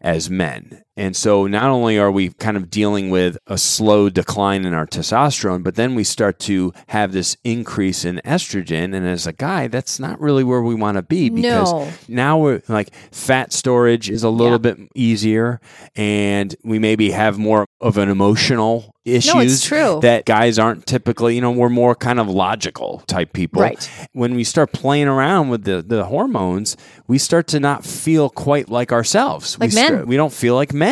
as 0.00 0.30
men. 0.30 0.82
And 0.96 1.16
so 1.16 1.46
not 1.48 1.70
only 1.70 1.98
are 1.98 2.10
we 2.10 2.30
kind 2.30 2.56
of 2.56 2.70
dealing 2.70 3.10
with 3.10 3.36
a 3.48 3.58
slow 3.58 4.08
decline 4.08 4.64
in 4.64 4.74
our 4.74 4.86
testosterone, 4.86 5.64
but 5.64 5.74
then 5.74 5.96
we 5.96 6.04
start 6.04 6.38
to 6.40 6.72
have 6.86 7.12
this 7.12 7.36
increase 7.42 8.04
in 8.04 8.20
estrogen. 8.24 8.94
And 8.94 9.04
as 9.06 9.26
a 9.26 9.32
guy, 9.32 9.66
that's 9.66 9.98
not 9.98 10.20
really 10.20 10.44
where 10.44 10.62
we 10.62 10.74
want 10.76 10.96
to 10.96 11.02
be 11.02 11.30
because 11.30 11.72
No. 11.72 11.88
now 12.06 12.38
we're 12.38 12.62
like 12.68 12.94
fat 13.10 13.52
storage 13.52 14.08
is 14.08 14.22
a 14.22 14.30
little 14.30 14.52
Yeah. 14.52 14.58
bit 14.74 14.78
easier 14.94 15.60
and 15.96 16.54
we 16.62 16.78
maybe 16.78 17.10
have 17.10 17.38
more 17.38 17.66
of 17.80 17.98
an 17.98 18.08
emotional 18.08 18.94
issues 19.04 19.70
no, 19.70 19.76
true. 19.76 20.00
that 20.00 20.24
guys 20.24 20.58
aren't 20.58 20.86
typically, 20.86 21.34
you 21.34 21.40
know, 21.42 21.50
we're 21.50 21.68
more 21.68 21.94
kind 21.94 22.18
of 22.18 22.26
logical 22.26 23.02
type 23.06 23.34
people. 23.34 23.60
Right. 23.60 23.90
When 24.14 24.34
we 24.34 24.44
start 24.44 24.72
playing 24.72 25.08
around 25.08 25.50
with 25.50 25.64
the, 25.64 25.82
the 25.82 26.04
hormones, 26.06 26.76
we 27.06 27.18
start 27.18 27.46
to 27.48 27.60
not 27.60 27.84
feel 27.84 28.30
quite 28.30 28.70
like 28.70 28.92
ourselves. 28.92 29.58
Like 29.60 29.70
we 29.70 29.74
men. 29.74 29.86
start- 29.88 30.06
we 30.06 30.16
don't 30.16 30.32
feel 30.32 30.54
like 30.54 30.72
men. 30.72 30.83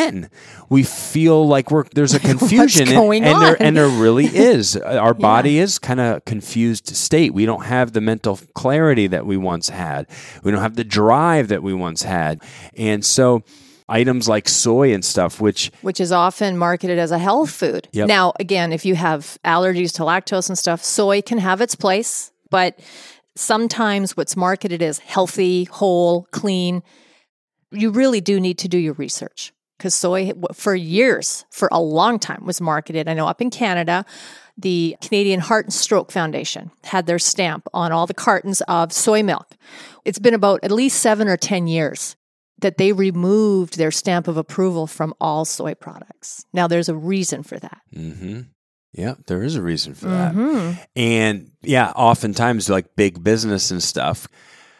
We 0.69 0.83
feel 0.83 1.47
like 1.47 1.71
we're 1.71 1.85
there's 1.95 2.15
a 2.15 2.21
confusion 2.33 2.89
and- 2.89 2.97
going 2.97 3.25
and, 3.25 3.41
there 3.41 3.51
on? 3.51 3.57
and 3.61 3.77
there 3.77 3.89
really 3.89 4.27
is. 4.53 4.77
Our 4.77 5.15
body 5.15 5.59
is 5.59 5.79
kind 5.79 6.01
of 6.01 6.25
confused 6.25 6.89
state. 6.97 7.35
We 7.35 7.47
don't 7.47 7.65
have 7.65 7.93
the 7.93 8.01
mental 8.01 8.39
clarity 8.55 9.07
that 9.09 9.27
we 9.27 9.37
once 9.37 9.69
had. 9.69 10.07
We 10.43 10.51
don't 10.51 10.61
have 10.63 10.77
the 10.77 10.85
drive 10.85 11.49
that 11.49 11.63
we 11.63 11.75
once 11.75 12.03
had. 12.03 12.43
And 12.77 13.05
so 13.05 13.43
items 13.89 14.29
like 14.29 14.49
soy 14.49 14.95
and 14.95 15.05
stuff 15.05 15.41
which 15.41 15.71
which 15.83 16.01
is 16.01 16.13
often 16.13 16.57
marketed 16.57 16.99
as 16.99 17.11
a 17.11 17.19
health 17.19 17.51
food. 17.51 17.89
Yep. 17.93 18.09
Now, 18.09 18.33
again, 18.41 18.73
if 18.73 18.85
you 18.87 18.95
have 18.95 19.39
allergies 19.45 19.93
to 19.97 20.03
lactose 20.03 20.49
and 20.49 20.57
stuff, 20.57 20.83
soy 20.83 21.21
can 21.21 21.39
have 21.39 21.61
its 21.61 21.75
place, 21.75 22.33
but 22.51 22.79
sometimes 23.35 24.17
what's 24.17 24.37
marketed 24.37 24.83
as 24.83 24.99
healthy, 24.99 25.65
whole, 25.65 26.27
clean, 26.33 26.83
you 27.71 27.91
really 27.91 28.21
do 28.21 28.39
need 28.41 28.59
to 28.59 28.69
do 28.69 28.79
your 28.79 28.95
research 28.95 29.53
because 29.83 29.97
soy, 29.97 30.31
for 30.53 30.77
years, 30.77 31.45
for 31.51 31.69
a 31.73 31.81
long 31.81 32.21
time, 32.21 32.47
was 32.47 32.61
marketed. 32.61 33.09
I 33.09 33.15
know 33.15 33.27
up 33.27 33.43
in 33.43 33.51
Canada, 33.51 34.05
the 34.57 34.97
Canadian 35.01 35.41
Heart 35.41 35.67
and 35.67 35.75
Stroke 35.75 36.13
Foundation 36.13 36.71
had 36.85 37.07
their 37.07 37.19
stamp 37.19 37.67
on 37.75 37.91
all 37.91 38.07
the 38.07 38.15
cartons 38.15 38.61
of 38.69 38.93
soy 38.93 39.25
milk. 39.25 39.49
It's 40.05 40.21
been 40.21 40.35
about 40.35 40.61
at 40.63 40.71
least 40.71 41.01
seven 41.01 41.27
or 41.27 41.37
10 41.37 41.67
years 41.67 42.15
that 42.61 42.79
they 42.79 42.93
removed 42.93 43.77
their 43.77 43.91
stamp 43.91 44.29
of 44.29 44.37
approval 44.37 44.87
from 44.87 45.15
all 45.21 45.45
soy 45.45 45.75
products. 45.75 46.47
Now, 46.53 46.69
there's 46.69 46.89
a 46.89 46.95
reason 46.95 47.43
for 47.43 47.59
that. 47.59 47.81
Mm-hmm. 47.93 48.43
Yeah, 48.93 49.15
there 49.27 49.43
is 49.43 49.57
a 49.57 49.63
reason 49.63 49.95
for 49.95 50.07
that. 50.07 50.79
And 50.95 51.51
yeah, 51.63 51.91
oftentimes 51.91 52.71
like 52.71 52.95
big 52.95 53.25
business 53.25 53.73
and 53.73 53.83
stuff 53.83 54.29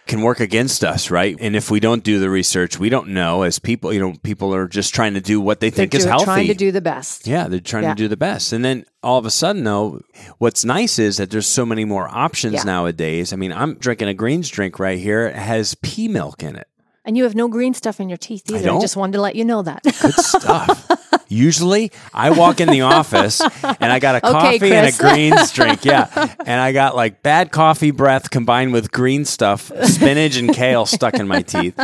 can 0.07 0.21
work 0.23 0.41
against 0.41 0.83
us, 0.85 1.11
right? 1.11 1.37
And 1.41 1.55
if 1.55 1.71
we 1.71 1.79
don't 1.81 2.03
do 2.03 2.19
the 2.19 2.29
research, 2.29 2.79
we 2.79 2.89
don't 2.89 3.09
know 3.11 3.43
as 3.43 3.59
people, 3.59 3.93
you 3.93 4.01
know, 4.01 4.15
people 4.23 4.53
are 4.55 4.67
just 4.67 4.95
trying 4.95 5.15
to 5.15 5.21
do 5.21 5.41
what 5.41 5.61
they 5.61 5.71
think 5.71 5.93
They're 5.93 5.99
is 5.99 6.05
do- 6.05 6.11
healthy. 6.11 6.25
trying 6.25 6.47
to 6.49 6.55
do 6.55 6.73
the 6.73 6.81
best. 6.81 7.27
yeah, 7.27 7.47
they're 7.49 7.61
trying 7.61 7.85
Yeah. 7.85 7.91
to 7.95 8.03
do 8.03 8.09
the 8.09 8.17
best. 8.17 8.53
And 8.53 8.65
then 8.65 8.85
all 9.03 9.19
of 9.19 9.27
a 9.27 9.31
sudden 9.31 9.63
though, 9.65 10.01
what's 10.39 10.65
nice 10.65 10.99
is 10.99 11.19
that 11.19 11.31
there's 11.31 11.47
so 11.47 11.65
many 11.65 11.85
more 11.85 12.09
options 12.11 12.55
Yeah. 12.55 12.63
nowadays. 12.65 13.33
I 13.33 13.37
mean, 13.37 13.53
I'm 13.53 13.75
drinking 13.75 14.09
a 14.09 14.15
greens 14.15 14.49
drink 14.49 14.79
right 14.79 14.99
here. 14.99 15.27
It 15.29 15.37
has 15.37 15.75
pea 15.83 16.09
milk 16.09 16.43
in 16.43 16.57
it. 16.57 16.67
And 17.05 17.17
you 17.17 17.25
have 17.25 17.35
no 17.35 17.49
green 17.49 17.75
stuff 17.75 17.99
in 17.99 18.09
your 18.09 18.17
teeth 18.17 18.45
either. 18.49 18.61
I, 18.61 18.63
don't. 18.63 18.81
just 18.81 18.97
wanted 18.97 19.15
to 19.15 19.21
let 19.21 19.35
you 19.35 19.45
know 19.45 19.63
that. 19.63 19.83
Good 19.83 20.15
stuff. 20.15 20.89
Usually, 21.29 21.91
I 22.15 22.31
walk 22.31 22.61
in 22.61 22.69
the 22.69 22.83
office 22.83 23.41
and 23.41 23.93
I 23.93 23.99
got 23.99 24.17
a 24.17 24.19
Okay, 24.29 24.59
coffee 24.59 24.73
and 24.73 24.87
a 24.87 24.97
greens 24.97 25.51
drink. 25.55 25.85
Yeah. 25.85 26.07
And 26.47 26.61
I 26.61 26.71
got 26.73 26.95
like 26.95 27.23
bad 27.23 27.51
coffee 27.51 27.91
breath 27.91 28.31
combined 28.31 28.73
with 28.73 28.93
green 28.93 29.25
stuff, 29.25 29.73
spinach 29.85 30.37
and 30.37 30.55
kale 30.55 30.87
stuck 30.87 31.15
in 31.15 31.27
my 31.27 31.43
teeth. 31.43 31.75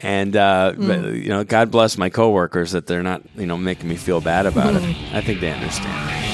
And, 0.00 0.34
uh, 0.34 0.72
but, 0.76 1.04
you 1.12 1.28
know, 1.28 1.44
God 1.44 1.70
bless 1.70 1.96
my 1.96 2.08
coworkers 2.08 2.72
that 2.72 2.88
they're 2.88 3.02
not, 3.02 3.22
you 3.36 3.46
know, 3.46 3.56
making 3.56 3.88
me 3.88 3.94
feel 3.96 4.20
bad 4.20 4.46
about 4.46 4.74
it. 4.74 4.82
Hmm. 4.82 5.16
I 5.16 5.20
think 5.20 5.40
they 5.40 5.52
understand. 5.52 6.24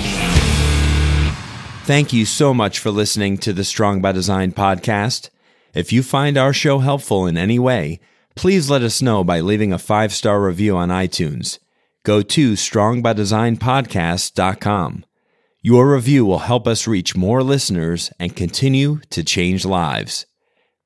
Thank 1.84 2.12
you 2.12 2.24
so 2.24 2.54
much 2.54 2.78
for 2.78 2.90
listening 2.90 3.36
to 3.38 3.52
the 3.52 3.64
Strong 3.64 4.00
by 4.00 4.12
Design 4.12 4.52
podcast. 4.52 5.28
If 5.74 5.92
you 5.92 6.02
find 6.02 6.38
our 6.38 6.52
show 6.52 6.78
helpful 6.78 7.26
in 7.26 7.36
any 7.36 7.58
way, 7.58 8.00
please 8.40 8.70
let 8.70 8.80
us 8.80 9.02
know 9.02 9.22
by 9.22 9.38
leaving 9.38 9.70
a 9.70 9.78
five 9.78 10.14
star 10.14 10.40
review 10.40 10.74
on 10.74 10.88
iTunes. 10.88 11.58
Go 12.04 12.22
to 12.22 12.54
strongbydesignpodcast.com. 12.54 15.04
Your 15.60 15.92
review 15.92 16.24
will 16.24 16.38
help 16.38 16.66
us 16.66 16.86
reach 16.86 17.14
more 17.14 17.42
listeners 17.42 18.10
and 18.18 18.34
continue 18.34 19.00
to 19.10 19.22
change 19.22 19.66
lives. 19.66 20.24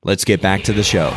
Let's 0.02 0.24
get 0.24 0.42
back 0.42 0.64
to 0.64 0.72
the 0.72 0.82
show. 0.82 1.16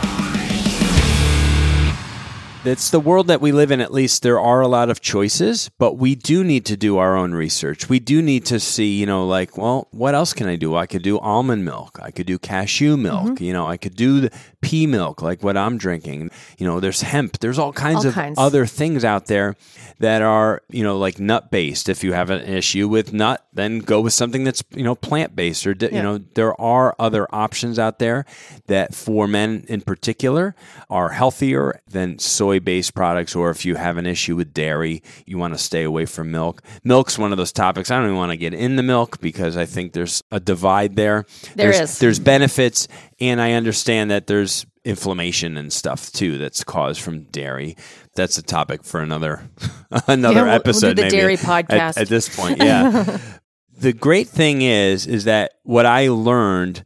It's 2.68 2.90
the 2.90 3.00
world 3.00 3.28
that 3.28 3.40
we 3.40 3.54
live 3.54 3.72
in, 3.72 3.80
at 3.80 3.94
least 3.94 4.24
there 4.24 4.42
are 4.42 4.60
a 4.60 4.68
lot 4.68 4.90
of 4.90 5.00
choices, 5.00 5.70
but 5.80 5.98
we 5.98 6.16
do 6.16 6.44
need 6.44 6.66
to 6.66 6.76
do 6.76 6.98
our 6.98 7.16
own 7.16 7.34
research. 7.34 7.88
We 7.88 8.00
do 8.00 8.22
need 8.22 8.46
to 8.48 8.60
see, 8.60 9.00
you 9.00 9.06
know, 9.06 9.26
like, 9.26 9.58
well, 9.58 9.88
what 9.92 10.16
else 10.16 10.34
can 10.34 10.48
I 10.48 10.58
do? 10.58 10.76
I 10.76 10.86
could 10.86 11.02
do 11.02 11.18
almond 11.20 11.64
milk. 11.64 11.98
I 12.02 12.12
could 12.12 12.28
do 12.28 12.38
cashew 12.38 12.98
milk. 12.98 13.26
Mm-hmm. 13.26 13.44
You 13.44 13.54
know, 13.54 13.66
I 13.66 13.78
could 13.78 13.96
do 13.96 14.20
the 14.20 14.32
pea 14.62 14.88
milk, 14.88 15.22
like 15.22 15.44
what 15.44 15.56
I'm 15.56 15.78
drinking. 15.78 16.32
You 16.58 16.66
know, 16.66 16.80
there's 16.80 17.02
hemp. 17.02 17.40
There's 17.40 17.60
all 17.60 17.72
kinds 17.74 18.06
All 18.06 18.08
of 18.10 18.14
kinds. 18.16 18.38
other 18.38 18.66
things 18.66 19.04
out 19.06 19.28
there 19.28 19.56
that 20.00 20.22
are, 20.22 20.62
you 20.70 20.84
know, 20.84 20.98
like 20.98 21.20
nut 21.20 21.52
based. 21.52 21.90
If 21.90 22.04
you 22.04 22.14
have 22.14 22.30
an 22.30 22.42
issue 22.42 22.88
with 22.88 23.14
nut, 23.14 23.46
then 23.54 23.80
go 23.80 24.02
with 24.02 24.14
something 24.14 24.44
that's, 24.44 24.64
you 24.72 24.84
know, 24.84 24.96
plant 24.96 25.36
based 25.36 25.66
or, 25.68 25.76
Yeah. 25.80 25.90
you 25.92 26.02
know, 26.02 26.18
there 26.36 26.60
are 26.60 26.96
other 27.00 27.28
options 27.34 27.78
out 27.80 28.00
there 28.00 28.26
that 28.68 28.94
for 28.94 29.28
men 29.28 29.64
in 29.68 29.82
particular 29.82 30.56
are 30.90 31.10
healthier 31.10 31.80
than 31.90 32.20
soy 32.20 32.60
based 32.60 32.94
products. 32.94 33.36
Or 33.36 33.50
if 33.50 33.66
you 33.66 33.76
have 33.76 33.98
an 33.98 34.06
issue 34.06 34.36
with 34.36 34.54
dairy, 34.54 35.02
you 35.26 35.38
want 35.38 35.54
to 35.54 35.58
stay 35.60 35.84
away 35.84 36.06
from 36.06 36.32
milk. 36.32 36.62
Milk's 36.84 37.18
one 37.18 37.32
of 37.32 37.38
those 37.38 37.52
topics. 37.52 37.92
I 37.92 37.96
don't 37.98 38.06
even 38.06 38.18
want 38.18 38.32
to 38.32 38.38
get 38.38 38.54
in 38.54 38.76
the 38.76 38.84
milk 38.84 39.20
because 39.22 39.56
I 39.58 39.66
think 39.66 39.94
there's 39.94 40.24
a 40.32 40.40
divide 40.40 40.96
there. 40.96 41.26
There 41.56 41.72
there's, 41.72 41.92
is. 41.92 42.00
There's 42.00 42.20
benefits, 42.20 42.88
and 43.20 43.42
I 43.42 43.54
understand 43.54 44.12
that 44.12 44.28
there's 44.28 44.66
inflammation 44.86 45.58
and 45.58 45.72
stuff 45.74 46.12
too 46.12 46.38
that's 46.38 46.64
caused 46.64 47.02
from 47.02 47.24
dairy. 47.24 47.76
That's 48.16 48.38
a 48.38 48.44
topic 48.44 48.84
for 48.84 49.02
another 49.02 49.50
another 50.08 50.36
Yeah, 50.36 50.42
we'll- 50.42 50.46
we'll 50.46 50.54
episode. 50.54 50.96
the 50.98 51.04
maybe 51.04 51.18
dairy 51.18 51.34
at- 51.34 51.40
podcast. 51.40 52.00
at 52.00 52.08
this 52.08 52.34
point. 52.36 52.58
Yeah. 52.60 53.18
the 53.78 53.94
great 53.94 54.28
thing 54.28 54.62
is, 54.62 55.06
is 55.06 55.26
that 55.26 55.54
what 55.64 55.86
I 55.86 56.08
learned 56.10 56.84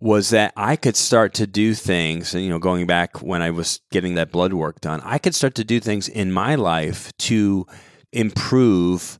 was 0.00 0.30
that 0.30 0.52
I 0.56 0.76
could 0.76 0.96
start 0.96 1.34
to 1.34 1.46
do 1.46 1.74
things, 1.74 2.34
and 2.34 2.42
you 2.42 2.48
know, 2.48 2.58
going 2.58 2.86
back 2.86 3.20
when 3.22 3.42
I 3.42 3.50
was 3.50 3.80
getting 3.92 4.14
that 4.14 4.32
blood 4.32 4.54
work 4.54 4.80
done, 4.80 5.02
I 5.04 5.18
could 5.18 5.34
start 5.34 5.54
to 5.56 5.64
do 5.64 5.78
things 5.78 6.08
in 6.08 6.32
my 6.32 6.54
life 6.54 7.12
to 7.18 7.66
improve 8.10 9.19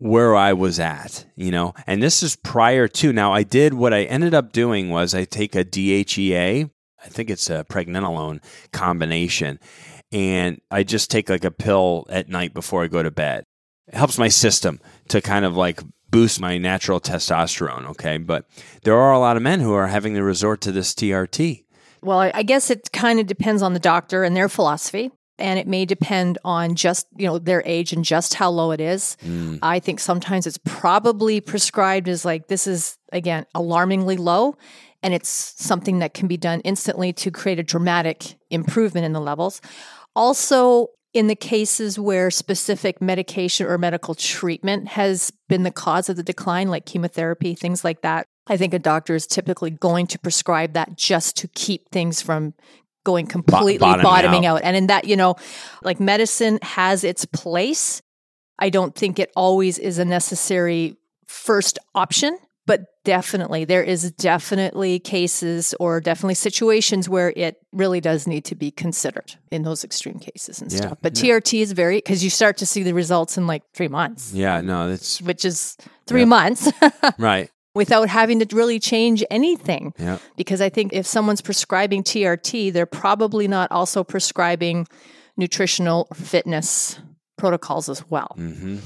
where 0.00 0.34
I 0.34 0.54
was 0.54 0.80
at, 0.80 1.26
you 1.36 1.50
know. 1.50 1.74
And 1.86 2.02
this 2.02 2.22
is 2.22 2.34
prior 2.34 2.88
to 2.88 3.12
now 3.12 3.32
I 3.32 3.42
did 3.42 3.74
what 3.74 3.94
I 3.94 4.04
ended 4.04 4.34
up 4.34 4.50
doing 4.50 4.88
was 4.88 5.14
I 5.14 5.24
take 5.24 5.54
a 5.54 5.64
DHEA, 5.64 6.70
I 7.04 7.08
think 7.08 7.30
it's 7.30 7.48
a 7.48 7.64
pregnenolone 7.68 8.42
combination, 8.72 9.60
and 10.10 10.60
I 10.70 10.82
just 10.82 11.10
take 11.10 11.28
like 11.28 11.44
a 11.44 11.50
pill 11.50 12.06
at 12.08 12.28
night 12.28 12.54
before 12.54 12.82
I 12.82 12.88
go 12.88 13.02
to 13.02 13.10
bed. 13.10 13.44
It 13.88 13.94
helps 13.94 14.18
my 14.18 14.28
system 14.28 14.80
to 15.08 15.20
kind 15.20 15.44
of 15.44 15.56
like 15.56 15.82
boost 16.10 16.40
my 16.40 16.56
natural 16.56 16.98
testosterone, 17.00 17.86
okay? 17.90 18.16
But 18.16 18.46
there 18.82 18.96
are 18.96 19.12
a 19.12 19.18
lot 19.18 19.36
of 19.36 19.42
men 19.42 19.60
who 19.60 19.74
are 19.74 19.86
having 19.86 20.14
to 20.14 20.22
resort 20.22 20.62
to 20.62 20.72
this 20.72 20.94
TRT. 20.94 21.64
Well, 22.02 22.18
I, 22.18 22.42
guess 22.42 22.70
it 22.70 22.90
kind 22.92 23.20
of 23.20 23.26
depends 23.26 23.60
on 23.60 23.74
the 23.74 23.78
doctor 23.78 24.24
and 24.24 24.34
their 24.34 24.48
philosophy. 24.48 25.10
And 25.40 25.58
it 25.58 25.66
may 25.66 25.84
depend 25.84 26.38
on 26.44 26.74
just, 26.74 27.06
you 27.16 27.26
know, 27.26 27.38
their 27.38 27.62
age 27.64 27.92
and 27.92 28.04
just 28.04 28.34
how 28.34 28.50
low 28.50 28.70
it 28.70 28.80
is. 28.80 29.16
Mm. 29.24 29.58
I 29.62 29.78
think 29.80 30.00
sometimes 30.00 30.46
it's 30.46 30.58
probably 30.64 31.40
prescribed 31.40 32.08
as 32.08 32.24
like, 32.24 32.48
this 32.48 32.66
is, 32.66 32.98
again, 33.12 33.46
alarmingly 33.54 34.16
low. 34.16 34.56
And 35.02 35.14
it's 35.14 35.54
something 35.56 36.00
that 36.00 36.14
can 36.14 36.28
be 36.28 36.36
done 36.36 36.60
instantly 36.60 37.12
to 37.14 37.30
create 37.30 37.58
a 37.58 37.62
dramatic 37.62 38.36
improvement 38.50 39.06
in 39.06 39.12
the 39.12 39.20
levels. 39.20 39.62
Also, 40.14 40.88
in 41.12 41.26
the 41.26 41.34
cases 41.34 41.98
where 41.98 42.30
specific 42.30 43.00
medication 43.00 43.66
or 43.66 43.78
medical 43.78 44.14
treatment 44.14 44.88
has 44.88 45.32
been 45.48 45.64
the 45.64 45.70
cause 45.70 46.08
of 46.08 46.16
the 46.16 46.22
decline, 46.22 46.68
like 46.68 46.86
chemotherapy, 46.86 47.54
things 47.54 47.82
like 47.82 48.02
that, 48.02 48.26
I 48.46 48.56
think 48.56 48.74
a 48.74 48.78
doctor 48.78 49.14
is 49.14 49.26
typically 49.26 49.70
going 49.70 50.06
to 50.08 50.18
prescribe 50.18 50.72
that 50.74 50.96
just 50.96 51.36
to 51.38 51.48
keep 51.48 51.88
things 51.90 52.20
from 52.22 52.54
going 53.04 53.26
completely 53.26 53.78
bottoming 53.78 54.04
bottoming 54.04 54.46
out. 54.46 54.56
out. 54.58 54.62
And 54.64 54.76
in 54.76 54.86
that, 54.88 55.04
you 55.06 55.16
know, 55.16 55.36
like 55.82 56.00
medicine 56.00 56.58
has 56.62 57.04
its 57.04 57.24
place. 57.24 58.02
I 58.58 58.68
don't 58.70 58.94
think 58.94 59.18
it 59.18 59.30
always 59.34 59.78
is 59.78 59.98
a 59.98 60.04
necessary 60.04 60.96
first 61.26 61.78
option, 61.94 62.36
but 62.66 62.82
definitely 63.04 63.64
there 63.64 63.82
is 63.82 64.12
definitely 64.12 64.98
cases 64.98 65.74
or 65.80 66.00
definitely 66.00 66.34
situations 66.34 67.08
where 67.08 67.32
it 67.34 67.56
really 67.72 68.00
does 68.00 68.26
need 68.26 68.44
to 68.44 68.54
be 68.54 68.70
considered 68.70 69.34
in 69.50 69.62
those 69.62 69.82
extreme 69.82 70.18
cases 70.18 70.60
and 70.60 70.70
Yeah, 70.70 70.78
stuff. 70.78 70.98
But 71.00 71.14
TRT 71.14 71.62
is 71.62 71.72
very 71.72 71.96
because 71.96 72.22
you 72.22 72.28
start 72.30 72.58
to 72.58 72.66
see 72.66 72.82
the 72.82 72.92
results 72.92 73.38
in 73.38 73.46
like 73.46 73.62
three 73.74 73.88
months, 73.88 74.34
Yeah, 74.34 74.60
no, 74.60 74.88
that's 74.90 75.22
which 75.22 75.44
is 75.46 75.76
three 76.06 76.20
Yeah. 76.20 76.26
months 76.26 76.70
right. 77.18 77.50
Without 77.74 78.08
having 78.08 78.40
to 78.40 78.56
really 78.56 78.78
change 78.78 79.24
anything. 79.30 79.94
Yeah. 79.98 80.18
Because 80.36 80.60
I 80.60 80.68
think 80.68 80.92
if 80.92 81.06
someone's 81.06 81.40
prescribing 81.40 82.02
TRT, 82.02 82.72
they're 82.72 82.86
probably 82.86 83.46
not 83.48 83.70
also 83.70 84.02
prescribing 84.04 84.86
nutritional 85.36 86.08
fitness 86.14 86.98
protocols 87.38 87.88
as 87.88 88.08
well. 88.10 88.32
hmm 88.36 88.78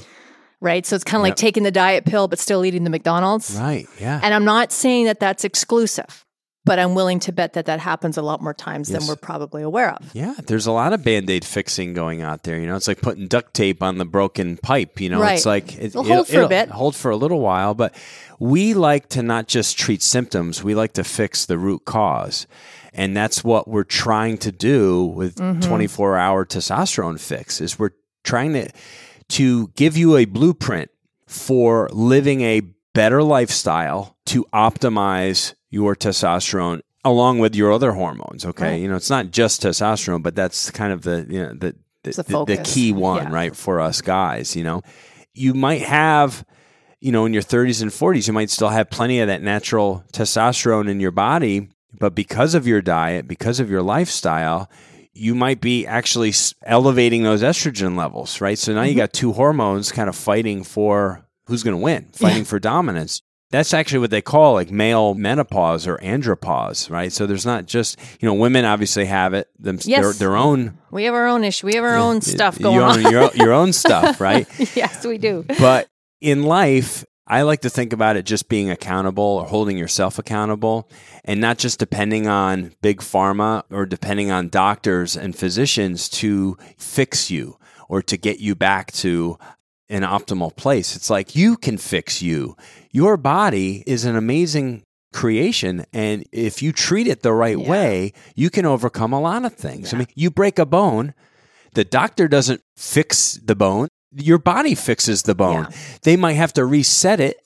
Right. 0.60 0.86
So 0.86 0.96
it's 0.96 1.04
kind 1.04 1.18
of 1.18 1.24
like 1.24 1.36
taking 1.36 1.62
the 1.62 1.70
diet 1.70 2.06
pill, 2.06 2.26
but 2.26 2.38
still 2.38 2.64
eating 2.64 2.84
the 2.84 2.90
McDonald's. 2.90 3.54
Right. 3.60 3.86
Yeah. 4.00 4.18
And 4.22 4.32
I'm 4.32 4.46
not 4.46 4.72
saying 4.72 5.04
that 5.04 5.20
that's 5.20 5.44
exclusive, 5.44 6.23
but 6.64 6.78
I'm 6.78 6.94
willing 6.94 7.20
to 7.20 7.32
bet 7.32 7.52
that 7.54 7.66
that 7.66 7.78
happens 7.80 8.16
a 8.16 8.22
lot 8.22 8.40
more 8.42 8.54
times 8.54 8.88
Yes. 8.90 9.00
than 9.00 9.08
we're 9.08 9.16
probably 9.16 9.62
aware 9.62 9.90
of. 9.92 10.10
Yeah, 10.14 10.34
there's 10.46 10.66
a 10.66 10.72
lot 10.72 10.92
of 10.92 11.04
band 11.04 11.28
aid 11.28 11.44
fixing 11.44 11.92
going 11.94 12.22
out 12.22 12.42
there. 12.44 12.58
You 12.58 12.66
know, 12.66 12.76
it's 12.76 12.88
like 12.88 13.00
putting 13.02 13.26
duct 13.28 13.52
tape 13.54 13.82
on 13.82 13.98
the 13.98 14.04
broken 14.04 14.56
pipe. 14.56 15.00
You 15.00 15.10
know, 15.10 15.22
it's 15.22 15.44
like 15.46 15.74
it, 15.76 15.86
It'll 15.86 16.04
hold 16.04 16.28
for 16.28 16.40
a 16.42 16.48
bit. 16.48 16.70
hold 16.70 16.96
for 16.96 17.10
a 17.10 17.16
little 17.16 17.40
while. 17.40 17.74
But 17.74 17.94
we 18.38 18.74
like 18.74 19.08
to 19.10 19.22
not 19.22 19.46
just 19.48 19.78
treat 19.78 20.02
symptoms; 20.02 20.64
we 20.64 20.74
like 20.74 20.94
to 20.94 21.04
fix 21.04 21.44
the 21.46 21.58
root 21.58 21.84
cause, 21.84 22.46
and 22.92 23.16
that's 23.16 23.44
what 23.44 23.68
we're 23.68 23.84
trying 23.84 24.38
to 24.38 24.50
do 24.52 25.04
with 25.04 25.36
Mm-hmm. 25.36 25.60
24 25.68 26.16
hour 26.16 26.44
testosterone 26.46 27.20
fix. 27.20 27.60
Is 27.60 27.78
we're 27.78 27.90
trying 28.22 28.54
to 28.54 28.68
to 29.28 29.68
give 29.76 29.96
you 29.96 30.16
a 30.16 30.24
blueprint 30.24 30.90
for 31.26 31.88
living 31.92 32.40
a 32.42 32.60
better 32.94 33.22
lifestyle 33.22 34.16
to 34.26 34.44
optimize 34.54 35.54
your 35.70 35.94
testosterone 35.94 36.80
along 37.04 37.38
with 37.38 37.54
your 37.54 37.70
other 37.72 37.92
hormones 37.92 38.44
okay 38.46 38.70
Right. 38.72 38.80
you 38.80 38.88
know 38.88 38.96
it's 38.96 39.10
not 39.10 39.30
just 39.30 39.62
testosterone 39.62 40.22
but 40.22 40.34
that's 40.34 40.70
kind 40.70 40.92
of 40.92 41.02
the 41.02 41.26
you 41.28 41.42
know 41.42 41.52
the 41.54 41.74
the, 42.04 42.22
the 42.22 42.44
the, 42.44 42.56
key 42.64 42.92
one 42.92 43.24
Yeah. 43.24 43.32
right 43.32 43.56
for 43.56 43.80
us 43.80 44.00
guys 44.00 44.54
you 44.56 44.64
know 44.64 44.82
you 45.34 45.52
might 45.54 45.82
have 45.82 46.44
you 47.00 47.12
know 47.12 47.24
in 47.26 47.32
your 47.34 47.42
30s 47.42 47.82
and 47.82 47.90
40s 47.90 48.26
you 48.26 48.32
might 48.32 48.50
still 48.50 48.68
have 48.68 48.88
plenty 48.90 49.20
of 49.20 49.26
that 49.28 49.42
natural 49.42 50.04
testosterone 50.12 50.88
in 50.88 51.00
your 51.00 51.10
body 51.10 51.68
but 51.98 52.14
because 52.14 52.54
of 52.54 52.66
your 52.66 52.80
diet 52.82 53.26
because 53.28 53.60
of 53.60 53.68
your 53.70 53.82
lifestyle 53.82 54.70
you 55.16 55.34
might 55.34 55.60
be 55.60 55.86
actually 55.86 56.32
elevating 56.64 57.22
those 57.22 57.40
estrogen 57.40 57.96
levels, 57.96 58.40
right? 58.40 58.58
So 58.58 58.74
now 58.74 58.80
Mm-hmm. 58.80 58.88
you 58.88 58.96
got 58.96 59.12
two 59.12 59.32
hormones 59.32 59.92
kind 59.92 60.08
of 60.08 60.16
fighting 60.16 60.64
for 60.64 61.23
who's 61.46 61.62
going 61.62 61.76
to 61.76 61.82
win, 61.82 62.08
fighting 62.12 62.44
for 62.44 62.58
dominance. 62.58 63.20
That's 63.50 63.72
actually 63.72 64.00
what 64.00 64.10
they 64.10 64.22
call 64.22 64.54
like 64.54 64.70
male 64.72 65.14
menopause 65.14 65.86
or 65.86 65.98
andropause, 65.98 66.90
right? 66.90 67.12
So 67.12 67.26
there's 67.26 67.46
not 67.46 67.66
just, 67.66 67.98
you 68.20 68.26
know, 68.26 68.34
women 68.34 68.64
obviously 68.64 69.04
have 69.04 69.32
it, 69.32 69.48
them, 69.58 69.76
their, 69.76 69.90
Yes. 70.02 70.18
their 70.18 70.34
own, 70.36 70.76
We 70.90 71.04
have 71.04 71.14
our 71.14 71.26
own 71.28 71.44
issue. 71.44 71.66
We 71.66 71.74
have 71.74 71.84
our 71.84 71.96
own 71.96 72.20
stuff 72.20 72.58
going 72.58 72.74
your, 72.76 72.84
on. 72.84 73.02
your, 73.02 73.30
your 73.34 73.52
own 73.52 73.72
stuff, 73.72 74.20
right? 74.20 74.48
yes, 74.74 75.06
we 75.06 75.18
do. 75.18 75.44
but 75.60 75.88
in 76.20 76.42
life, 76.42 77.04
I 77.28 77.42
like 77.42 77.60
to 77.60 77.70
think 77.70 77.92
about 77.92 78.16
it 78.16 78.26
just 78.26 78.48
being 78.48 78.70
accountable 78.70 79.22
or 79.24 79.46
holding 79.46 79.78
yourself 79.78 80.18
accountable 80.18 80.90
and 81.24 81.40
not 81.40 81.56
just 81.58 81.78
depending 81.78 82.26
on 82.26 82.74
big 82.82 83.00
pharma 83.00 83.62
or 83.70 83.86
depending 83.86 84.30
on 84.32 84.48
doctors 84.48 85.16
and 85.16 85.34
physicians 85.36 86.08
to 86.08 86.58
fix 86.76 87.30
you 87.30 87.56
or 87.88 88.02
to 88.02 88.16
get 88.16 88.40
you 88.40 88.54
back 88.54 88.90
to 88.92 89.38
an 89.88 90.02
optimal 90.02 90.54
place. 90.56 90.96
It's 90.96 91.10
like 91.10 91.36
you 91.36 91.56
can 91.56 91.76
fix 91.78 92.22
you. 92.22 92.56
Your 92.90 93.16
body 93.16 93.82
is 93.86 94.04
an 94.04 94.16
amazing 94.16 94.82
creation 95.12 95.84
and 95.92 96.24
if 96.32 96.60
you 96.62 96.72
treat 96.72 97.06
it 97.06 97.22
the 97.22 97.32
right 97.32 97.58
Yeah. 97.58 97.70
way, 97.70 98.12
you 98.34 98.50
can 98.50 98.66
overcome 98.66 99.12
a 99.12 99.20
lot 99.20 99.44
of 99.44 99.54
things. 99.54 99.94
I 99.94 99.98
mean, 99.98 100.08
you 100.14 100.30
break 100.30 100.58
a 100.58 100.66
bone, 100.66 101.14
the 101.74 101.84
doctor 101.84 102.26
doesn't 102.28 102.62
fix 102.76 103.38
the 103.44 103.54
bone, 103.54 103.88
your 104.12 104.38
body 104.38 104.74
fixes 104.74 105.22
the 105.22 105.34
bone. 105.34 105.68
Yeah. 105.70 105.76
They 106.02 106.16
might 106.16 106.32
have 106.34 106.52
to 106.54 106.64
reset 106.64 107.20
it 107.20 107.36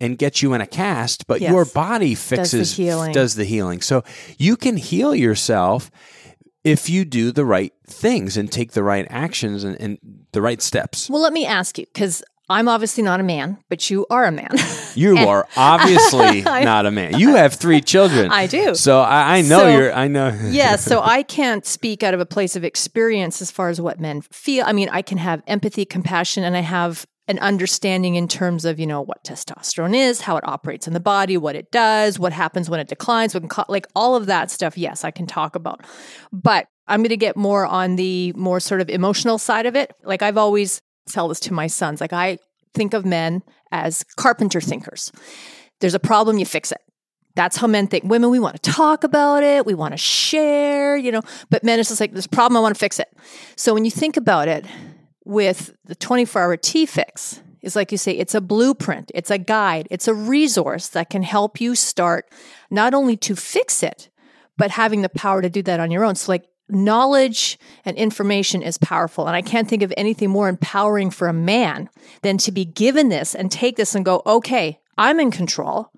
and 0.00 0.18
get 0.18 0.42
you 0.42 0.52
in 0.52 0.60
a 0.60 0.66
cast, 0.66 1.26
but 1.26 1.40
Yes. 1.40 1.50
your 1.52 1.64
body 1.64 2.14
fixes 2.14 2.76
healing. 2.76 3.12
does 3.12 3.36
the 3.36 3.44
healing. 3.44 3.80
So 3.80 4.02
you 4.36 4.56
can 4.56 4.76
heal 4.76 5.14
yourself 5.14 5.90
if 6.64 6.88
you 6.88 7.04
do 7.04 7.30
the 7.32 7.44
right 7.44 7.72
things 7.86 8.36
and 8.36 8.50
take 8.50 8.72
the 8.72 8.82
right 8.82 9.06
actions 9.10 9.64
and, 9.64 9.78
and 9.80 9.98
the 10.32 10.40
right 10.42 10.60
steps. 10.62 11.08
Well, 11.10 11.20
let 11.22 11.32
me 11.32 11.44
ask 11.46 11.78
you 11.78 11.84
because 11.86 12.22
I'm 12.48 12.68
obviously 12.68 13.02
not 13.04 13.20
a 13.20 13.22
man, 13.22 13.58
but 13.68 13.88
you 13.90 14.06
are 14.10 14.24
a 14.24 14.32
man. 14.32 14.50
You 14.96 15.16
And- 15.16 15.26
are 15.28 15.48
obviously 15.56 16.42
not 16.42 16.86
a 16.86 16.90
man. 16.92 17.14
You 17.18 17.34
have 17.34 17.54
three 17.54 17.80
children. 17.80 18.30
I 18.30 18.46
do. 18.46 18.76
So 18.76 19.00
I, 19.00 19.38
I 19.38 19.40
know 19.40 19.58
So- 19.58 19.68
you're. 19.68 19.92
I 19.92 20.06
know. 20.06 20.28
yeah, 20.50 20.76
so 20.76 21.00
I 21.02 21.24
can't 21.24 21.66
speak 21.66 22.04
out 22.04 22.14
of 22.14 22.20
a 22.20 22.26
place 22.26 22.54
of 22.54 22.62
experience 22.62 23.42
as 23.42 23.50
far 23.50 23.70
as 23.70 23.80
what 23.80 23.98
men 23.98 24.20
feel. 24.20 24.64
I 24.64 24.72
mean, 24.72 24.88
I 24.92 25.02
can 25.02 25.18
have 25.18 25.42
empathy, 25.48 25.84
compassion, 25.84 26.44
and 26.44 26.56
I 26.56 26.60
have 26.60 27.06
an 27.26 27.38
understanding 27.38 28.16
in 28.16 28.28
terms 28.28 28.64
of, 28.64 28.78
you 28.78 28.86
know, 28.86 29.00
what 29.00 29.24
testosterone 29.24 29.96
is, 29.96 30.20
how 30.20 30.36
it 30.36 30.46
operates 30.46 30.86
in 30.86 30.92
the 30.92 31.00
body, 31.00 31.36
what 31.36 31.56
it 31.56 31.70
does, 31.70 32.18
what 32.18 32.32
happens 32.32 32.68
when 32.68 32.80
it 32.80 32.88
declines, 32.88 33.34
co- 33.48 33.64
like 33.68 33.86
all 33.94 34.14
of 34.14 34.26
that 34.26 34.50
stuff. 34.50 34.76
Yes, 34.76 35.04
I 35.04 35.10
can 35.10 35.26
talk 35.26 35.56
about. 35.56 35.84
But 36.32 36.66
I'm 36.86 37.00
going 37.00 37.08
to 37.08 37.16
get 37.16 37.36
more 37.36 37.64
on 37.66 37.96
the 37.96 38.32
more 38.34 38.60
sort 38.60 38.82
of 38.82 38.90
emotional 38.90 39.38
side 39.38 39.64
of 39.64 39.74
it. 39.74 39.94
Like 40.04 40.20
I've 40.20 40.36
always 40.36 40.82
tell 41.08 41.28
this 41.28 41.40
to 41.40 41.54
my 41.54 41.66
sons. 41.66 42.00
Like 42.00 42.12
I 42.12 42.38
think 42.74 42.92
of 42.92 43.06
men 43.06 43.42
as 43.72 44.04
carpenter 44.16 44.60
thinkers. 44.60 45.10
There's 45.80 45.94
a 45.94 46.00
problem, 46.00 46.38
you 46.38 46.46
fix 46.46 46.72
it. 46.72 46.80
That's 47.36 47.56
how 47.56 47.66
men 47.66 47.88
think. 47.88 48.04
Women, 48.04 48.30
we 48.30 48.38
want 48.38 48.62
to 48.62 48.70
talk 48.70 49.02
about 49.02 49.42
it, 49.42 49.66
we 49.66 49.74
want 49.74 49.92
to 49.92 49.98
share, 49.98 50.96
you 50.96 51.10
know, 51.10 51.22
but 51.50 51.64
men, 51.64 51.80
it's 51.80 51.88
just 51.88 52.00
like, 52.00 52.12
this 52.12 52.26
problem, 52.26 52.56
I 52.56 52.60
want 52.60 52.74
to 52.76 52.78
fix 52.78 53.00
it. 53.00 53.08
So 53.56 53.74
when 53.74 53.84
you 53.84 53.90
think 53.90 54.16
about 54.16 54.46
it 54.46 54.66
with 55.24 55.74
the 55.84 55.94
24 55.94 56.42
hour 56.42 56.56
T 56.56 56.86
fix, 56.86 57.40
is 57.62 57.74
like 57.74 57.90
you 57.90 57.98
say, 57.98 58.12
it's 58.12 58.34
a 58.34 58.40
blueprint, 58.40 59.10
it's 59.14 59.30
a 59.30 59.38
guide, 59.38 59.88
it's 59.90 60.06
a 60.06 60.14
resource 60.14 60.88
that 60.88 61.10
can 61.10 61.22
help 61.22 61.60
you 61.60 61.74
start 61.74 62.30
not 62.70 62.94
only 62.94 63.16
to 63.16 63.34
fix 63.34 63.82
it, 63.82 64.10
but 64.56 64.70
having 64.70 65.02
the 65.02 65.08
power 65.08 65.42
to 65.42 65.50
do 65.50 65.62
that 65.62 65.80
on 65.80 65.90
your 65.90 66.04
own. 66.04 66.14
So, 66.14 66.30
like, 66.30 66.44
knowledge 66.68 67.58
and 67.84 67.96
information 67.96 68.62
is 68.62 68.78
powerful. 68.78 69.26
And 69.26 69.36
I 69.36 69.42
can't 69.42 69.68
think 69.68 69.82
of 69.82 69.92
anything 69.96 70.30
more 70.30 70.48
empowering 70.48 71.10
for 71.10 71.28
a 71.28 71.32
man 71.32 71.88
than 72.22 72.38
to 72.38 72.52
be 72.52 72.64
given 72.64 73.08
this 73.08 73.34
and 73.34 73.50
take 73.50 73.76
this 73.76 73.94
and 73.94 74.04
go, 74.04 74.22
okay, 74.26 74.80
I'm 74.96 75.20
in 75.20 75.30
control. 75.30 75.90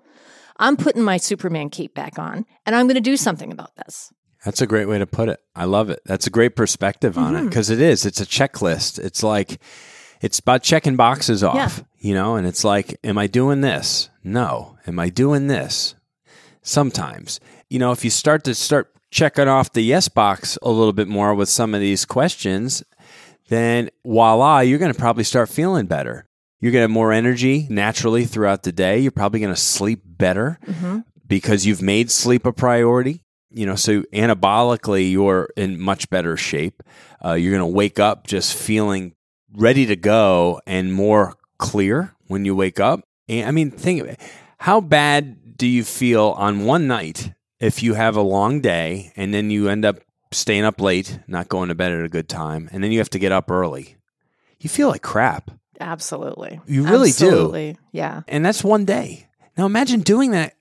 I'm 0.57 0.75
putting 0.75 1.03
my 1.03 1.17
Superman 1.17 1.69
cape 1.69 1.93
back 1.93 2.17
on 2.17 2.45
and 2.65 2.75
I'm 2.75 2.87
going 2.87 2.95
to 2.95 3.01
do 3.01 3.17
something 3.17 3.51
about 3.51 3.75
this. 3.75 4.11
That's 4.47 4.61
a 4.61 4.65
great 4.65 4.87
way 4.87 4.97
to 4.97 5.05
put 5.05 5.27
it. 5.27 5.41
I 5.57 5.65
love 5.65 5.89
it. 5.89 5.99
That's 6.05 6.25
a 6.25 6.29
great 6.29 6.55
perspective 6.55 7.17
on 7.17 7.33
mm-hmm. 7.33 7.47
it 7.47 7.49
because 7.49 7.69
it 7.69 7.81
is. 7.81 8.05
It's 8.05 8.21
a 8.21 8.25
checklist. 8.25 8.97
It's 8.97 9.21
like, 9.21 9.59
it's 10.21 10.39
about 10.39 10.63
checking 10.63 10.95
boxes 10.95 11.43
off, 11.43 11.55
yeah. 11.55 11.83
you 11.99 12.13
know, 12.13 12.37
and 12.37 12.47
it's 12.47 12.63
like, 12.63 12.97
am 13.03 13.17
I 13.17 13.27
doing 13.27 13.59
this? 13.59 14.09
No. 14.23 14.77
Am 14.87 14.99
I 14.99 15.09
doing 15.09 15.47
this? 15.47 15.95
Sometimes, 16.61 17.41
you 17.69 17.77
know, 17.77 17.91
if 17.91 18.05
you 18.05 18.09
start 18.09 18.45
to 18.45 18.55
start 18.55 18.89
checking 19.11 19.49
off 19.49 19.73
the 19.73 19.81
yes 19.81 20.07
box 20.07 20.57
a 20.61 20.71
little 20.71 20.93
bit 20.93 21.09
more 21.09 21.35
with 21.35 21.49
some 21.49 21.75
of 21.75 21.81
these 21.81 22.05
questions, 22.05 22.85
then 23.49 23.89
voila, 24.05 24.61
you're 24.61 24.79
going 24.79 24.93
to 24.93 24.97
probably 24.97 25.25
start 25.25 25.49
feeling 25.49 25.87
better. 25.87 26.25
You're 26.61 26.71
going 26.71 26.83
to 26.83 26.83
have 26.83 26.91
more 26.91 27.11
energy 27.11 27.67
naturally 27.69 28.23
throughout 28.23 28.63
the 28.63 28.71
day. 28.71 28.99
You're 28.99 29.11
probably 29.11 29.41
going 29.41 29.53
to 29.53 29.59
sleep 29.59 30.03
better 30.05 30.57
mm-hmm. 30.65 30.99
because 31.27 31.65
you've 31.65 31.81
made 31.81 32.09
sleep 32.09 32.45
a 32.45 32.53
priority. 32.53 33.25
You 33.49 33.65
know, 33.65 33.75
so 33.75 34.01
anabolically, 34.13 35.09
you're 35.11 35.49
in 35.55 35.79
much 35.79 36.09
better 36.09 36.35
shape. 36.37 36.83
Uh, 37.23 37.33
you're 37.33 37.51
going 37.57 37.69
to 37.69 37.75
wake 37.75 37.99
up 37.99 38.27
just 38.27 38.55
feeling 38.55 39.15
ready 39.53 39.85
to 39.85 39.95
go 39.95 40.61
and 40.67 40.93
more 40.93 41.35
clear 41.57 42.15
when 42.27 42.45
you 42.45 42.55
wake 42.55 42.79
up. 42.79 43.01
And 43.29 43.47
I 43.47 43.51
mean, 43.51 43.71
think 43.71 44.01
of 44.01 44.07
it. 44.07 44.19
How 44.59 44.81
bad 44.81 45.57
do 45.57 45.65
you 45.67 45.83
feel 45.83 46.35
on 46.37 46.65
one 46.65 46.87
night 46.87 47.33
if 47.59 47.81
you 47.81 47.93
have 47.93 48.15
a 48.15 48.21
long 48.21 48.61
day 48.61 49.11
and 49.15 49.33
then 49.33 49.49
you 49.49 49.69
end 49.69 49.85
up 49.85 49.99
staying 50.31 50.65
up 50.65 50.81
late, 50.81 51.19
not 51.27 51.47
going 51.47 51.69
to 51.69 51.75
bed 51.75 51.91
at 51.93 52.03
a 52.03 52.09
good 52.09 52.27
time, 52.27 52.69
and 52.71 52.83
then 52.83 52.91
you 52.91 52.99
have 52.99 53.09
to 53.11 53.19
get 53.19 53.31
up 53.31 53.49
early? 53.49 53.95
You 54.59 54.69
feel 54.69 54.89
like 54.89 55.01
crap. 55.01 55.51
Absolutely. 55.79 56.59
You 56.65 56.83
really 56.83 57.09
Absolutely. 57.09 57.73
do. 57.73 57.79
Yeah. 57.91 58.21
And 58.27 58.45
that's 58.45 58.63
one 58.63 58.85
day. 58.85 59.27
Now 59.57 59.65
imagine 59.65 60.01
doing 60.01 60.31
that 60.31 60.55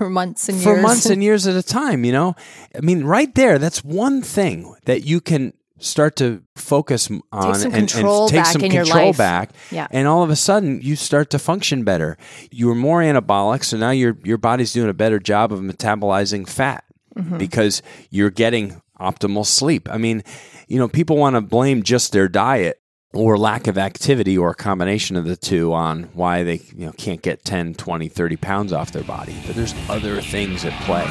for 0.00 0.08
months 0.08 0.48
and 0.48 0.58
for 0.58 0.70
years. 0.70 0.82
months 0.82 1.06
and 1.10 1.22
years 1.22 1.46
at 1.46 1.56
a 1.56 1.62
time, 1.62 2.06
you 2.06 2.12
know? 2.12 2.34
I 2.74 2.80
mean, 2.80 3.04
right 3.04 3.34
there, 3.34 3.58
that's 3.58 3.84
one 3.84 4.22
thing 4.22 4.74
that 4.86 5.04
you 5.04 5.20
can 5.20 5.52
start 5.76 6.16
to 6.16 6.42
focus 6.56 7.10
on 7.32 7.54
take 7.54 7.64
and, 7.66 7.74
and, 7.74 8.28
take 8.30 8.46
some 8.46 8.62
control 8.62 9.12
back. 9.12 9.50
Yeah. 9.70 9.88
And 9.90 10.08
all 10.08 10.22
of 10.22 10.30
a 10.30 10.36
sudden 10.36 10.80
you 10.80 10.96
start 10.96 11.28
to 11.30 11.38
function 11.38 11.84
better. 11.84 12.16
You 12.50 12.68
were 12.68 12.74
more 12.74 13.00
anabolic, 13.00 13.62
so 13.62 13.76
now 13.76 13.90
your 13.90 14.16
your 14.24 14.38
body's 14.38 14.72
doing 14.72 14.88
a 14.88 14.94
better 14.94 15.18
job 15.18 15.52
of 15.52 15.60
metabolizing 15.60 16.48
fat 16.48 16.82
mm-hmm. 17.14 17.36
because 17.36 17.82
you're 18.08 18.30
getting 18.30 18.80
optimal 18.98 19.44
sleep. 19.44 19.86
I 19.90 19.98
mean, 19.98 20.24
you 20.66 20.78
know, 20.78 20.88
people 20.88 21.18
want 21.18 21.36
to 21.36 21.42
blame 21.42 21.82
just 21.82 22.12
their 22.12 22.28
diet 22.28 22.79
or 23.12 23.36
lack 23.36 23.66
of 23.66 23.76
activity 23.76 24.38
or 24.38 24.50
a 24.50 24.54
combination 24.54 25.16
of 25.16 25.24
the 25.24 25.36
two 25.36 25.72
on 25.72 26.04
why 26.14 26.42
they 26.42 26.60
you 26.76 26.86
know 26.86 26.92
can't 26.92 27.22
get 27.22 27.44
10 27.44 27.74
20 27.74 28.08
30 28.08 28.36
pounds 28.36 28.72
off 28.72 28.92
their 28.92 29.04
body 29.04 29.36
but 29.46 29.56
there's 29.56 29.74
other 29.88 30.20
things 30.20 30.64
at 30.64 30.72
play 30.82 31.06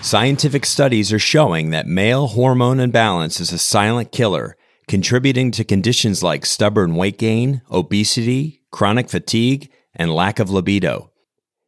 Scientific 0.00 0.64
studies 0.64 1.12
are 1.12 1.18
showing 1.18 1.70
that 1.70 1.86
male 1.86 2.28
hormone 2.28 2.78
imbalance 2.78 3.40
is 3.40 3.52
a 3.52 3.58
silent 3.58 4.12
killer, 4.12 4.56
contributing 4.86 5.50
to 5.50 5.64
conditions 5.64 6.22
like 6.22 6.46
stubborn 6.46 6.94
weight 6.94 7.18
gain, 7.18 7.60
obesity, 7.68 8.62
chronic 8.70 9.10
fatigue, 9.10 9.68
and 9.96 10.14
lack 10.14 10.38
of 10.38 10.50
libido. 10.50 11.10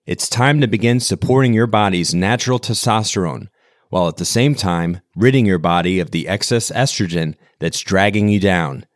It's 0.06 0.28
time 0.28 0.60
to 0.60 0.68
begin 0.68 1.00
supporting 1.00 1.52
your 1.52 1.66
body's 1.66 2.14
natural 2.14 2.60
testosterone, 2.60 3.48
while 3.90 4.08
at 4.08 4.16
the 4.16 4.24
same 4.24 4.54
time 4.54 5.02
ridding 5.14 5.44
your 5.44 5.58
body 5.58 6.00
of 6.00 6.10
the 6.10 6.26
excess 6.26 6.70
estrogen 6.70 7.34
that's 7.58 7.80
dragging 7.80 8.28
you 8.28 8.40
down. 8.40 8.86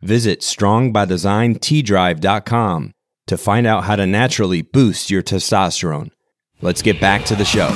Visit 0.00 0.40
strongbydesignTDrive.com 0.40 2.92
to 3.28 3.38
find 3.38 3.66
out 3.66 3.84
how 3.84 3.94
to 3.94 4.06
naturally 4.06 4.62
boost 4.62 5.10
your 5.10 5.22
testosterone. 5.22 6.10
Let's 6.60 6.82
get 6.82 7.00
back 7.00 7.24
to 7.26 7.36
the 7.36 7.44
show. 7.44 7.68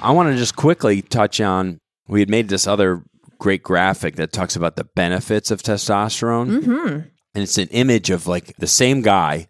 I 0.00 0.12
want 0.12 0.32
to 0.32 0.36
just 0.36 0.54
quickly 0.56 1.02
touch 1.02 1.40
on 1.40 1.78
we 2.08 2.20
had 2.20 2.30
made 2.30 2.48
this 2.48 2.66
other 2.66 3.04
great 3.38 3.62
graphic 3.62 4.16
that 4.16 4.32
talks 4.32 4.56
about 4.56 4.76
the 4.76 4.88
benefits 4.96 5.50
of 5.50 5.62
testosterone. 5.62 6.62
Mm-hmm. 6.62 7.00
And 7.34 7.42
it's 7.42 7.58
an 7.58 7.68
image 7.68 8.10
of 8.10 8.26
like 8.26 8.56
the 8.56 8.66
same 8.66 9.02
guy 9.02 9.46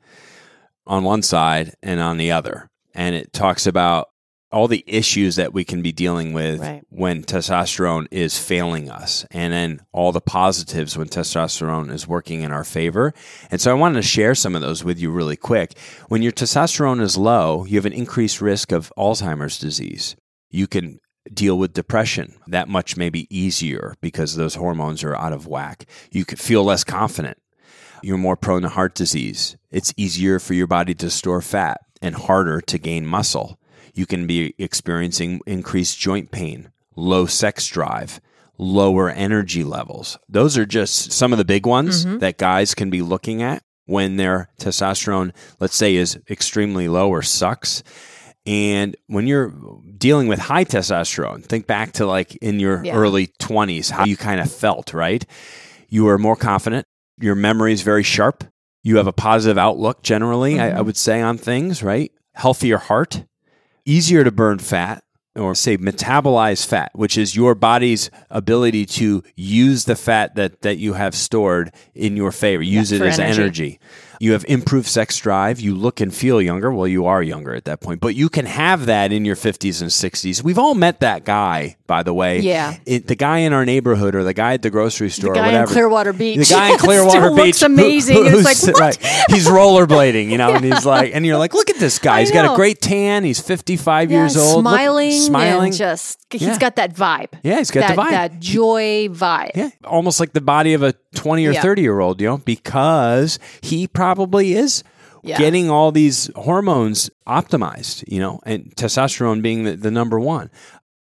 on 0.87 1.05
one 1.05 1.23
side 1.23 1.75
and 1.83 2.01
on 2.01 2.19
the 2.19 2.33
other. 2.33 2.69
And 2.95 3.15
it 3.15 3.33
talks 3.33 3.67
about 3.67 4.09
all 4.51 4.69
the 4.69 4.85
issues 4.87 5.37
that 5.37 5.53
we 5.53 5.65
can 5.65 5.83
be 5.83 5.93
dealing 5.93 6.33
with 6.33 6.61
right. 6.61 6.83
when 6.89 7.23
testosterone 7.23 8.07
is 8.11 8.39
failing 8.39 8.91
us, 8.91 9.27
and 9.31 9.53
then 9.53 9.81
all 9.93 10.13
the 10.13 10.21
positives 10.21 10.97
when 10.97 11.09
testosterone 11.09 11.91
is 11.93 12.09
working 12.09 12.43
in 12.43 12.53
our 12.53 12.65
favor. 12.65 13.13
And 13.51 13.61
so 13.61 13.71
I 13.71 13.75
wanted 13.75 13.97
to 13.97 14.09
share 14.09 14.35
some 14.35 14.55
of 14.55 14.63
those 14.63 14.85
with 14.85 14.99
you 14.99 15.11
really 15.11 15.37
quick. 15.37 15.79
When 16.09 16.23
your 16.23 16.33
testosterone 16.33 17.01
is 17.01 17.17
low, 17.17 17.65
you 17.65 17.77
have 17.77 17.87
an 17.87 17.93
increased 17.93 18.41
risk 18.41 18.73
of 18.73 18.93
Alzheimer's 18.97 19.59
disease 19.59 20.17
you 20.51 20.67
can 20.67 21.01
deal 21.33 21.59
with 21.59 21.75
depression 21.75 22.35
that 22.47 22.69
much 22.69 22.97
maybe 22.97 23.27
easier 23.37 23.95
because 24.01 24.35
those 24.35 24.55
hormones 24.55 25.05
are 25.05 25.17
out 25.17 25.33
of 25.33 25.47
whack. 25.47 25.87
You 26.11 26.25
can 26.25 26.39
feel 26.39 26.65
less 26.65 26.85
confident. 26.85 27.39
You're 28.03 28.19
more 28.19 28.37
prone 28.37 28.63
to 28.63 28.69
heart 28.69 28.95
disease. 28.95 29.57
It's 29.71 29.93
easier 29.97 30.39
for 30.39 30.55
your 30.55 30.67
body 30.67 30.95
to 30.95 31.11
store 31.11 31.43
fat 31.43 31.81
and 32.01 32.15
harder 32.15 32.61
to 32.63 32.79
gain 32.79 33.07
muscle. 33.07 33.59
You 33.99 34.07
can 34.07 34.29
be 34.29 34.55
experiencing 34.59 35.41
increased 35.45 35.99
joint 35.99 36.31
pain, 36.31 36.71
low 36.95 37.27
sex 37.27 37.67
drive, 37.67 38.21
lower 38.57 39.11
energy 39.11 39.65
levels. 39.65 40.17
Those 40.29 40.57
are 40.57 40.65
just 40.65 41.11
some 41.11 41.33
of 41.33 41.39
the 41.39 41.45
big 41.45 41.67
ones 41.67 42.07
mm-hmm. 42.07 42.19
that 42.19 42.39
guys 42.39 42.77
can 42.77 42.91
be 42.91 43.03
looking 43.03 43.43
at 43.43 43.65
when 43.87 44.17
their 44.17 44.51
testosterone, 44.61 45.33
let's 45.59 45.75
say, 45.75 45.97
is 45.97 46.17
extremely 46.31 46.87
low 46.87 47.09
or 47.09 47.23
sucks. 47.23 47.83
And 48.47 48.97
when 49.09 49.27
you're 49.27 49.53
dealing 49.97 50.29
with 50.29 50.39
high 50.39 50.65
testosterone, 50.65 51.45
think 51.45 51.67
back 51.67 51.91
to 51.95 52.07
like 52.07 52.37
in 52.37 52.61
your 52.61 52.85
yeah. 52.85 52.95
early 52.95 53.27
20s, 53.41 53.91
how 53.91 54.05
you 54.05 54.17
kind 54.17 54.39
of 54.39 54.49
felt, 54.49 54.95
right? 54.95 55.27
You 55.89 56.07
are 56.07 56.19
more 56.19 56.37
confident. 56.37 56.87
Your 57.19 57.35
memory 57.35 57.73
is 57.73 57.83
very 57.83 58.05
sharp. 58.05 58.45
You 58.85 58.99
have 58.99 59.09
a 59.09 59.13
positive 59.13 59.59
outlook 59.59 60.05
generally, 60.05 60.53
mm-hmm. 60.53 60.61
I, 60.61 60.67
I 60.67 60.71
mm-hmm. 60.75 60.87
would 60.87 60.97
say, 60.97 61.21
on 61.21 61.37
things, 61.37 61.83
right? 61.83 62.13
Healthier 62.35 62.79
heart, 62.79 63.25
easier 63.89 64.23
to 64.23 64.31
burn 64.31 64.59
fat 64.59 65.03
or 65.35 65.55
say 65.55 65.77
metabolize 65.79 66.67
fat, 66.67 66.91
which 66.95 67.17
is 67.17 67.35
your 67.35 67.55
body's 67.55 68.11
ability 68.31 68.85
to 68.85 69.23
use 69.37 69.85
the 69.85 69.97
fat 69.97 70.35
that, 70.35 70.63
that 70.63 70.79
you 70.79 70.95
have 70.95 71.15
stored 71.15 71.73
in 71.95 72.17
your 72.17 72.33
favor, 72.33 72.63
use 72.63 72.93
yeah, 72.93 72.99
it 72.99 73.07
as 73.07 73.19
energy. 73.19 73.41
energy. 73.43 73.81
You 74.21 74.33
have 74.33 74.45
improved 74.49 74.89
sex 74.89 75.19
drive. 75.19 75.61
You 75.61 75.75
look 75.75 76.01
and 76.01 76.15
feel 76.15 76.43
younger. 76.43 76.73
Well, 76.73 76.87
you 76.87 77.07
are 77.07 77.23
younger 77.23 77.55
at 77.55 77.65
that 77.67 77.81
point, 77.81 78.01
but 78.01 78.15
you 78.15 78.29
can 78.29 78.47
have 78.47 78.87
that 78.87 79.13
in 79.13 79.25
your 79.25 79.37
50s 79.37 79.81
and 79.81 79.91
60s. 79.91 80.43
We've 80.43 80.59
all 80.59 80.75
met 80.75 81.01
that 81.01 81.25
guy, 81.25 81.77
by 81.87 82.03
the 82.03 82.13
way. 82.13 82.41
Yeah. 82.41 82.77
It, 82.87 83.07
the 83.07 83.15
guy 83.15 83.39
in 83.39 83.53
our 83.53 83.65
neighborhood 83.65 84.15
or 84.15 84.25
the 84.25 84.35
guy 84.35 84.55
at 84.55 84.63
the 84.63 84.71
grocery 84.71 85.11
store 85.11 85.35
the 85.35 85.41
guy 85.41 85.49
or 85.49 85.53
whatever. 85.53 85.71
in 85.71 85.75
Clearwater 85.75 86.13
Beach. 86.13 86.49
The 86.49 86.55
guy 86.55 86.73
in 86.73 86.79
Clearwater 86.79 87.31
Beach. 87.31 87.39
looks 87.47 87.63
amazing. 87.63 88.17
Who, 88.17 88.39
it's 88.39 88.67
like, 88.67 88.75
what? 88.75 88.81
Right. 88.81 89.25
He's 89.29 89.47
rollerblading, 89.47 90.31
you 90.31 90.39
know, 90.39 90.55
and 90.55 90.65
he's 90.65 90.85
like, 90.87 91.15
and 91.15 91.25
you're 91.25 91.39
like, 91.39 91.55
look 91.55 91.71
at 91.71 91.77
this 91.77 91.99
guy. 91.99 92.21
He's 92.21 92.33
got 92.33 92.53
a 92.53 92.57
great 92.57 92.81
tan. 92.81 93.25
He's 93.25 93.41
55 93.41 94.11
yeah, 94.11 94.19
years 94.19 94.37
old. 94.37 94.63
Smiling. 94.63 95.11
Look, 95.11 95.27
smiling. 95.27 95.73
just, 95.73 96.19
he's 96.31 96.43
yeah. 96.43 96.59
got 96.59 96.77
that 96.77 96.95
vibe. 96.95 97.29
Yeah, 97.43 97.59
he's 97.59 97.71
got 97.71 97.81
that, 97.81 97.97
the 97.97 98.03
vibe. 98.03 98.11
That 98.11 98.41
joy 98.41 99.09
vibe. 99.09 99.53
Yeah. 99.55 99.71
Almost 99.85 100.21
like 100.21 100.33
the 100.33 100.41
body 100.41 100.75
of 100.75 100.83
a 100.83 100.95
20 101.15 101.47
or 101.47 101.53
yeah. 101.53 101.63
30 101.63 101.83
year 101.83 102.01
old, 102.01 102.21
you 102.21 102.27
know, 102.27 102.39
because 102.39 103.39
he 103.61 103.87
probably 103.87 104.55
is 104.55 104.83
yeah. 105.23 105.39
getting 105.39 105.71
all 105.71 105.93
these 105.93 106.31
hormones 106.37 107.11
optimized, 107.27 108.05
you 108.09 108.21
know, 108.21 108.41
and 108.45 108.75
testosterone 108.77 109.43
being 109.43 109.65
the, 109.65 109.77
the 109.77 109.91
number 109.91 110.19
one. 110.19 110.51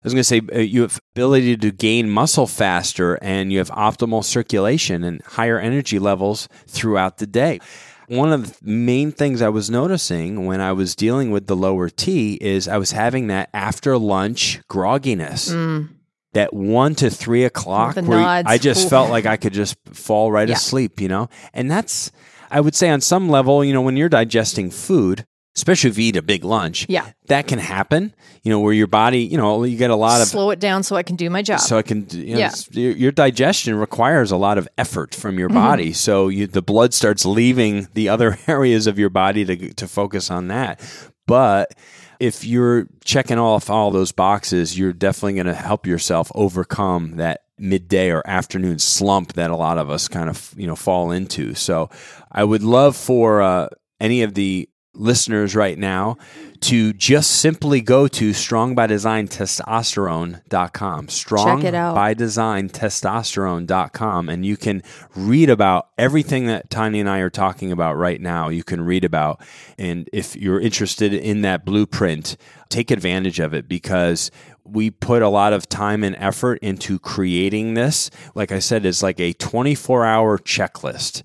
I 0.03 0.07
was 0.07 0.15
going 0.15 0.21
to 0.21 0.25
say 0.25 0.41
uh, 0.55 0.59
you 0.61 0.81
have 0.83 0.99
ability 1.15 1.59
to 1.59 1.71
gain 1.71 2.09
muscle 2.09 2.47
faster 2.47 3.17
and 3.17 3.53
you 3.53 3.59
have 3.59 3.69
optimal 3.71 4.25
circulation 4.25 5.05
and 5.05 5.21
higher 5.23 5.59
energy 5.59 5.99
levels 5.99 6.49
throughout 6.67 7.19
the 7.19 7.27
day. 7.27 7.61
One 8.09 8.33
of 8.33 8.59
the 8.61 8.71
main 8.71 9.13
things 9.13 9.43
I 9.43 9.51
was 9.51 9.71
noticing 9.71 10.47
when 10.47 10.61
I 10.61 10.73
was 10.73 10.97
dealing 10.97 11.31
with 11.31 11.47
the 11.47 11.55
lower 11.55 11.91
T 11.91 12.39
is 12.41 12.67
I 12.67 12.79
was 12.79 12.93
having 12.93 13.27
that 13.27 13.51
after 13.53 13.99
lunch 13.99 14.61
grogginess. 14.69 15.53
Mm. 15.53 15.91
That 16.33 16.53
one 16.55 16.95
to 16.97 17.11
three 17.11 17.45
o'clock, 17.45 17.97
where 17.97 18.05
nods. 18.21 18.47
I 18.49 18.57
just 18.59 18.87
Ooh. 18.87 18.91
felt 18.91 19.11
like 19.11 19.27
I 19.27 19.37
could 19.37 19.53
just 19.53 19.77
fall 19.93 20.31
right 20.31 20.49
yeah. 20.49 20.55
asleep, 20.55 21.01
you 21.01 21.09
know? 21.09 21.29
And 21.53 21.69
that's, 21.71 22.13
I 22.51 22.61
would 22.61 22.75
say 22.77 22.89
on 22.91 23.01
some 23.01 23.29
level, 23.29 23.65
you 23.65 23.73
know, 23.73 23.83
when 23.83 23.97
you're 23.97 24.09
digesting 24.09 24.71
food, 24.71 25.27
especially 25.57 25.91
if 25.91 25.99
you 25.99 26.05
eat 26.05 26.17
a 26.17 26.23
big 26.23 26.45
lunch, 26.45 26.87
Yeah. 26.89 27.11
that 27.27 27.49
can 27.49 27.59
happen. 27.59 28.15
You 28.45 28.51
know, 28.51 28.61
where 28.61 28.73
your 28.73 28.87
body, 28.87 29.19
you 29.23 29.37
know, 29.37 29.65
you 29.65 29.77
get 29.77 29.91
a 29.91 29.97
lot 29.97 30.21
of 30.23 30.29
Slow 30.29 30.51
it 30.51 30.61
down 30.61 30.85
so 30.85 30.95
I 30.95 31.03
can 31.03 31.17
do 31.17 31.29
my 31.29 31.43
job. 31.43 31.59
so 31.59 31.77
I 31.77 31.83
can, 31.83 32.07
you 32.11 32.35
know, 32.35 32.39
Yeah. 32.39 32.53
your, 32.71 32.93
your 32.93 33.13
digestion 33.13 33.75
requires 33.75 34.31
a 34.31 34.37
lot 34.37 34.57
of 34.57 34.69
effort 34.79 35.15
from 35.17 35.37
your 35.37 35.49
Mm-hmm. 35.49 35.59
body. 35.59 35.93
So 35.93 36.29
you, 36.29 36.47
the 36.47 36.63
blood 36.63 36.95
starts 36.95 37.27
leaving 37.27 37.89
the 37.95 38.09
other 38.09 38.39
areas 38.47 38.87
of 38.87 39.01
your 39.01 39.11
body 39.11 39.45
to 39.45 39.75
to 39.75 39.89
focus 39.89 40.31
on 40.31 40.47
that. 40.49 40.81
But 41.27 41.75
if 42.21 42.45
you're 42.45 42.87
checking 43.03 43.39
off 43.39 43.71
all 43.71 43.91
those 43.91 44.13
boxes, 44.13 44.79
you're 44.79 44.93
definitely 44.93 45.35
going 45.35 45.47
to 45.47 45.55
help 45.55 45.87
yourself 45.87 46.31
overcome 46.35 47.17
that 47.17 47.45
midday 47.59 48.11
or 48.11 48.23
afternoon 48.27 48.79
slump 48.79 49.33
that 49.35 49.51
a 49.51 49.57
lot 49.57 49.79
of 49.79 49.91
us 49.91 50.09
kind 50.09 50.29
of 50.29 50.55
you 50.57 50.67
know 50.67 50.77
fall 50.77 51.11
into. 51.11 51.55
So 51.55 51.91
I 52.31 52.45
would 52.45 52.63
love 52.63 52.97
for 52.97 53.43
uh, 53.43 53.69
any 54.01 54.23
of 54.23 54.35
the 54.35 54.69
listeners 54.95 55.57
right 55.57 55.79
now 55.79 56.19
to 56.63 56.93
just 56.93 57.31
simply 57.31 57.81
go 57.81 58.09
to 58.09 58.31
strongbydesigntestosterone.com 58.31 61.09
strong 61.09 61.61
Check 61.61 61.69
it 61.69 61.75
out. 61.75 61.95
by 61.95 62.15
design 62.15 62.69
testosterone.com 62.69 64.29
and 64.29 64.45
you 64.45 64.57
can 64.57 64.83
read 65.17 65.49
about 65.51 65.89
everything 65.97 66.47
that 66.47 66.69
Tonya 66.71 67.01
and 67.01 67.09
I 67.09 67.19
are 67.21 67.31
talking 67.31 67.73
about 67.73 67.97
right 67.97 68.21
now 68.21 68.49
you 68.49 68.65
can 68.65 68.81
read 68.83 69.05
about 69.05 69.41
and 69.79 70.09
if 70.13 70.37
you're 70.37 70.61
interested 70.61 71.15
in 71.15 71.43
that 71.43 71.65
blueprint 71.65 72.37
take 72.69 72.91
advantage 72.91 73.39
of 73.41 73.55
it 73.55 73.69
because 73.69 74.31
we 74.65 74.91
put 74.91 75.23
a 75.23 75.29
lot 75.29 75.53
of 75.53 75.69
time 75.69 76.05
and 76.05 76.15
effort 76.17 76.59
into 76.63 76.99
creating 76.99 77.75
this 77.75 78.11
like 78.35 78.53
I 78.53 78.59
said 78.59 78.85
it's 78.85 79.03
like 79.03 79.21
a 79.21 79.33
24 79.35 80.05
hour 80.05 80.39
checklist 80.39 81.23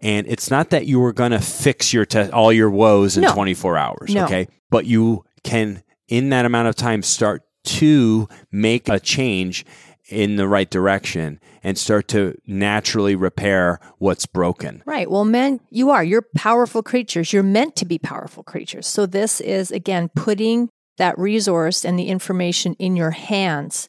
and 0.00 0.26
it's 0.28 0.50
not 0.50 0.70
that 0.70 0.86
you 0.86 1.00
were 1.00 1.12
going 1.12 1.32
to 1.32 1.40
fix 1.40 1.92
your 1.92 2.06
te- 2.06 2.30
all 2.30 2.52
your 2.52 2.70
woes 2.70 3.16
in 3.16 3.22
No. 3.24 3.34
24 3.34 3.76
hours 3.76 4.14
No. 4.14 4.24
okay 4.24 4.48
but 4.70 4.86
you 4.86 5.24
can 5.42 5.82
in 6.08 6.30
that 6.30 6.44
amount 6.44 6.68
of 6.68 6.74
time 6.74 7.02
start 7.02 7.42
to 7.64 8.28
make 8.50 8.88
a 8.88 8.98
change 8.98 9.64
in 10.08 10.36
the 10.36 10.48
right 10.48 10.70
direction 10.70 11.38
and 11.62 11.76
start 11.76 12.08
to 12.08 12.34
naturally 12.46 13.14
repair 13.14 13.78
what's 13.98 14.26
broken. 14.26 14.82
Right. 14.86 15.10
Well, 15.10 15.24
men, 15.24 15.60
you 15.70 15.90
are. 15.90 16.02
You're 16.02 16.26
powerful 16.34 16.82
creatures. 16.82 17.32
You're 17.32 17.42
meant 17.42 17.76
to 17.76 17.84
be 17.84 17.98
powerful 17.98 18.42
creatures. 18.42 18.86
So, 18.86 19.04
this 19.04 19.40
is, 19.40 19.70
again, 19.70 20.08
putting 20.14 20.70
that 20.96 21.18
resource 21.18 21.84
and 21.84 21.98
the 21.98 22.08
information 22.08 22.74
in 22.78 22.96
your 22.96 23.10
hands 23.10 23.88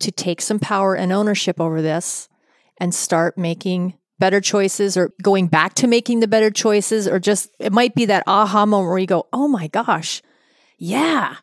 to 0.00 0.10
take 0.10 0.40
some 0.40 0.58
power 0.58 0.94
and 0.94 1.12
ownership 1.12 1.60
over 1.60 1.82
this 1.82 2.28
and 2.78 2.94
start 2.94 3.36
making 3.36 3.94
better 4.18 4.40
choices 4.40 4.96
or 4.96 5.12
going 5.22 5.46
back 5.46 5.74
to 5.74 5.86
making 5.86 6.20
the 6.20 6.28
better 6.28 6.50
choices, 6.50 7.06
or 7.06 7.18
just 7.18 7.50
it 7.58 7.72
might 7.72 7.94
be 7.94 8.04
that 8.06 8.24
aha 8.26 8.66
moment 8.66 8.90
where 8.90 8.98
you 8.98 9.06
go, 9.06 9.26
oh 9.32 9.48
my 9.48 9.68
gosh, 9.68 10.22
yeah. 10.78 11.36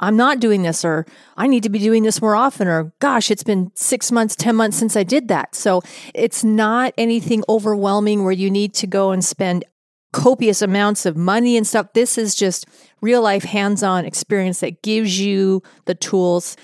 I'm 0.00 0.16
not 0.16 0.38
doing 0.38 0.62
this, 0.62 0.84
or 0.84 1.06
I 1.36 1.48
need 1.48 1.64
to 1.64 1.68
be 1.68 1.80
doing 1.80 2.04
this 2.04 2.22
more 2.22 2.36
often, 2.36 2.68
or 2.68 2.92
gosh, 3.00 3.32
it's 3.32 3.42
been 3.42 3.72
six 3.74 4.12
months, 4.12 4.36
10 4.36 4.54
months 4.54 4.76
since 4.76 4.96
I 4.96 5.02
did 5.02 5.26
that. 5.26 5.56
So 5.56 5.82
it's 6.14 6.44
not 6.44 6.94
anything 6.96 7.42
overwhelming 7.48 8.22
where 8.22 8.32
you 8.32 8.48
need 8.48 8.74
to 8.74 8.86
go 8.86 9.10
and 9.10 9.24
spend 9.24 9.64
copious 10.12 10.62
amounts 10.62 11.04
of 11.04 11.16
money 11.16 11.56
and 11.56 11.66
stuff. 11.66 11.92
This 11.94 12.16
is 12.16 12.36
just 12.36 12.66
real 13.00 13.22
life 13.22 13.42
hands 13.42 13.82
on 13.82 14.04
experience 14.04 14.60
that 14.60 14.82
gives 14.82 15.18
you 15.18 15.62
the 15.86 15.94
tools 15.96 16.56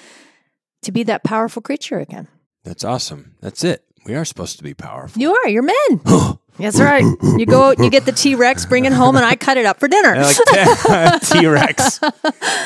to 0.82 0.92
be 0.92 1.02
that 1.02 1.24
powerful 1.24 1.60
creature 1.60 1.98
again. 1.98 2.28
That's 2.62 2.84
awesome. 2.84 3.34
That's 3.40 3.64
it. 3.64 3.84
We 4.06 4.14
are 4.14 4.24
supposed 4.24 4.58
to 4.58 4.64
be 4.64 4.74
powerful. 4.74 5.20
You 5.20 5.34
are, 5.34 5.48
you're 5.48 5.62
men. 5.62 6.00
That's 6.56 6.78
right. 6.80 7.02
You 7.36 7.46
go 7.46 7.64
out, 7.70 7.80
you 7.80 7.90
get 7.90 8.04
the 8.04 8.12
T 8.12 8.36
Rex, 8.36 8.64
bring 8.64 8.84
it 8.84 8.92
home, 8.92 9.16
and 9.16 9.24
I 9.24 9.34
cut 9.34 9.56
it 9.56 9.66
up 9.66 9.80
for 9.80 9.88
dinner. 9.88 10.14
like 10.14 11.20
T 11.22 11.46
Rex. 11.48 11.98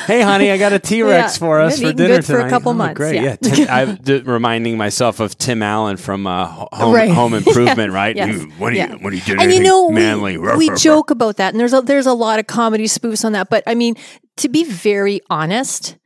Hey, 0.06 0.20
honey, 0.20 0.50
I 0.50 0.58
got 0.58 0.74
a 0.74 0.78
T 0.78 1.02
Rex 1.02 1.34
Yeah, 1.36 1.38
for 1.38 1.60
us 1.60 1.80
for 1.80 1.94
dinner 1.94 2.16
good 2.16 2.24
for 2.26 2.34
a 2.34 2.36
tonight. 2.38 2.50
couple 2.50 2.72
Oh, 2.72 2.74
months, 2.74 2.98
Great. 2.98 3.14
yeah. 3.14 3.22
Yeah. 3.22 3.36
Tim, 3.36 3.66
I'm 3.70 3.94
d- 3.96 4.18
reminding 4.26 4.76
myself 4.76 5.20
of 5.20 5.38
Tim 5.38 5.62
Allen 5.62 5.96
from 5.96 6.26
uh, 6.26 6.46
Home, 6.46 6.94
Right. 6.94 7.10
Home 7.10 7.32
Improvement, 7.32 7.92
right? 7.94 8.14
Yes. 8.14 8.28
You- 8.42 8.50
What 8.58 8.74
are 8.74 8.76
Yeah. 8.76 8.92
you? 8.92 8.98
What 8.98 9.12
are 9.14 9.16
you 9.16 9.22
doing? 9.22 9.40
and 9.40 9.54
you 9.54 9.60
know, 9.62 9.86
we, 9.88 9.94
manly? 9.94 10.36
Ruff, 10.36 10.58
we 10.58 10.66
ruff, 10.68 10.74
ruff. 10.74 10.82
joke 10.82 11.10
about 11.10 11.38
that, 11.38 11.54
and 11.54 11.60
there's 11.60 11.72
a, 11.72 11.80
there's 11.80 12.06
a 12.06 12.12
lot 12.12 12.38
of 12.38 12.46
comedy 12.46 12.84
spoofs 12.84 13.24
on 13.24 13.32
that. 13.32 13.48
But 13.48 13.62
I 13.66 13.74
mean, 13.74 13.96
to 14.36 14.50
be 14.50 14.64
very 14.64 15.22
honest, 15.30 15.96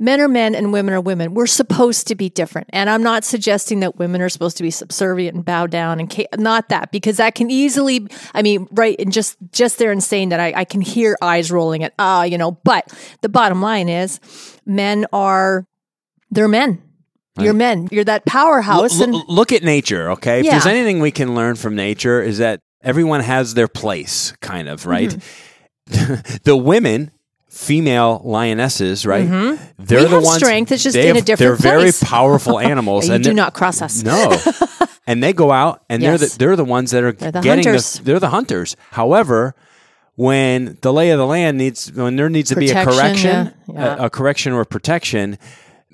men 0.00 0.20
are 0.20 0.26
men 0.26 0.56
and 0.56 0.72
women 0.72 0.92
are 0.94 1.00
women. 1.00 1.34
We're 1.34 1.46
supposed 1.46 2.08
to 2.08 2.16
be 2.16 2.28
different, 2.28 2.68
and 2.72 2.90
I'm 2.90 3.04
not 3.04 3.22
suggesting 3.22 3.80
that 3.80 3.96
women 3.98 4.20
are 4.20 4.28
supposed 4.28 4.56
to 4.56 4.64
be 4.64 4.70
subservient 4.72 5.36
and 5.36 5.44
bow 5.44 5.68
down 5.68 6.00
and 6.00 6.10
ca- 6.10 6.26
not 6.36 6.70
that 6.70 6.90
because 6.90 7.18
that 7.18 7.36
can 7.36 7.50
easily. 7.50 8.08
I 8.34 8.42
mean, 8.42 8.66
right, 8.72 8.96
and 8.98 9.12
just 9.12 9.36
just 9.52 9.78
there 9.78 9.92
and 9.92 10.02
saying 10.02 10.30
that, 10.30 10.40
I, 10.40 10.52
I 10.56 10.64
can 10.64 10.80
hear 10.80 11.16
eyes 11.22 11.52
rolling 11.52 11.84
at 11.84 11.94
ah, 12.00 12.24
you 12.24 12.38
know. 12.38 12.52
But 12.64 12.92
the 13.20 13.28
bottom 13.28 13.62
line 13.62 13.88
is, 13.88 14.18
men 14.66 15.06
are 15.12 15.66
they're 16.32 16.48
men. 16.48 16.82
You're 17.38 17.54
men. 17.54 17.88
You're 17.90 18.04
that 18.04 18.26
powerhouse, 18.26 18.98
L- 18.98 19.04
and 19.04 19.14
l- 19.14 19.24
look 19.28 19.52
at 19.52 19.62
nature, 19.62 20.10
okay? 20.10 20.40
If 20.40 20.46
there's 20.46 20.66
anything 20.66 21.00
we 21.00 21.10
can 21.10 21.34
learn 21.34 21.56
from 21.56 21.74
nature 21.74 22.20
is 22.20 22.38
that 22.38 22.60
everyone 22.82 23.20
has 23.20 23.54
their 23.54 23.68
place, 23.68 24.32
kind 24.40 24.68
of, 24.68 24.84
right? 24.84 25.08
Mm-hmm. 25.88 26.38
the 26.44 26.56
women, 26.56 27.12
female 27.50 28.22
lionesses, 28.24 29.04
right? 29.04 29.28
They're 29.28 29.36
Mm-hmm. 29.58 29.76
We 29.78 29.84
the 29.86 30.08
have 30.08 30.22
ones. 30.22 30.36
strength, 30.36 30.72
it's 30.72 30.82
just 30.84 30.96
in 30.96 31.02
a 31.10 31.14
have- 31.16 31.24
different 31.24 31.58
They're 31.60 31.72
very 31.78 31.90
powerful 32.00 32.58
animals, 32.72 33.08
and 33.08 33.22
do 33.22 33.28
they're- 33.30 33.34
not 33.34 33.54
cross 33.54 33.82
us. 33.82 34.02
No. 34.02 34.36
and 35.06 35.22
they 35.22 35.32
go 35.32 35.50
out 35.50 35.82
and 35.88 36.02
they're 36.02 36.16
the, 36.18 36.34
they're 36.38 36.56
the 36.56 36.64
ones 36.64 36.92
that 36.92 37.02
are 37.02 37.12
They're 37.12 37.32
the 37.32 37.40
getting 37.40 37.64
hunters. 37.64 37.94
the 37.94 38.02
they're 38.04 38.18
the 38.20 38.28
hunters. 38.30 38.76
However, 38.92 39.54
when 40.14 40.78
the 40.82 40.92
lay 40.92 41.10
of 41.10 41.18
the 41.18 41.26
land 41.26 41.58
needs 41.58 41.90
when 41.92 42.16
there 42.16 42.28
needs 42.28 42.50
to 42.50 42.56
be 42.56 42.70
a 42.70 42.84
correction, 42.84 43.52
yeah, 43.68 43.74
yeah. 43.74 43.96
A, 43.96 44.06
a 44.06 44.10
correction 44.10 44.52
or 44.52 44.64
protection, 44.64 45.38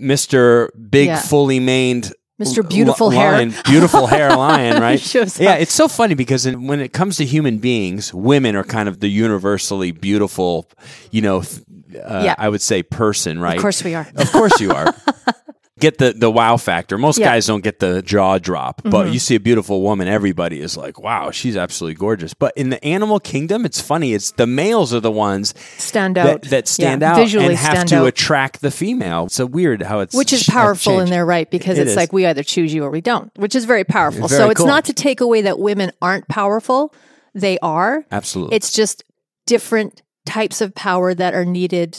Mr. 0.01 0.69
Big 0.91 1.07
Yeah. 1.09 1.21
fully 1.21 1.61
maned 1.61 2.13
Mr. 2.41 2.69
Beautiful 2.69 3.09
Hair. 3.11 3.33
lion, 3.33 3.55
beautiful 3.65 4.07
hair 4.15 4.37
lion, 4.37 4.81
right? 4.83 5.15
Yeah, 5.41 5.55
it's 5.55 5.73
so 5.73 5.89
funny 5.89 6.15
because 6.15 6.45
in, 6.45 6.67
when 6.67 6.81
it 6.81 6.93
comes 6.93 7.17
to 7.17 7.25
human 7.25 7.59
beings, 7.59 8.13
women 8.13 8.55
are 8.57 8.65
kind 8.65 8.89
of 8.91 9.01
the 9.01 9.09
universally 9.09 9.91
beautiful, 9.91 10.69
you 11.11 11.23
know, 11.23 11.39
uh, 11.41 12.23
Yeah. 12.25 12.35
I 12.37 12.51
would 12.51 12.61
say 12.61 12.83
person, 12.83 13.41
right? 13.41 13.57
Of 13.57 13.63
course 13.63 13.83
we 13.83 13.95
are. 13.95 14.07
Of 14.17 14.31
course 14.33 14.61
you 14.61 14.73
are. 14.73 14.95
get 15.79 15.99
the 15.99 16.13
the 16.13 16.31
wow 16.31 16.57
factor. 16.57 16.97
Most 16.99 17.19
Yeah. 17.19 17.27
Mm-hmm. 17.27 17.35
guys 17.35 17.47
don't 17.47 17.61
get 17.65 17.79
the 17.81 18.03
jaw 18.03 18.39
drop, 18.39 18.83
but 18.85 19.13
you 19.13 19.19
see 19.19 19.35
a 19.35 19.41
beautiful 19.41 19.83
woman, 19.83 20.09
everybody 20.09 20.61
is 20.61 20.77
like, 20.77 21.01
"Wow, 21.01 21.31
she's 21.31 21.57
absolutely 21.57 21.95
gorgeous." 21.97 22.35
But 22.35 22.53
in 22.57 22.71
the 22.71 22.83
animal 22.85 23.21
kingdom, 23.21 23.65
it's 23.67 23.81
funny. 23.81 24.15
It's 24.15 24.31
the 24.33 24.47
males 24.47 24.95
are 24.95 25.01
the 25.01 25.11
ones 25.13 25.55
stand 25.79 26.17
out 26.19 26.43
that 26.43 26.69
stand 26.69 27.03
Yeah, 27.03 27.13
out 27.13 27.17
visually 27.17 27.47
and 27.47 27.57
have 27.57 27.85
to 27.87 27.97
out. 28.01 28.07
attract 28.07 28.61
the 28.63 28.71
female. 28.71 29.27
It's 29.27 29.35
so 29.35 29.47
weird 29.47 29.83
how 29.83 30.01
it's 30.01 30.15
which 30.15 30.33
is 30.33 30.45
powerful 30.45 30.99
in 31.01 31.11
their 31.11 31.27
right 31.27 31.51
because 31.51 31.79
It 31.79 31.83
it's 31.83 31.91
is. 31.93 31.97
like 31.97 32.13
we 32.13 32.27
either 32.27 32.43
choose 32.43 32.73
you 32.73 32.85
or 32.85 32.91
we 32.91 33.01
don't, 33.01 33.31
which 33.37 33.55
is 33.55 33.65
very 33.65 33.85
powerful. 33.85 34.29
Very 34.29 34.41
so 34.41 34.51
it's 34.51 34.59
cool. 34.59 34.67
not 34.67 34.85
to 34.87 34.93
take 34.95 35.21
away 35.21 35.43
that 35.43 35.59
women 35.59 35.91
aren't 36.01 36.27
powerful; 36.29 36.95
they 37.35 37.59
are. 37.61 38.05
Absolutely. 38.11 38.57
It's 38.57 38.73
just 38.73 39.05
different 39.47 40.03
types 40.25 40.61
of 40.61 40.75
power 40.75 41.15
that 41.15 41.35
are 41.35 41.45
needed 41.45 41.97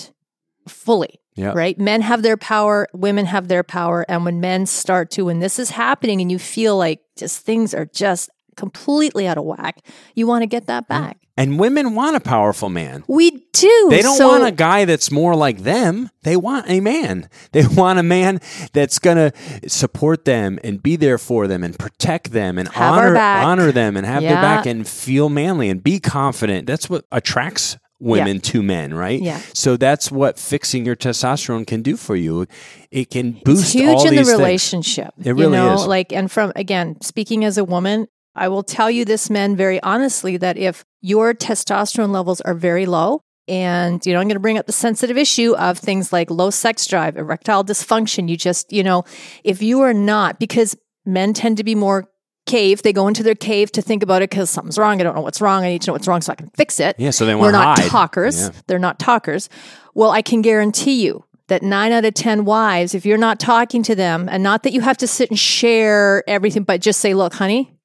fully. 0.67 1.19
Yeah. 1.37 1.53
Right? 1.55 1.77
Men 1.79 2.01
have 2.01 2.23
their 2.23 2.35
power, 2.35 2.87
women 2.93 3.27
have 3.27 3.47
their 3.47 3.63
power. 3.63 4.03
And 4.09 4.25
when 4.25 4.41
men 4.41 4.65
start 4.65 5.11
to, 5.11 5.25
when 5.25 5.39
this 5.39 5.59
is 5.59 5.69
happening 5.69 6.19
and 6.19 6.31
you 6.31 6.39
feel 6.39 6.75
like 6.75 6.99
just 7.15 7.45
things 7.45 7.75
are 7.75 7.85
just 7.85 8.31
completely 8.55 9.27
out 9.27 9.37
of 9.37 9.45
whack, 9.45 9.85
you 10.15 10.25
want 10.25 10.41
to 10.41 10.47
get 10.47 10.65
that 10.65 10.89
mm-hmm. 10.89 11.05
back. 11.05 11.17
and 11.37 11.59
women 11.59 11.93
want 11.93 12.15
a 12.15 12.19
powerful 12.19 12.69
man. 12.69 13.03
We 13.07 13.29
do. 13.53 13.87
They 13.91 14.01
don't 14.01 14.17
So- 14.17 14.29
want 14.29 14.45
a 14.45 14.51
guy 14.51 14.85
that's 14.85 15.11
more 15.11 15.35
like 15.35 15.59
them. 15.59 16.09
They 16.23 16.35
want 16.35 16.65
a 16.67 16.79
man. 16.79 17.29
They 17.51 17.65
want 17.65 17.99
a 17.99 18.03
man 18.03 18.41
that's 18.73 18.97
going 18.99 19.17
to 19.17 19.69
support 19.69 20.25
them 20.25 20.59
and 20.63 20.81
be 20.81 20.95
there 20.95 21.17
for 21.17 21.47
them 21.47 21.63
and 21.63 21.77
protect 21.77 22.31
them 22.31 22.57
and 22.57 22.67
honor 22.75 23.15
honor 23.17 23.71
them 23.71 23.95
and 23.95 24.05
have 24.05 24.21
their 24.23 24.35
back 24.35 24.65
and 24.65 24.87
feel 24.87 25.29
manly 25.29 25.69
and 25.69 25.81
be 25.83 25.99
confident. 25.99 26.67
That's 26.67 26.89
what 26.89 27.05
attracts 27.11 27.77
women 27.99 28.39
to 28.39 28.61
men, 28.61 28.93
right? 28.93 29.21
Yeah. 29.21 29.41
So 29.53 29.77
that's 29.77 30.11
what 30.11 30.37
fixing 30.37 30.85
your 30.85 30.95
testosterone 30.95 31.65
can 31.65 31.81
do 31.81 31.97
for 31.97 32.15
you. 32.15 32.45
It 32.91 33.09
can 33.09 33.39
boost 33.43 33.63
it's 33.63 33.71
huge 33.73 33.87
all 33.87 34.07
in 34.07 34.11
the 34.11 34.17
these 34.17 34.27
things. 34.27 34.39
relationship. 34.39 35.13
It 35.23 35.31
really 35.31 35.43
you 35.43 35.49
know, 35.49 35.73
is. 35.75 35.87
Like, 35.87 36.13
and 36.13 36.31
from 36.31 36.51
again, 36.55 37.01
speaking 37.01 37.43
as 37.43 37.57
a 37.57 37.63
woman, 37.63 38.07
I 38.35 38.49
will 38.49 38.63
tell 38.63 38.91
you 38.91 39.03
this, 39.03 39.29
men, 39.29 39.55
very 39.55 39.81
honestly, 39.81 40.37
that 40.37 40.57
if 40.57 40.85
your 41.01 41.33
testosterone 41.33 42.11
levels 42.11 42.39
are 42.41 42.53
very 42.53 42.85
low, 42.85 43.21
and 43.47 44.05
you 44.05 44.13
know, 44.13 44.19
I'm 44.19 44.27
going 44.27 44.35
to 44.35 44.41
bring 44.41 44.57
up 44.57 44.67
the 44.67 44.73
sensitive 44.73 45.17
issue 45.17 45.55
of 45.55 45.79
things 45.79 46.13
like 46.13 46.29
low 46.29 46.49
sex 46.49 46.85
drive, 46.85 47.17
erectile 47.17 47.63
dysfunction. 47.63 48.29
You 48.29 48.37
just, 48.37 48.71
you 48.71 48.83
know, 48.83 49.05
if 49.43 49.63
you 49.63 49.81
are 49.81 49.93
not, 49.93 50.39
because 50.39 50.77
men 51.05 51.33
tend 51.33 51.57
to 51.57 51.63
be 51.63 51.73
more 51.73 52.09
cave, 52.47 52.81
they 52.81 52.91
go 52.93 53.07
into 53.07 53.21
their 53.21 53.35
cave 53.35 53.71
to 53.73 53.81
think 53.81 54.01
about 54.01 54.21
it 54.23 54.29
because 54.31 54.49
something's 54.49 54.79
wrong. 54.79 54.99
I 54.99 55.03
don't 55.03 55.15
know 55.15 55.21
what's 55.21 55.41
wrong. 55.41 55.63
I 55.63 55.69
need 55.69 55.81
to 55.83 55.89
know 55.89 55.93
what's 55.93 56.07
wrong 56.07 56.21
so 56.21 56.31
I 56.31 56.35
can 56.35 56.49
fix 56.51 56.79
it. 56.79 56.95
Yeah, 56.97 57.11
so 57.11 57.25
they 57.25 57.35
want 57.35 57.43
We're 57.47 57.51
not 57.51 57.77
hide. 57.79 57.89
talkers. 57.89 58.39
Yeah. 58.41 58.49
They're 58.65 58.79
not 58.79 58.97
talkers. 58.97 59.49
Well, 59.93 60.09
I 60.09 60.21
can 60.23 60.41
guarantee 60.41 61.03
you 61.05 61.23
that 61.47 61.61
nine 61.61 61.91
out 61.91 62.03
of 62.05 62.13
10 62.13 62.43
wives, 62.45 62.95
if 62.95 63.05
you're 63.05 63.17
not 63.17 63.39
talking 63.39 63.83
to 63.83 63.95
them, 63.95 64.27
and 64.29 64.41
not 64.43 64.63
that 64.63 64.73
you 64.73 64.81
have 64.81 64.97
to 64.97 65.07
sit 65.07 65.29
and 65.29 65.37
share 65.39 66.23
everything, 66.27 66.63
but 66.63 66.81
just 66.81 66.99
say, 66.99 67.13
look, 67.13 67.33
honey, 67.33 67.77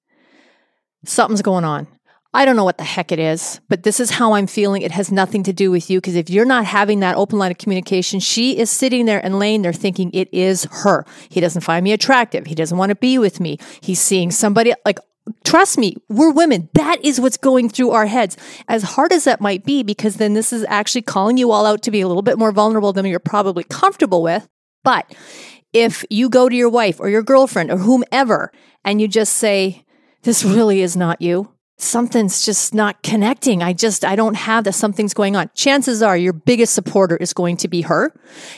something's 1.04 1.42
going 1.42 1.64
on. 1.64 1.86
I 2.35 2.47
don't 2.47 2.57
know 2.57 2.64
what 2.64 2.78
the 2.78 2.85
heck 2.85 3.12
it 3.12 3.18
is, 3.18 3.61
but 3.68 3.83
this 3.83 4.01
is 4.01 4.11
how 4.11 4.33
I'm 4.33 4.47
feeling. 4.47 4.80
It 4.80 4.93
has 4.93 5.12
nothing 5.12 5.43
to 5.43 5.53
do 5.53 5.70
with 5.70 5.91
you. 5.91 6.01
Because 6.01 6.16
if 6.16 6.30
you're 6.30 6.47
not 6.47 6.64
having 6.64 7.01
that 7.01 7.16
open 7.16 7.39
line 7.39 7.51
of 7.51 7.59
communication, 7.59 8.20
she 8.20 8.59
is 8.59 8.70
sitting 8.70 9.05
there 9.05 9.22
and 9.22 9.39
laying 9.39 9.61
there 9.61 9.72
thinking 9.74 10.11
it 10.14 10.33
is 10.33 10.64
her. 10.70 11.05
He 11.28 11.41
doesn't 11.41 11.61
find 11.61 11.85
me 11.85 11.93
attractive. 11.93 12.47
He 12.47 12.55
doesn't 12.55 12.78
want 12.78 12.89
to 12.89 12.97
be 12.97 13.18
with 13.18 13.39
me. 13.39 13.59
He's 13.83 14.01
seeing 14.01 14.30
somebody 14.30 14.72
like, 14.87 14.99
trust 15.45 15.76
me, 15.76 15.97
we're 16.09 16.33
women. 16.33 16.70
That 16.72 17.05
is 17.05 17.20
what's 17.20 17.37
going 17.37 17.68
through 17.68 17.91
our 17.91 18.07
heads. 18.07 18.39
As 18.66 18.83
hard 18.83 19.12
as 19.12 19.24
that 19.24 19.43
might 19.43 19.66
be, 19.66 19.83
because 19.83 20.16
then 20.16 20.33
this 20.33 20.55
is 20.55 20.64
actually 20.70 21.03
calling 21.03 21.37
you 21.37 21.51
all 21.51 21.66
out 21.66 21.83
to 21.83 21.91
be 21.91 22.01
a 22.01 22.09
little 22.09 22.22
bit 22.22 22.39
more 22.39 22.51
vulnerable 22.51 22.95
than 22.95 23.05
you're 23.05 23.18
probably 23.18 23.64
comfortable 23.64 24.22
with. 24.22 24.49
But 24.85 25.14
if 25.74 26.03
you 26.09 26.30
go 26.30 26.49
to 26.49 26.57
your 26.57 26.70
wife 26.70 26.99
or 26.99 27.11
your 27.11 27.22
girlfriend 27.22 27.70
or 27.70 27.76
whomever 27.76 28.53
and 28.85 29.03
you 29.03 29.07
just 29.07 29.35
say, 29.35 29.85
this 30.22 30.45
really 30.45 30.80
is 30.80 30.97
not 30.97 31.20
you 31.20 31.51
something's 31.83 32.45
just 32.45 32.74
not 32.74 33.03
connecting. 33.03 33.62
I 33.62 33.72
just, 33.72 34.05
I 34.05 34.16
don't 34.16 34.35
have 34.35 34.64
that. 34.64 34.74
Something's 34.74 35.14
going 35.14 35.37
on. 35.37 35.51
Chances 35.55 36.03
are 36.03 36.16
your 36.16 36.33
biggest 36.33 36.74
supporter 36.74 37.16
is 37.16 37.33
going 37.33 37.57
to 37.59 37.68
be 37.68 37.83
her. 37.83 38.12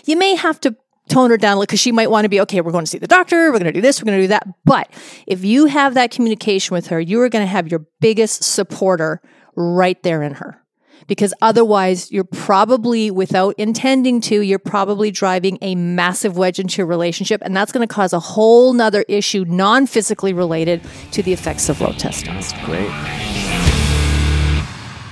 You 0.04 0.16
may 0.16 0.34
have 0.34 0.60
to 0.60 0.76
tone 1.08 1.30
her 1.30 1.36
down 1.36 1.60
because 1.60 1.80
she 1.80 1.92
might 1.92 2.10
want 2.10 2.24
to 2.24 2.28
be, 2.28 2.40
okay, 2.40 2.60
we're 2.60 2.72
going 2.72 2.84
to 2.84 2.90
see 2.90 2.98
the 2.98 3.06
doctor. 3.06 3.52
We're 3.52 3.58
going 3.58 3.64
to 3.64 3.72
do 3.72 3.80
this. 3.80 4.00
We're 4.00 4.06
going 4.06 4.18
to 4.18 4.24
do 4.24 4.28
that. 4.28 4.46
But 4.64 4.88
if 5.26 5.44
you 5.44 5.66
have 5.66 5.94
that 5.94 6.10
communication 6.10 6.74
with 6.74 6.88
her, 6.88 7.00
you 7.00 7.20
are 7.20 7.28
going 7.28 7.44
to 7.44 7.50
have 7.50 7.68
your 7.68 7.86
biggest 8.00 8.44
supporter 8.44 9.20
right 9.56 10.02
there 10.02 10.22
in 10.22 10.34
her 10.34 10.63
because 11.06 11.34
otherwise 11.42 12.10
you're 12.10 12.24
probably 12.24 13.10
without 13.10 13.54
intending 13.58 14.20
to 14.20 14.40
you're 14.40 14.58
probably 14.58 15.10
driving 15.10 15.58
a 15.62 15.74
massive 15.74 16.36
wedge 16.36 16.58
into 16.58 16.78
your 16.78 16.86
relationship 16.86 17.40
and 17.44 17.56
that's 17.56 17.72
going 17.72 17.86
to 17.86 17.92
cause 17.92 18.12
a 18.12 18.20
whole 18.20 18.72
nother 18.72 19.04
issue 19.08 19.44
non-physically 19.46 20.32
related 20.32 20.80
to 21.12 21.22
the 21.22 21.32
effects 21.32 21.68
of 21.68 21.80
low 21.80 21.92
testosterone. 21.92 22.64
Great. 22.64 22.90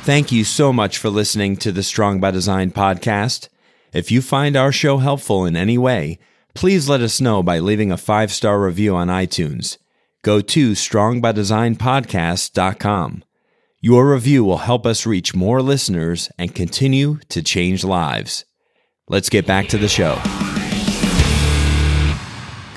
Thank 0.05 0.33
you 0.33 0.45
so 0.45 0.73
much 0.73 0.99
for 0.99 1.11
listening 1.11 1.57
to 1.59 1.71
the 1.71 1.83
strong 1.83 2.19
by 2.19 2.33
design 2.33 2.73
podcast. 2.73 3.49
If 3.93 4.11
you 4.11 4.23
find 4.23 4.57
our 4.57 4.73
show 4.73 4.99
helpful 4.99 5.45
in 5.45 5.57
any 5.57 5.79
way 5.79 6.19
please 6.55 6.89
let 6.89 7.01
us 7.01 7.21
know 7.21 7.43
by 7.43 7.59
leaving 7.59 7.91
a 7.91 7.97
five-star 7.97 8.61
review 8.61 8.95
on 8.95 9.09
itunes. 9.09 9.79
Go 10.23 10.41
to 10.41 10.71
strongbydesignpodcast.com 10.73 13.25
your 13.85 14.13
review 14.13 14.45
will 14.45 14.59
help 14.59 14.87
us 14.87 15.07
reach 15.07 15.35
more 15.35 15.61
listeners 15.61 16.31
and 16.39 16.55
continue 16.55 17.19
to 17.29 17.43
change 17.43 17.83
lives. 17.83 18.45
Let's 19.09 19.29
get 19.29 19.45
back 19.45 19.67
to 19.71 19.77
the 19.77 19.89
show. 19.89 20.21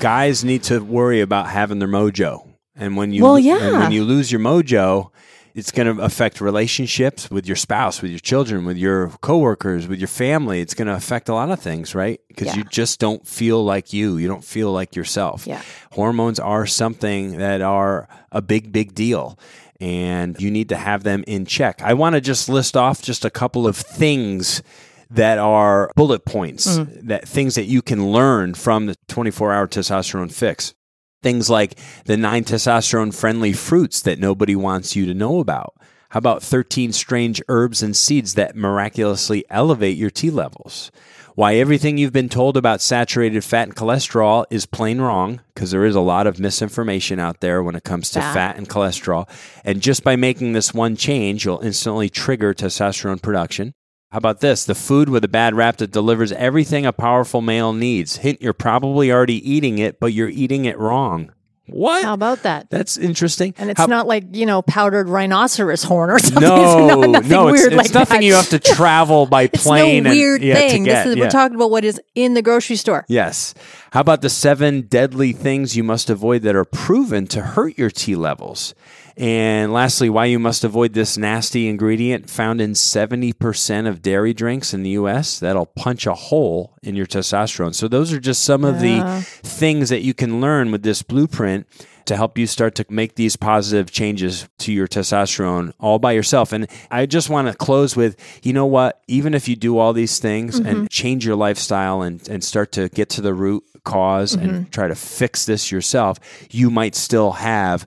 Guys 0.00 0.44
need 0.44 0.64
to 0.64 0.80
worry 0.80 1.20
about 1.20 1.48
having 1.48 1.78
their 1.78 1.88
mojo. 1.88 2.48
And 2.74 2.96
when 2.96 3.12
you 3.12 3.22
well, 3.22 3.38
yeah. 3.38 3.78
when 3.78 3.92
you 3.92 4.02
lose 4.02 4.32
your 4.32 4.40
mojo, 4.40 5.12
it's 5.54 5.70
going 5.70 5.96
to 5.96 6.02
affect 6.02 6.40
relationships 6.40 7.30
with 7.30 7.46
your 7.46 7.56
spouse, 7.56 8.02
with 8.02 8.10
your 8.10 8.20
children, 8.20 8.64
with 8.64 8.76
your 8.76 9.10
coworkers, 9.22 9.86
with 9.86 10.00
your 10.00 10.08
family. 10.08 10.60
It's 10.60 10.74
going 10.74 10.88
to 10.88 10.94
affect 10.94 11.28
a 11.28 11.34
lot 11.34 11.50
of 11.50 11.60
things, 11.60 11.94
right? 11.94 12.20
Because 12.26 12.48
yeah. 12.48 12.56
you 12.56 12.64
just 12.64 12.98
don't 12.98 13.24
feel 13.24 13.64
like 13.64 13.92
you. 13.92 14.16
You 14.16 14.26
don't 14.26 14.44
feel 14.44 14.72
like 14.72 14.96
yourself. 14.96 15.46
Yeah. 15.46 15.62
Hormones 15.92 16.40
are 16.40 16.66
something 16.66 17.38
that 17.38 17.62
are 17.62 18.08
a 18.32 18.42
big, 18.42 18.72
big 18.72 18.94
deal 18.94 19.38
and 19.80 20.40
you 20.40 20.50
need 20.50 20.68
to 20.70 20.76
have 20.76 21.02
them 21.02 21.24
in 21.26 21.46
check. 21.46 21.82
I 21.82 21.94
want 21.94 22.14
to 22.14 22.20
just 22.20 22.48
list 22.48 22.76
off 22.76 23.02
just 23.02 23.24
a 23.24 23.30
couple 23.30 23.66
of 23.66 23.76
things 23.76 24.62
that 25.10 25.38
are 25.38 25.90
bullet 25.94 26.24
points, 26.24 26.78
mm-hmm. 26.78 27.08
that 27.08 27.28
things 27.28 27.54
that 27.54 27.64
you 27.64 27.82
can 27.82 28.10
learn 28.10 28.54
from 28.54 28.86
the 28.86 28.96
24 29.08 29.52
hour 29.52 29.68
testosterone 29.68 30.32
fix. 30.32 30.74
Things 31.22 31.48
like 31.50 31.78
the 32.04 32.16
nine 32.16 32.44
testosterone 32.44 33.14
friendly 33.14 33.52
fruits 33.52 34.02
that 34.02 34.18
nobody 34.18 34.54
wants 34.54 34.94
you 34.94 35.06
to 35.06 35.14
know 35.14 35.40
about. 35.40 35.74
How 36.10 36.18
about 36.18 36.42
13 36.42 36.92
strange 36.92 37.42
herbs 37.48 37.82
and 37.82 37.96
seeds 37.96 38.34
that 38.34 38.56
miraculously 38.56 39.44
elevate 39.50 39.96
your 39.96 40.10
T 40.10 40.30
levels? 40.30 40.90
Why 41.36 41.56
everything 41.56 41.98
you've 41.98 42.14
been 42.14 42.30
told 42.30 42.56
about 42.56 42.80
saturated 42.80 43.44
fat 43.44 43.68
and 43.68 43.76
cholesterol 43.76 44.46
is 44.48 44.64
plain 44.64 45.02
wrong, 45.02 45.42
because 45.54 45.70
there 45.70 45.84
is 45.84 45.94
a 45.94 46.00
lot 46.00 46.26
of 46.26 46.40
misinformation 46.40 47.20
out 47.20 47.40
there 47.40 47.62
when 47.62 47.74
it 47.74 47.84
comes 47.84 48.08
to 48.10 48.20
fat. 48.20 48.32
fat 48.32 48.56
and 48.56 48.70
cholesterol. 48.70 49.28
And 49.62 49.82
just 49.82 50.02
by 50.02 50.16
making 50.16 50.54
this 50.54 50.72
one 50.72 50.96
change, 50.96 51.44
you'll 51.44 51.60
instantly 51.60 52.08
trigger 52.08 52.54
testosterone 52.54 53.20
production. 53.20 53.74
How 54.12 54.18
about 54.18 54.40
this? 54.40 54.64
The 54.64 54.74
food 54.74 55.10
with 55.10 55.24
a 55.24 55.28
bad 55.28 55.54
rap 55.54 55.76
that 55.76 55.90
delivers 55.90 56.32
everything 56.32 56.86
a 56.86 56.92
powerful 56.92 57.42
male 57.42 57.74
needs. 57.74 58.16
Hint, 58.16 58.40
you're 58.40 58.54
probably 58.54 59.12
already 59.12 59.46
eating 59.46 59.78
it, 59.78 60.00
but 60.00 60.14
you're 60.14 60.30
eating 60.30 60.64
it 60.64 60.78
wrong. 60.78 61.32
What? 61.68 62.04
How 62.04 62.14
about 62.14 62.42
that? 62.44 62.70
That's 62.70 62.96
interesting. 62.96 63.54
And 63.58 63.70
it's 63.70 63.80
How, 63.80 63.86
not 63.86 64.06
like 64.06 64.24
you 64.34 64.46
know 64.46 64.62
powdered 64.62 65.08
rhinoceros 65.08 65.82
horn 65.82 66.10
or 66.10 66.18
something. 66.20 66.42
No, 66.42 67.14
it's 67.14 67.28
no, 67.28 67.48
it's, 67.48 67.64
it's 67.64 67.74
like 67.74 67.94
nothing 67.94 68.20
that. 68.20 68.24
you 68.24 68.34
have 68.34 68.48
to 68.50 68.58
travel 68.58 69.26
by 69.26 69.46
plane. 69.52 70.04
no 70.04 70.10
weird 70.10 70.40
and, 70.40 70.48
yeah, 70.48 70.54
thing. 70.54 70.84
Get, 70.84 71.04
this 71.04 71.12
is 71.12 71.16
yeah. 71.16 71.24
we're 71.24 71.30
talking 71.30 71.56
about 71.56 71.70
what 71.70 71.84
is 71.84 72.00
in 72.14 72.34
the 72.34 72.42
grocery 72.42 72.76
store. 72.76 73.04
Yes. 73.08 73.54
How 73.90 74.00
about 74.00 74.22
the 74.22 74.30
seven 74.30 74.82
deadly 74.82 75.32
things 75.32 75.76
you 75.76 75.82
must 75.82 76.10
avoid 76.10 76.42
that 76.42 76.54
are 76.54 76.64
proven 76.64 77.26
to 77.28 77.42
hurt 77.42 77.76
your 77.78 77.90
T 77.90 78.14
levels? 78.14 78.74
And 79.16 79.72
lastly, 79.72 80.10
why 80.10 80.26
you 80.26 80.38
must 80.38 80.62
avoid 80.62 80.92
this 80.92 81.16
nasty 81.16 81.68
ingredient 81.68 82.28
found 82.28 82.60
in 82.60 82.72
70% 82.72 83.88
of 83.88 84.02
dairy 84.02 84.34
drinks 84.34 84.74
in 84.74 84.82
the 84.82 84.90
US 84.90 85.38
that'll 85.38 85.66
punch 85.66 86.06
a 86.06 86.12
hole 86.12 86.75
in 86.86 86.94
your 86.94 87.06
testosterone. 87.06 87.74
So, 87.74 87.88
those 87.88 88.12
are 88.12 88.20
just 88.20 88.44
some 88.44 88.64
of 88.64 88.80
the 88.80 89.02
things 89.42 89.88
that 89.88 90.02
you 90.02 90.14
can 90.14 90.40
learn 90.40 90.70
with 90.70 90.82
this 90.82 91.02
blueprint 91.02 91.66
to 92.06 92.16
help 92.16 92.38
you 92.38 92.46
start 92.46 92.74
to 92.76 92.86
make 92.88 93.16
these 93.16 93.36
positive 93.36 93.90
changes 93.90 94.48
to 94.58 94.72
your 94.72 94.86
testosterone 94.86 95.72
all 95.78 95.98
by 95.98 96.12
yourself. 96.12 96.52
And 96.52 96.68
I 96.90 97.04
just 97.04 97.28
want 97.28 97.48
to 97.48 97.54
close 97.54 97.96
with 97.96 98.16
you 98.42 98.52
know 98.52 98.66
what? 98.66 99.02
Even 99.08 99.34
if 99.34 99.48
you 99.48 99.56
do 99.56 99.78
all 99.78 99.92
these 99.92 100.18
things 100.18 100.58
and 100.58 100.66
mm-hmm. 100.66 100.86
change 100.86 101.26
your 101.26 101.36
lifestyle 101.36 102.02
and, 102.02 102.26
and 102.28 102.42
start 102.42 102.72
to 102.72 102.88
get 102.88 103.10
to 103.10 103.20
the 103.20 103.34
root 103.34 103.64
cause 103.84 104.34
and 104.34 104.50
mm-hmm. 104.50 104.70
try 104.70 104.88
to 104.88 104.94
fix 104.94 105.46
this 105.46 105.70
yourself, 105.70 106.18
you 106.50 106.70
might 106.70 106.94
still 106.94 107.32
have 107.32 107.86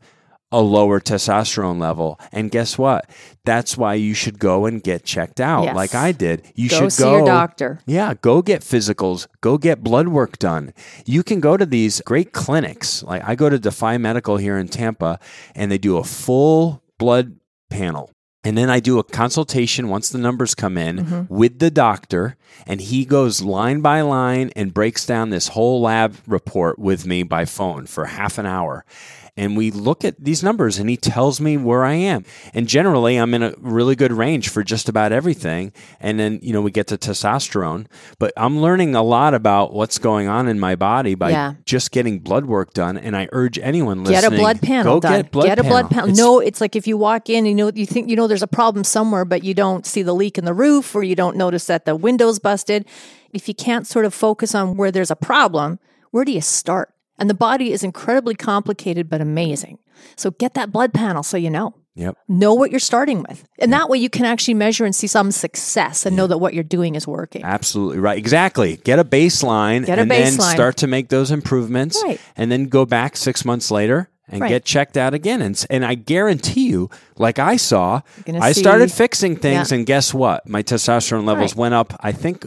a 0.52 0.62
lower 0.62 1.00
testosterone 1.00 1.80
level. 1.80 2.20
And 2.32 2.50
guess 2.50 2.78
what? 2.78 3.10
That's 3.46 3.78
why 3.78 3.94
you 3.96 4.14
should 4.14 4.40
go 4.40 4.66
and 4.66 4.82
get 4.82 5.04
checked 5.06 5.40
out 5.40 5.64
Yes. 5.66 5.76
like 5.76 5.94
I 5.96 6.12
did. 6.12 6.42
You 6.56 6.70
Go 6.70 6.78
should 6.80 6.94
see 6.94 7.04
go 7.04 7.18
your 7.18 7.26
doctor. 7.26 7.80
yeah, 7.86 8.14
go 8.22 8.42
get 8.42 8.62
physicals, 8.62 9.28
go 9.42 9.58
get 9.58 9.84
blood 9.84 10.08
work 10.08 10.40
done. 10.40 10.74
You 11.06 11.22
can 11.24 11.40
go 11.40 11.56
to 11.58 11.66
these 11.66 12.02
great 12.02 12.34
clinics. 12.34 13.04
Like 13.04 13.24
I 13.28 13.36
go 13.36 13.50
to 13.50 13.60
Defy 13.60 13.98
Medical 14.00 14.38
here 14.38 14.58
in 14.58 14.68
Tampa 14.68 15.20
and 15.56 15.72
they 15.72 15.78
do 15.78 15.98
a 15.98 16.04
full 16.04 16.82
blood 16.98 17.36
panel. 17.70 18.10
And 18.44 18.58
then 18.58 18.70
I 18.70 18.80
do 18.80 19.00
a 19.00 19.04
consultation 19.04 19.90
once 19.90 20.10
the 20.10 20.18
numbers 20.18 20.56
come 20.56 20.78
in 20.78 20.98
Mm-hmm. 21.00 21.34
with 21.36 21.60
the 21.60 21.70
doctor, 21.70 22.38
and 22.66 22.80
he 22.80 23.04
goes 23.04 23.42
line 23.42 23.82
by 23.82 24.00
line 24.00 24.50
and 24.56 24.74
breaks 24.74 25.06
down 25.06 25.30
this 25.30 25.50
whole 25.50 25.82
lab 25.82 26.16
report 26.26 26.80
with 26.80 27.06
me 27.06 27.24
by 27.24 27.44
phone 27.44 27.86
for 27.86 28.06
half 28.06 28.38
an 28.38 28.46
hour. 28.46 28.86
And 29.40 29.56
we 29.56 29.72
look 29.72 30.04
at 30.04 30.22
these 30.22 30.44
numbers, 30.44 30.80
and 30.80 30.90
he 30.90 30.98
tells 30.98 31.40
me 31.40 31.56
where 31.56 31.86
I 31.86 31.94
am. 31.94 32.26
And 32.54 32.68
generally, 32.68 33.16
I'm 33.16 33.34
in 33.34 33.42
a 33.42 33.54
really 33.58 33.96
good 33.96 34.12
range 34.12 34.50
for 34.50 34.64
just 34.66 34.90
about 34.90 35.14
everything. 35.14 35.72
And 36.02 36.20
then, 36.20 36.40
you 36.42 36.52
know, 36.52 36.62
we 36.62 36.72
get 36.72 36.88
to 36.88 36.98
testosterone, 36.98 37.86
but 38.20 38.34
I'm 38.36 38.60
learning 38.60 38.96
a 38.96 39.02
lot 39.02 39.34
about 39.34 39.74
what's 39.74 39.98
going 39.98 40.28
on 40.28 40.50
in 40.50 40.60
my 40.60 40.76
body 40.76 41.16
by 41.16 41.30
Yeah. 41.32 41.54
just 41.64 41.92
getting 41.92 42.20
blood 42.20 42.48
work 42.48 42.74
done. 42.74 42.98
And 42.98 43.16
I 43.16 43.30
urge 43.32 43.58
anyone 43.60 44.04
listening, 44.04 44.22
Get 44.32 44.34
a 44.34 44.36
blood 44.44 44.62
panel 44.62 44.96
go 44.96 45.00
done. 45.00 45.22
Get, 45.22 45.32
blood 45.32 45.58
a 45.58 45.64
blood 45.64 45.90
panel. 45.90 46.10
It's- 46.10 46.18
No, 46.18 46.40
it's 46.40 46.60
like 46.60 46.76
if 46.76 46.86
you 46.86 46.98
walk 46.98 47.30
in, 47.30 47.46
you 47.46 47.56
know, 47.56 47.72
you 47.74 47.86
think 47.86 48.10
you 48.10 48.18
know 48.18 48.28
there's 48.28 48.44
a 48.44 48.48
problem 48.48 48.84
somewhere, 48.84 49.24
but 49.24 49.44
you 49.46 49.54
don't 49.54 49.86
see 49.86 50.02
the 50.02 50.14
leak 50.14 50.38
in 50.38 50.44
the 50.44 50.54
roof, 50.54 50.94
or 50.94 51.02
you 51.04 51.16
don't 51.16 51.38
notice 51.38 51.66
that 51.68 51.86
the 51.86 51.96
window's 51.96 52.40
busted. 52.40 52.84
If 53.32 53.48
you 53.48 53.54
can't 53.54 53.88
sort 53.88 54.04
of 54.04 54.14
focus 54.14 54.54
on 54.54 54.76
where 54.76 54.92
there's 54.92 55.12
a 55.12 55.16
problem, 55.16 55.80
where 56.12 56.26
do 56.26 56.34
you 56.34 56.42
start? 56.42 56.90
And 57.20 57.30
the 57.30 57.34
body 57.36 57.72
is 57.72 57.84
incredibly 57.84 58.36
complicated 58.36 59.10
but 59.10 59.22
amazing. 59.22 59.78
So 60.16 60.32
get 60.32 60.54
that 60.56 60.72
blood 60.72 60.94
panel 60.94 61.24
so 61.24 61.38
you 61.38 61.50
know. 61.50 61.76
Yep. 61.96 62.16
Know 62.30 62.54
what 62.54 62.72
you're 62.72 62.80
starting 62.80 63.24
with. 63.28 63.44
And 63.58 63.74
that 63.74 63.90
way 63.90 63.98
you 63.98 64.10
can 64.10 64.24
actually 64.24 64.54
measure 64.54 64.86
and 64.86 64.96
see 64.96 65.08
some 65.08 65.32
success 65.32 66.06
and 66.06 66.16
know 66.16 66.28
that 66.28 66.38
what 66.38 66.54
you're 66.54 66.64
doing 66.64 66.96
is 66.96 67.06
working. 67.06 67.44
Absolutely 67.44 68.00
right. 68.00 68.18
Exactly. 68.18 68.78
Get 68.78 69.00
a 69.00 69.04
baseline 69.04 69.86
Get 69.86 69.98
a 70.00 70.04
and 70.04 70.12
then 70.12 70.32
start 70.32 70.78
to 70.78 70.88
make 70.88 71.10
those 71.10 71.30
improvements 71.30 72.02
Right. 72.02 72.22
and 72.38 72.50
then 72.50 72.66
go 72.68 72.86
back 72.86 73.18
6 73.18 73.44
months 73.44 73.70
later 73.70 74.10
and 74.30 74.40
Right. 74.40 74.48
get 74.50 74.64
checked 74.64 74.96
out 74.96 75.14
again 75.14 75.42
and 75.42 75.66
and 75.70 75.84
I 75.84 75.96
guarantee 75.96 76.70
you 76.70 76.90
like 77.18 77.38
I 77.40 77.58
saw 77.58 78.02
I 78.40 78.54
started 78.54 78.92
fixing 78.94 79.36
things 79.36 79.72
Yeah. 79.72 79.78
and 79.80 79.86
guess 79.86 80.14
what? 80.14 80.48
My 80.48 80.64
testosterone 80.64 81.26
levels 81.26 81.52
Right. 81.54 81.60
went 81.60 81.74
up 81.74 82.00
I 82.00 82.14
think 82.14 82.46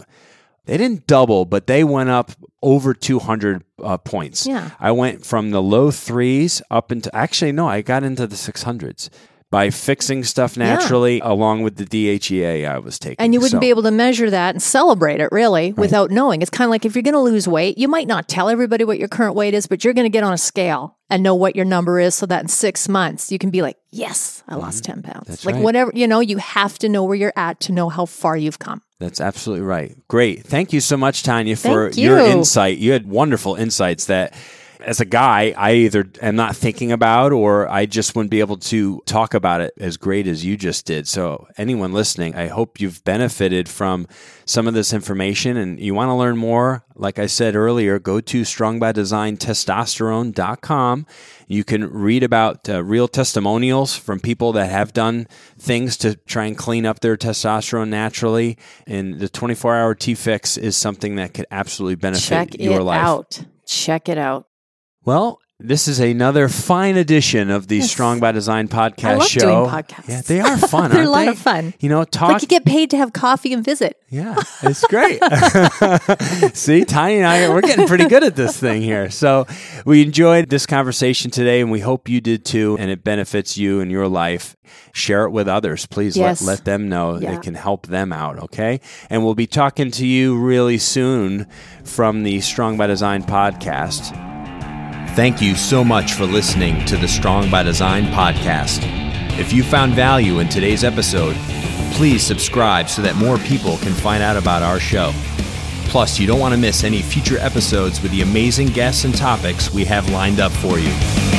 they 0.64 0.76
didn't 0.76 1.06
double, 1.06 1.44
but 1.44 1.66
they 1.66 1.84
went 1.84 2.10
up 2.10 2.32
over 2.62 2.94
200 2.94 3.64
uh, 3.82 3.98
points. 3.98 4.46
Yeah. 4.46 4.70
I 4.78 4.92
went 4.92 5.24
from 5.26 5.50
the 5.50 5.62
low 5.62 5.90
threes 5.90 6.62
up 6.70 6.92
into, 6.92 7.14
actually, 7.14 7.52
no, 7.52 7.68
I 7.68 7.82
got 7.82 8.04
into 8.04 8.26
the 8.26 8.36
600s 8.36 9.08
by 9.50 9.68
fixing 9.68 10.24
stuff 10.24 10.56
naturally 10.56 11.20
along 11.20 11.62
with 11.62 11.76
the 11.76 11.84
DHEA 11.84 12.66
I 12.66 12.78
was 12.78 12.98
taking. 12.98 13.16
And 13.18 13.34
you 13.34 13.40
wouldn't 13.40 13.58
So- 13.58 13.60
be 13.60 13.68
able 13.68 13.82
to 13.82 13.90
measure 13.90 14.30
that 14.30 14.54
and 14.54 14.62
celebrate 14.62 15.20
it 15.20 15.28
really 15.30 15.74
without 15.74 16.10
knowing. 16.10 16.40
It's 16.40 16.50
kind 16.50 16.66
of 16.66 16.70
like 16.70 16.86
if 16.86 16.94
you're 16.96 17.02
going 17.02 17.12
to 17.12 17.20
lose 17.20 17.46
weight, 17.46 17.76
you 17.76 17.86
might 17.86 18.06
not 18.06 18.28
tell 18.28 18.48
everybody 18.48 18.84
what 18.84 18.98
your 18.98 19.08
current 19.08 19.34
weight 19.34 19.52
is, 19.52 19.66
but 19.66 19.84
you're 19.84 19.92
going 19.92 20.06
to 20.06 20.10
get 20.10 20.24
on 20.24 20.32
a 20.32 20.38
scale 20.38 20.96
and 21.10 21.22
know 21.22 21.34
what 21.34 21.54
your 21.54 21.66
number 21.66 22.00
is 22.00 22.14
so 22.14 22.24
that 22.24 22.40
in 22.42 22.48
six 22.48 22.88
months 22.88 23.30
you 23.30 23.38
can 23.38 23.50
be 23.50 23.60
like, 23.60 23.76
yes, 23.90 24.42
I 24.48 24.54
lost 24.54 24.84
10 24.84 25.02
pounds. 25.02 25.24
Mm-hmm. 25.24 25.32
That's 25.32 25.44
like 25.44 25.56
right. 25.56 25.64
whatever, 25.64 25.92
you 25.94 26.06
know, 26.08 26.20
you 26.20 26.38
have 26.38 26.78
to 26.78 26.88
know 26.88 27.04
where 27.04 27.16
you're 27.16 27.34
at 27.36 27.60
to 27.60 27.72
know 27.72 27.90
how 27.90 28.06
far 28.06 28.38
you've 28.38 28.58
come. 28.58 28.80
That's 29.02 29.20
absolutely 29.20 29.66
right. 29.66 29.96
Great. 30.06 30.44
Thank 30.44 30.72
you 30.72 30.80
so 30.80 30.96
much, 30.96 31.24
Tonya, 31.24 31.60
for 31.60 31.90
Thank 31.90 31.98
your 31.98 32.18
insight. 32.18 32.78
You 32.78 32.92
had 32.92 33.06
wonderful 33.06 33.56
insights 33.56 34.06
that 34.06 34.32
as 34.82 35.00
a 35.00 35.04
guy, 35.04 35.54
I 35.56 35.72
either 35.72 36.10
am 36.20 36.36
not 36.36 36.56
thinking 36.56 36.92
about 36.92 37.32
or 37.32 37.68
I 37.68 37.86
just 37.86 38.14
wouldn't 38.14 38.30
be 38.30 38.40
able 38.40 38.58
to 38.58 39.02
talk 39.06 39.34
about 39.34 39.60
it 39.60 39.74
as 39.78 39.96
great 39.96 40.26
as 40.26 40.44
you 40.44 40.56
just 40.56 40.86
did. 40.86 41.08
So, 41.08 41.46
anyone 41.56 41.92
listening, 41.92 42.34
I 42.34 42.48
hope 42.48 42.80
you've 42.80 43.02
benefited 43.04 43.68
from 43.68 44.06
some 44.44 44.66
of 44.68 44.74
this 44.74 44.92
information 44.92 45.56
and 45.56 45.80
you 45.80 45.94
want 45.94 46.08
to 46.08 46.14
learn 46.14 46.36
more. 46.36 46.84
Like 46.94 47.18
I 47.18 47.26
said 47.26 47.56
earlier, 47.56 47.98
go 47.98 48.20
to 48.20 48.42
strongbydesigntestosterone.com. 48.42 51.06
You 51.48 51.64
can 51.64 51.90
read 51.90 52.22
about 52.22 52.68
uh, 52.68 52.82
real 52.84 53.08
testimonials 53.08 53.96
from 53.96 54.20
people 54.20 54.52
that 54.52 54.70
have 54.70 54.92
done 54.92 55.26
things 55.58 55.96
to 55.98 56.14
try 56.16 56.46
and 56.46 56.56
clean 56.56 56.86
up 56.86 57.00
their 57.00 57.16
testosterone 57.16 57.88
naturally. 57.88 58.58
And 58.86 59.18
the 59.20 59.28
24 59.28 59.76
hour 59.76 59.94
T 59.94 60.14
Fix 60.14 60.56
is 60.56 60.76
something 60.76 61.16
that 61.16 61.34
could 61.34 61.46
absolutely 61.50 61.96
benefit 61.96 62.28
Check 62.28 62.60
your 62.60 62.80
it 62.80 62.84
life. 62.84 63.00
out. 63.00 63.44
Check 63.66 64.08
it 64.08 64.18
out. 64.18 64.46
Well, 65.04 65.40
this 65.64 65.86
is 65.86 66.00
another 66.00 66.48
fine 66.48 66.96
edition 66.96 67.48
of 67.50 67.68
the 67.68 67.76
Yes. 67.76 67.90
Strong 67.90 68.18
by 68.20 68.32
Design 68.32 68.66
podcast 68.68 69.04
I 69.04 69.14
love 69.14 69.28
show. 69.28 69.40
doing 69.40 69.70
podcasts. 69.70 70.08
Yeah, 70.08 70.20
they 70.22 70.40
are 70.40 70.56
fun. 70.58 70.90
They're 70.92 71.04
a 71.04 71.08
lot 71.08 71.24
they? 71.26 71.28
of 71.28 71.38
fun. 71.38 71.74
You 71.80 71.88
know, 71.88 72.02
talk. 72.04 72.32
like 72.32 72.42
you 72.42 72.48
get 72.48 72.64
paid 72.64 72.90
to 72.90 72.96
have 72.96 73.12
coffee 73.12 73.52
and 73.52 73.64
visit. 73.64 73.96
yeah, 74.10 74.34
it's 74.62 74.84
great. 74.86 75.20
See, 76.56 76.84
Tonya 76.84 77.18
and 77.18 77.26
I, 77.26 77.48
we're 77.48 77.60
getting 77.60 77.86
pretty 77.86 78.06
good 78.08 78.24
at 78.24 78.34
this 78.36 78.56
thing 78.58 78.82
here. 78.82 79.08
So 79.10 79.46
we 79.84 80.02
enjoyed 80.02 80.48
this 80.50 80.66
conversation 80.66 81.30
today, 81.30 81.60
and 81.60 81.70
we 81.70 81.78
hope 81.80 82.08
you 82.08 82.20
did 82.20 82.44
too, 82.44 82.76
and 82.80 82.90
it 82.90 83.04
benefits 83.04 83.56
you 83.56 83.80
and 83.80 83.90
your 83.90 84.08
life. 84.08 84.56
Share 84.94 85.24
it 85.24 85.30
with 85.30 85.48
others. 85.48 85.86
Please 85.86 86.16
Yes. 86.16 86.42
let, 86.42 86.58
let 86.58 86.64
them 86.64 86.88
know 86.88 87.18
Yeah. 87.18 87.34
it 87.36 87.42
can 87.42 87.54
help 87.54 87.86
them 87.86 88.12
out, 88.12 88.38
okay? 88.44 88.80
And 89.10 89.24
we'll 89.24 89.34
be 89.34 89.46
talking 89.46 89.90
to 89.92 90.06
you 90.06 90.36
really 90.38 90.78
soon 90.78 91.46
from 91.84 92.22
the 92.24 92.40
Strong 92.40 92.78
by 92.78 92.86
Design 92.88 93.22
podcast. 93.22 94.30
Thank 95.14 95.42
you 95.42 95.56
so 95.56 95.84
much 95.84 96.14
for 96.14 96.24
listening 96.24 96.86
to 96.86 96.96
the 96.96 97.06
Strong 97.06 97.50
by 97.50 97.62
Design 97.62 98.04
podcast. 98.06 98.80
If 99.38 99.52
you 99.52 99.62
found 99.62 99.92
value 99.92 100.38
in 100.38 100.48
today's 100.48 100.84
episode, 100.84 101.36
please 101.92 102.22
subscribe 102.22 102.88
so 102.88 103.02
that 103.02 103.16
more 103.16 103.36
people 103.36 103.76
can 103.76 103.92
find 103.92 104.22
out 104.22 104.38
about 104.38 104.62
our 104.62 104.80
show. 104.80 105.12
Plus, 105.90 106.18
you 106.18 106.26
don't 106.26 106.40
want 106.40 106.54
to 106.54 106.58
miss 106.58 106.82
any 106.82 107.02
future 107.02 107.36
episodes 107.40 108.00
with 108.00 108.10
the 108.12 108.22
amazing 108.22 108.68
guests 108.68 109.04
and 109.04 109.14
topics 109.14 109.70
we 109.70 109.84
have 109.84 110.08
lined 110.08 110.40
up 110.40 110.50
for 110.50 110.78
you. 110.78 111.31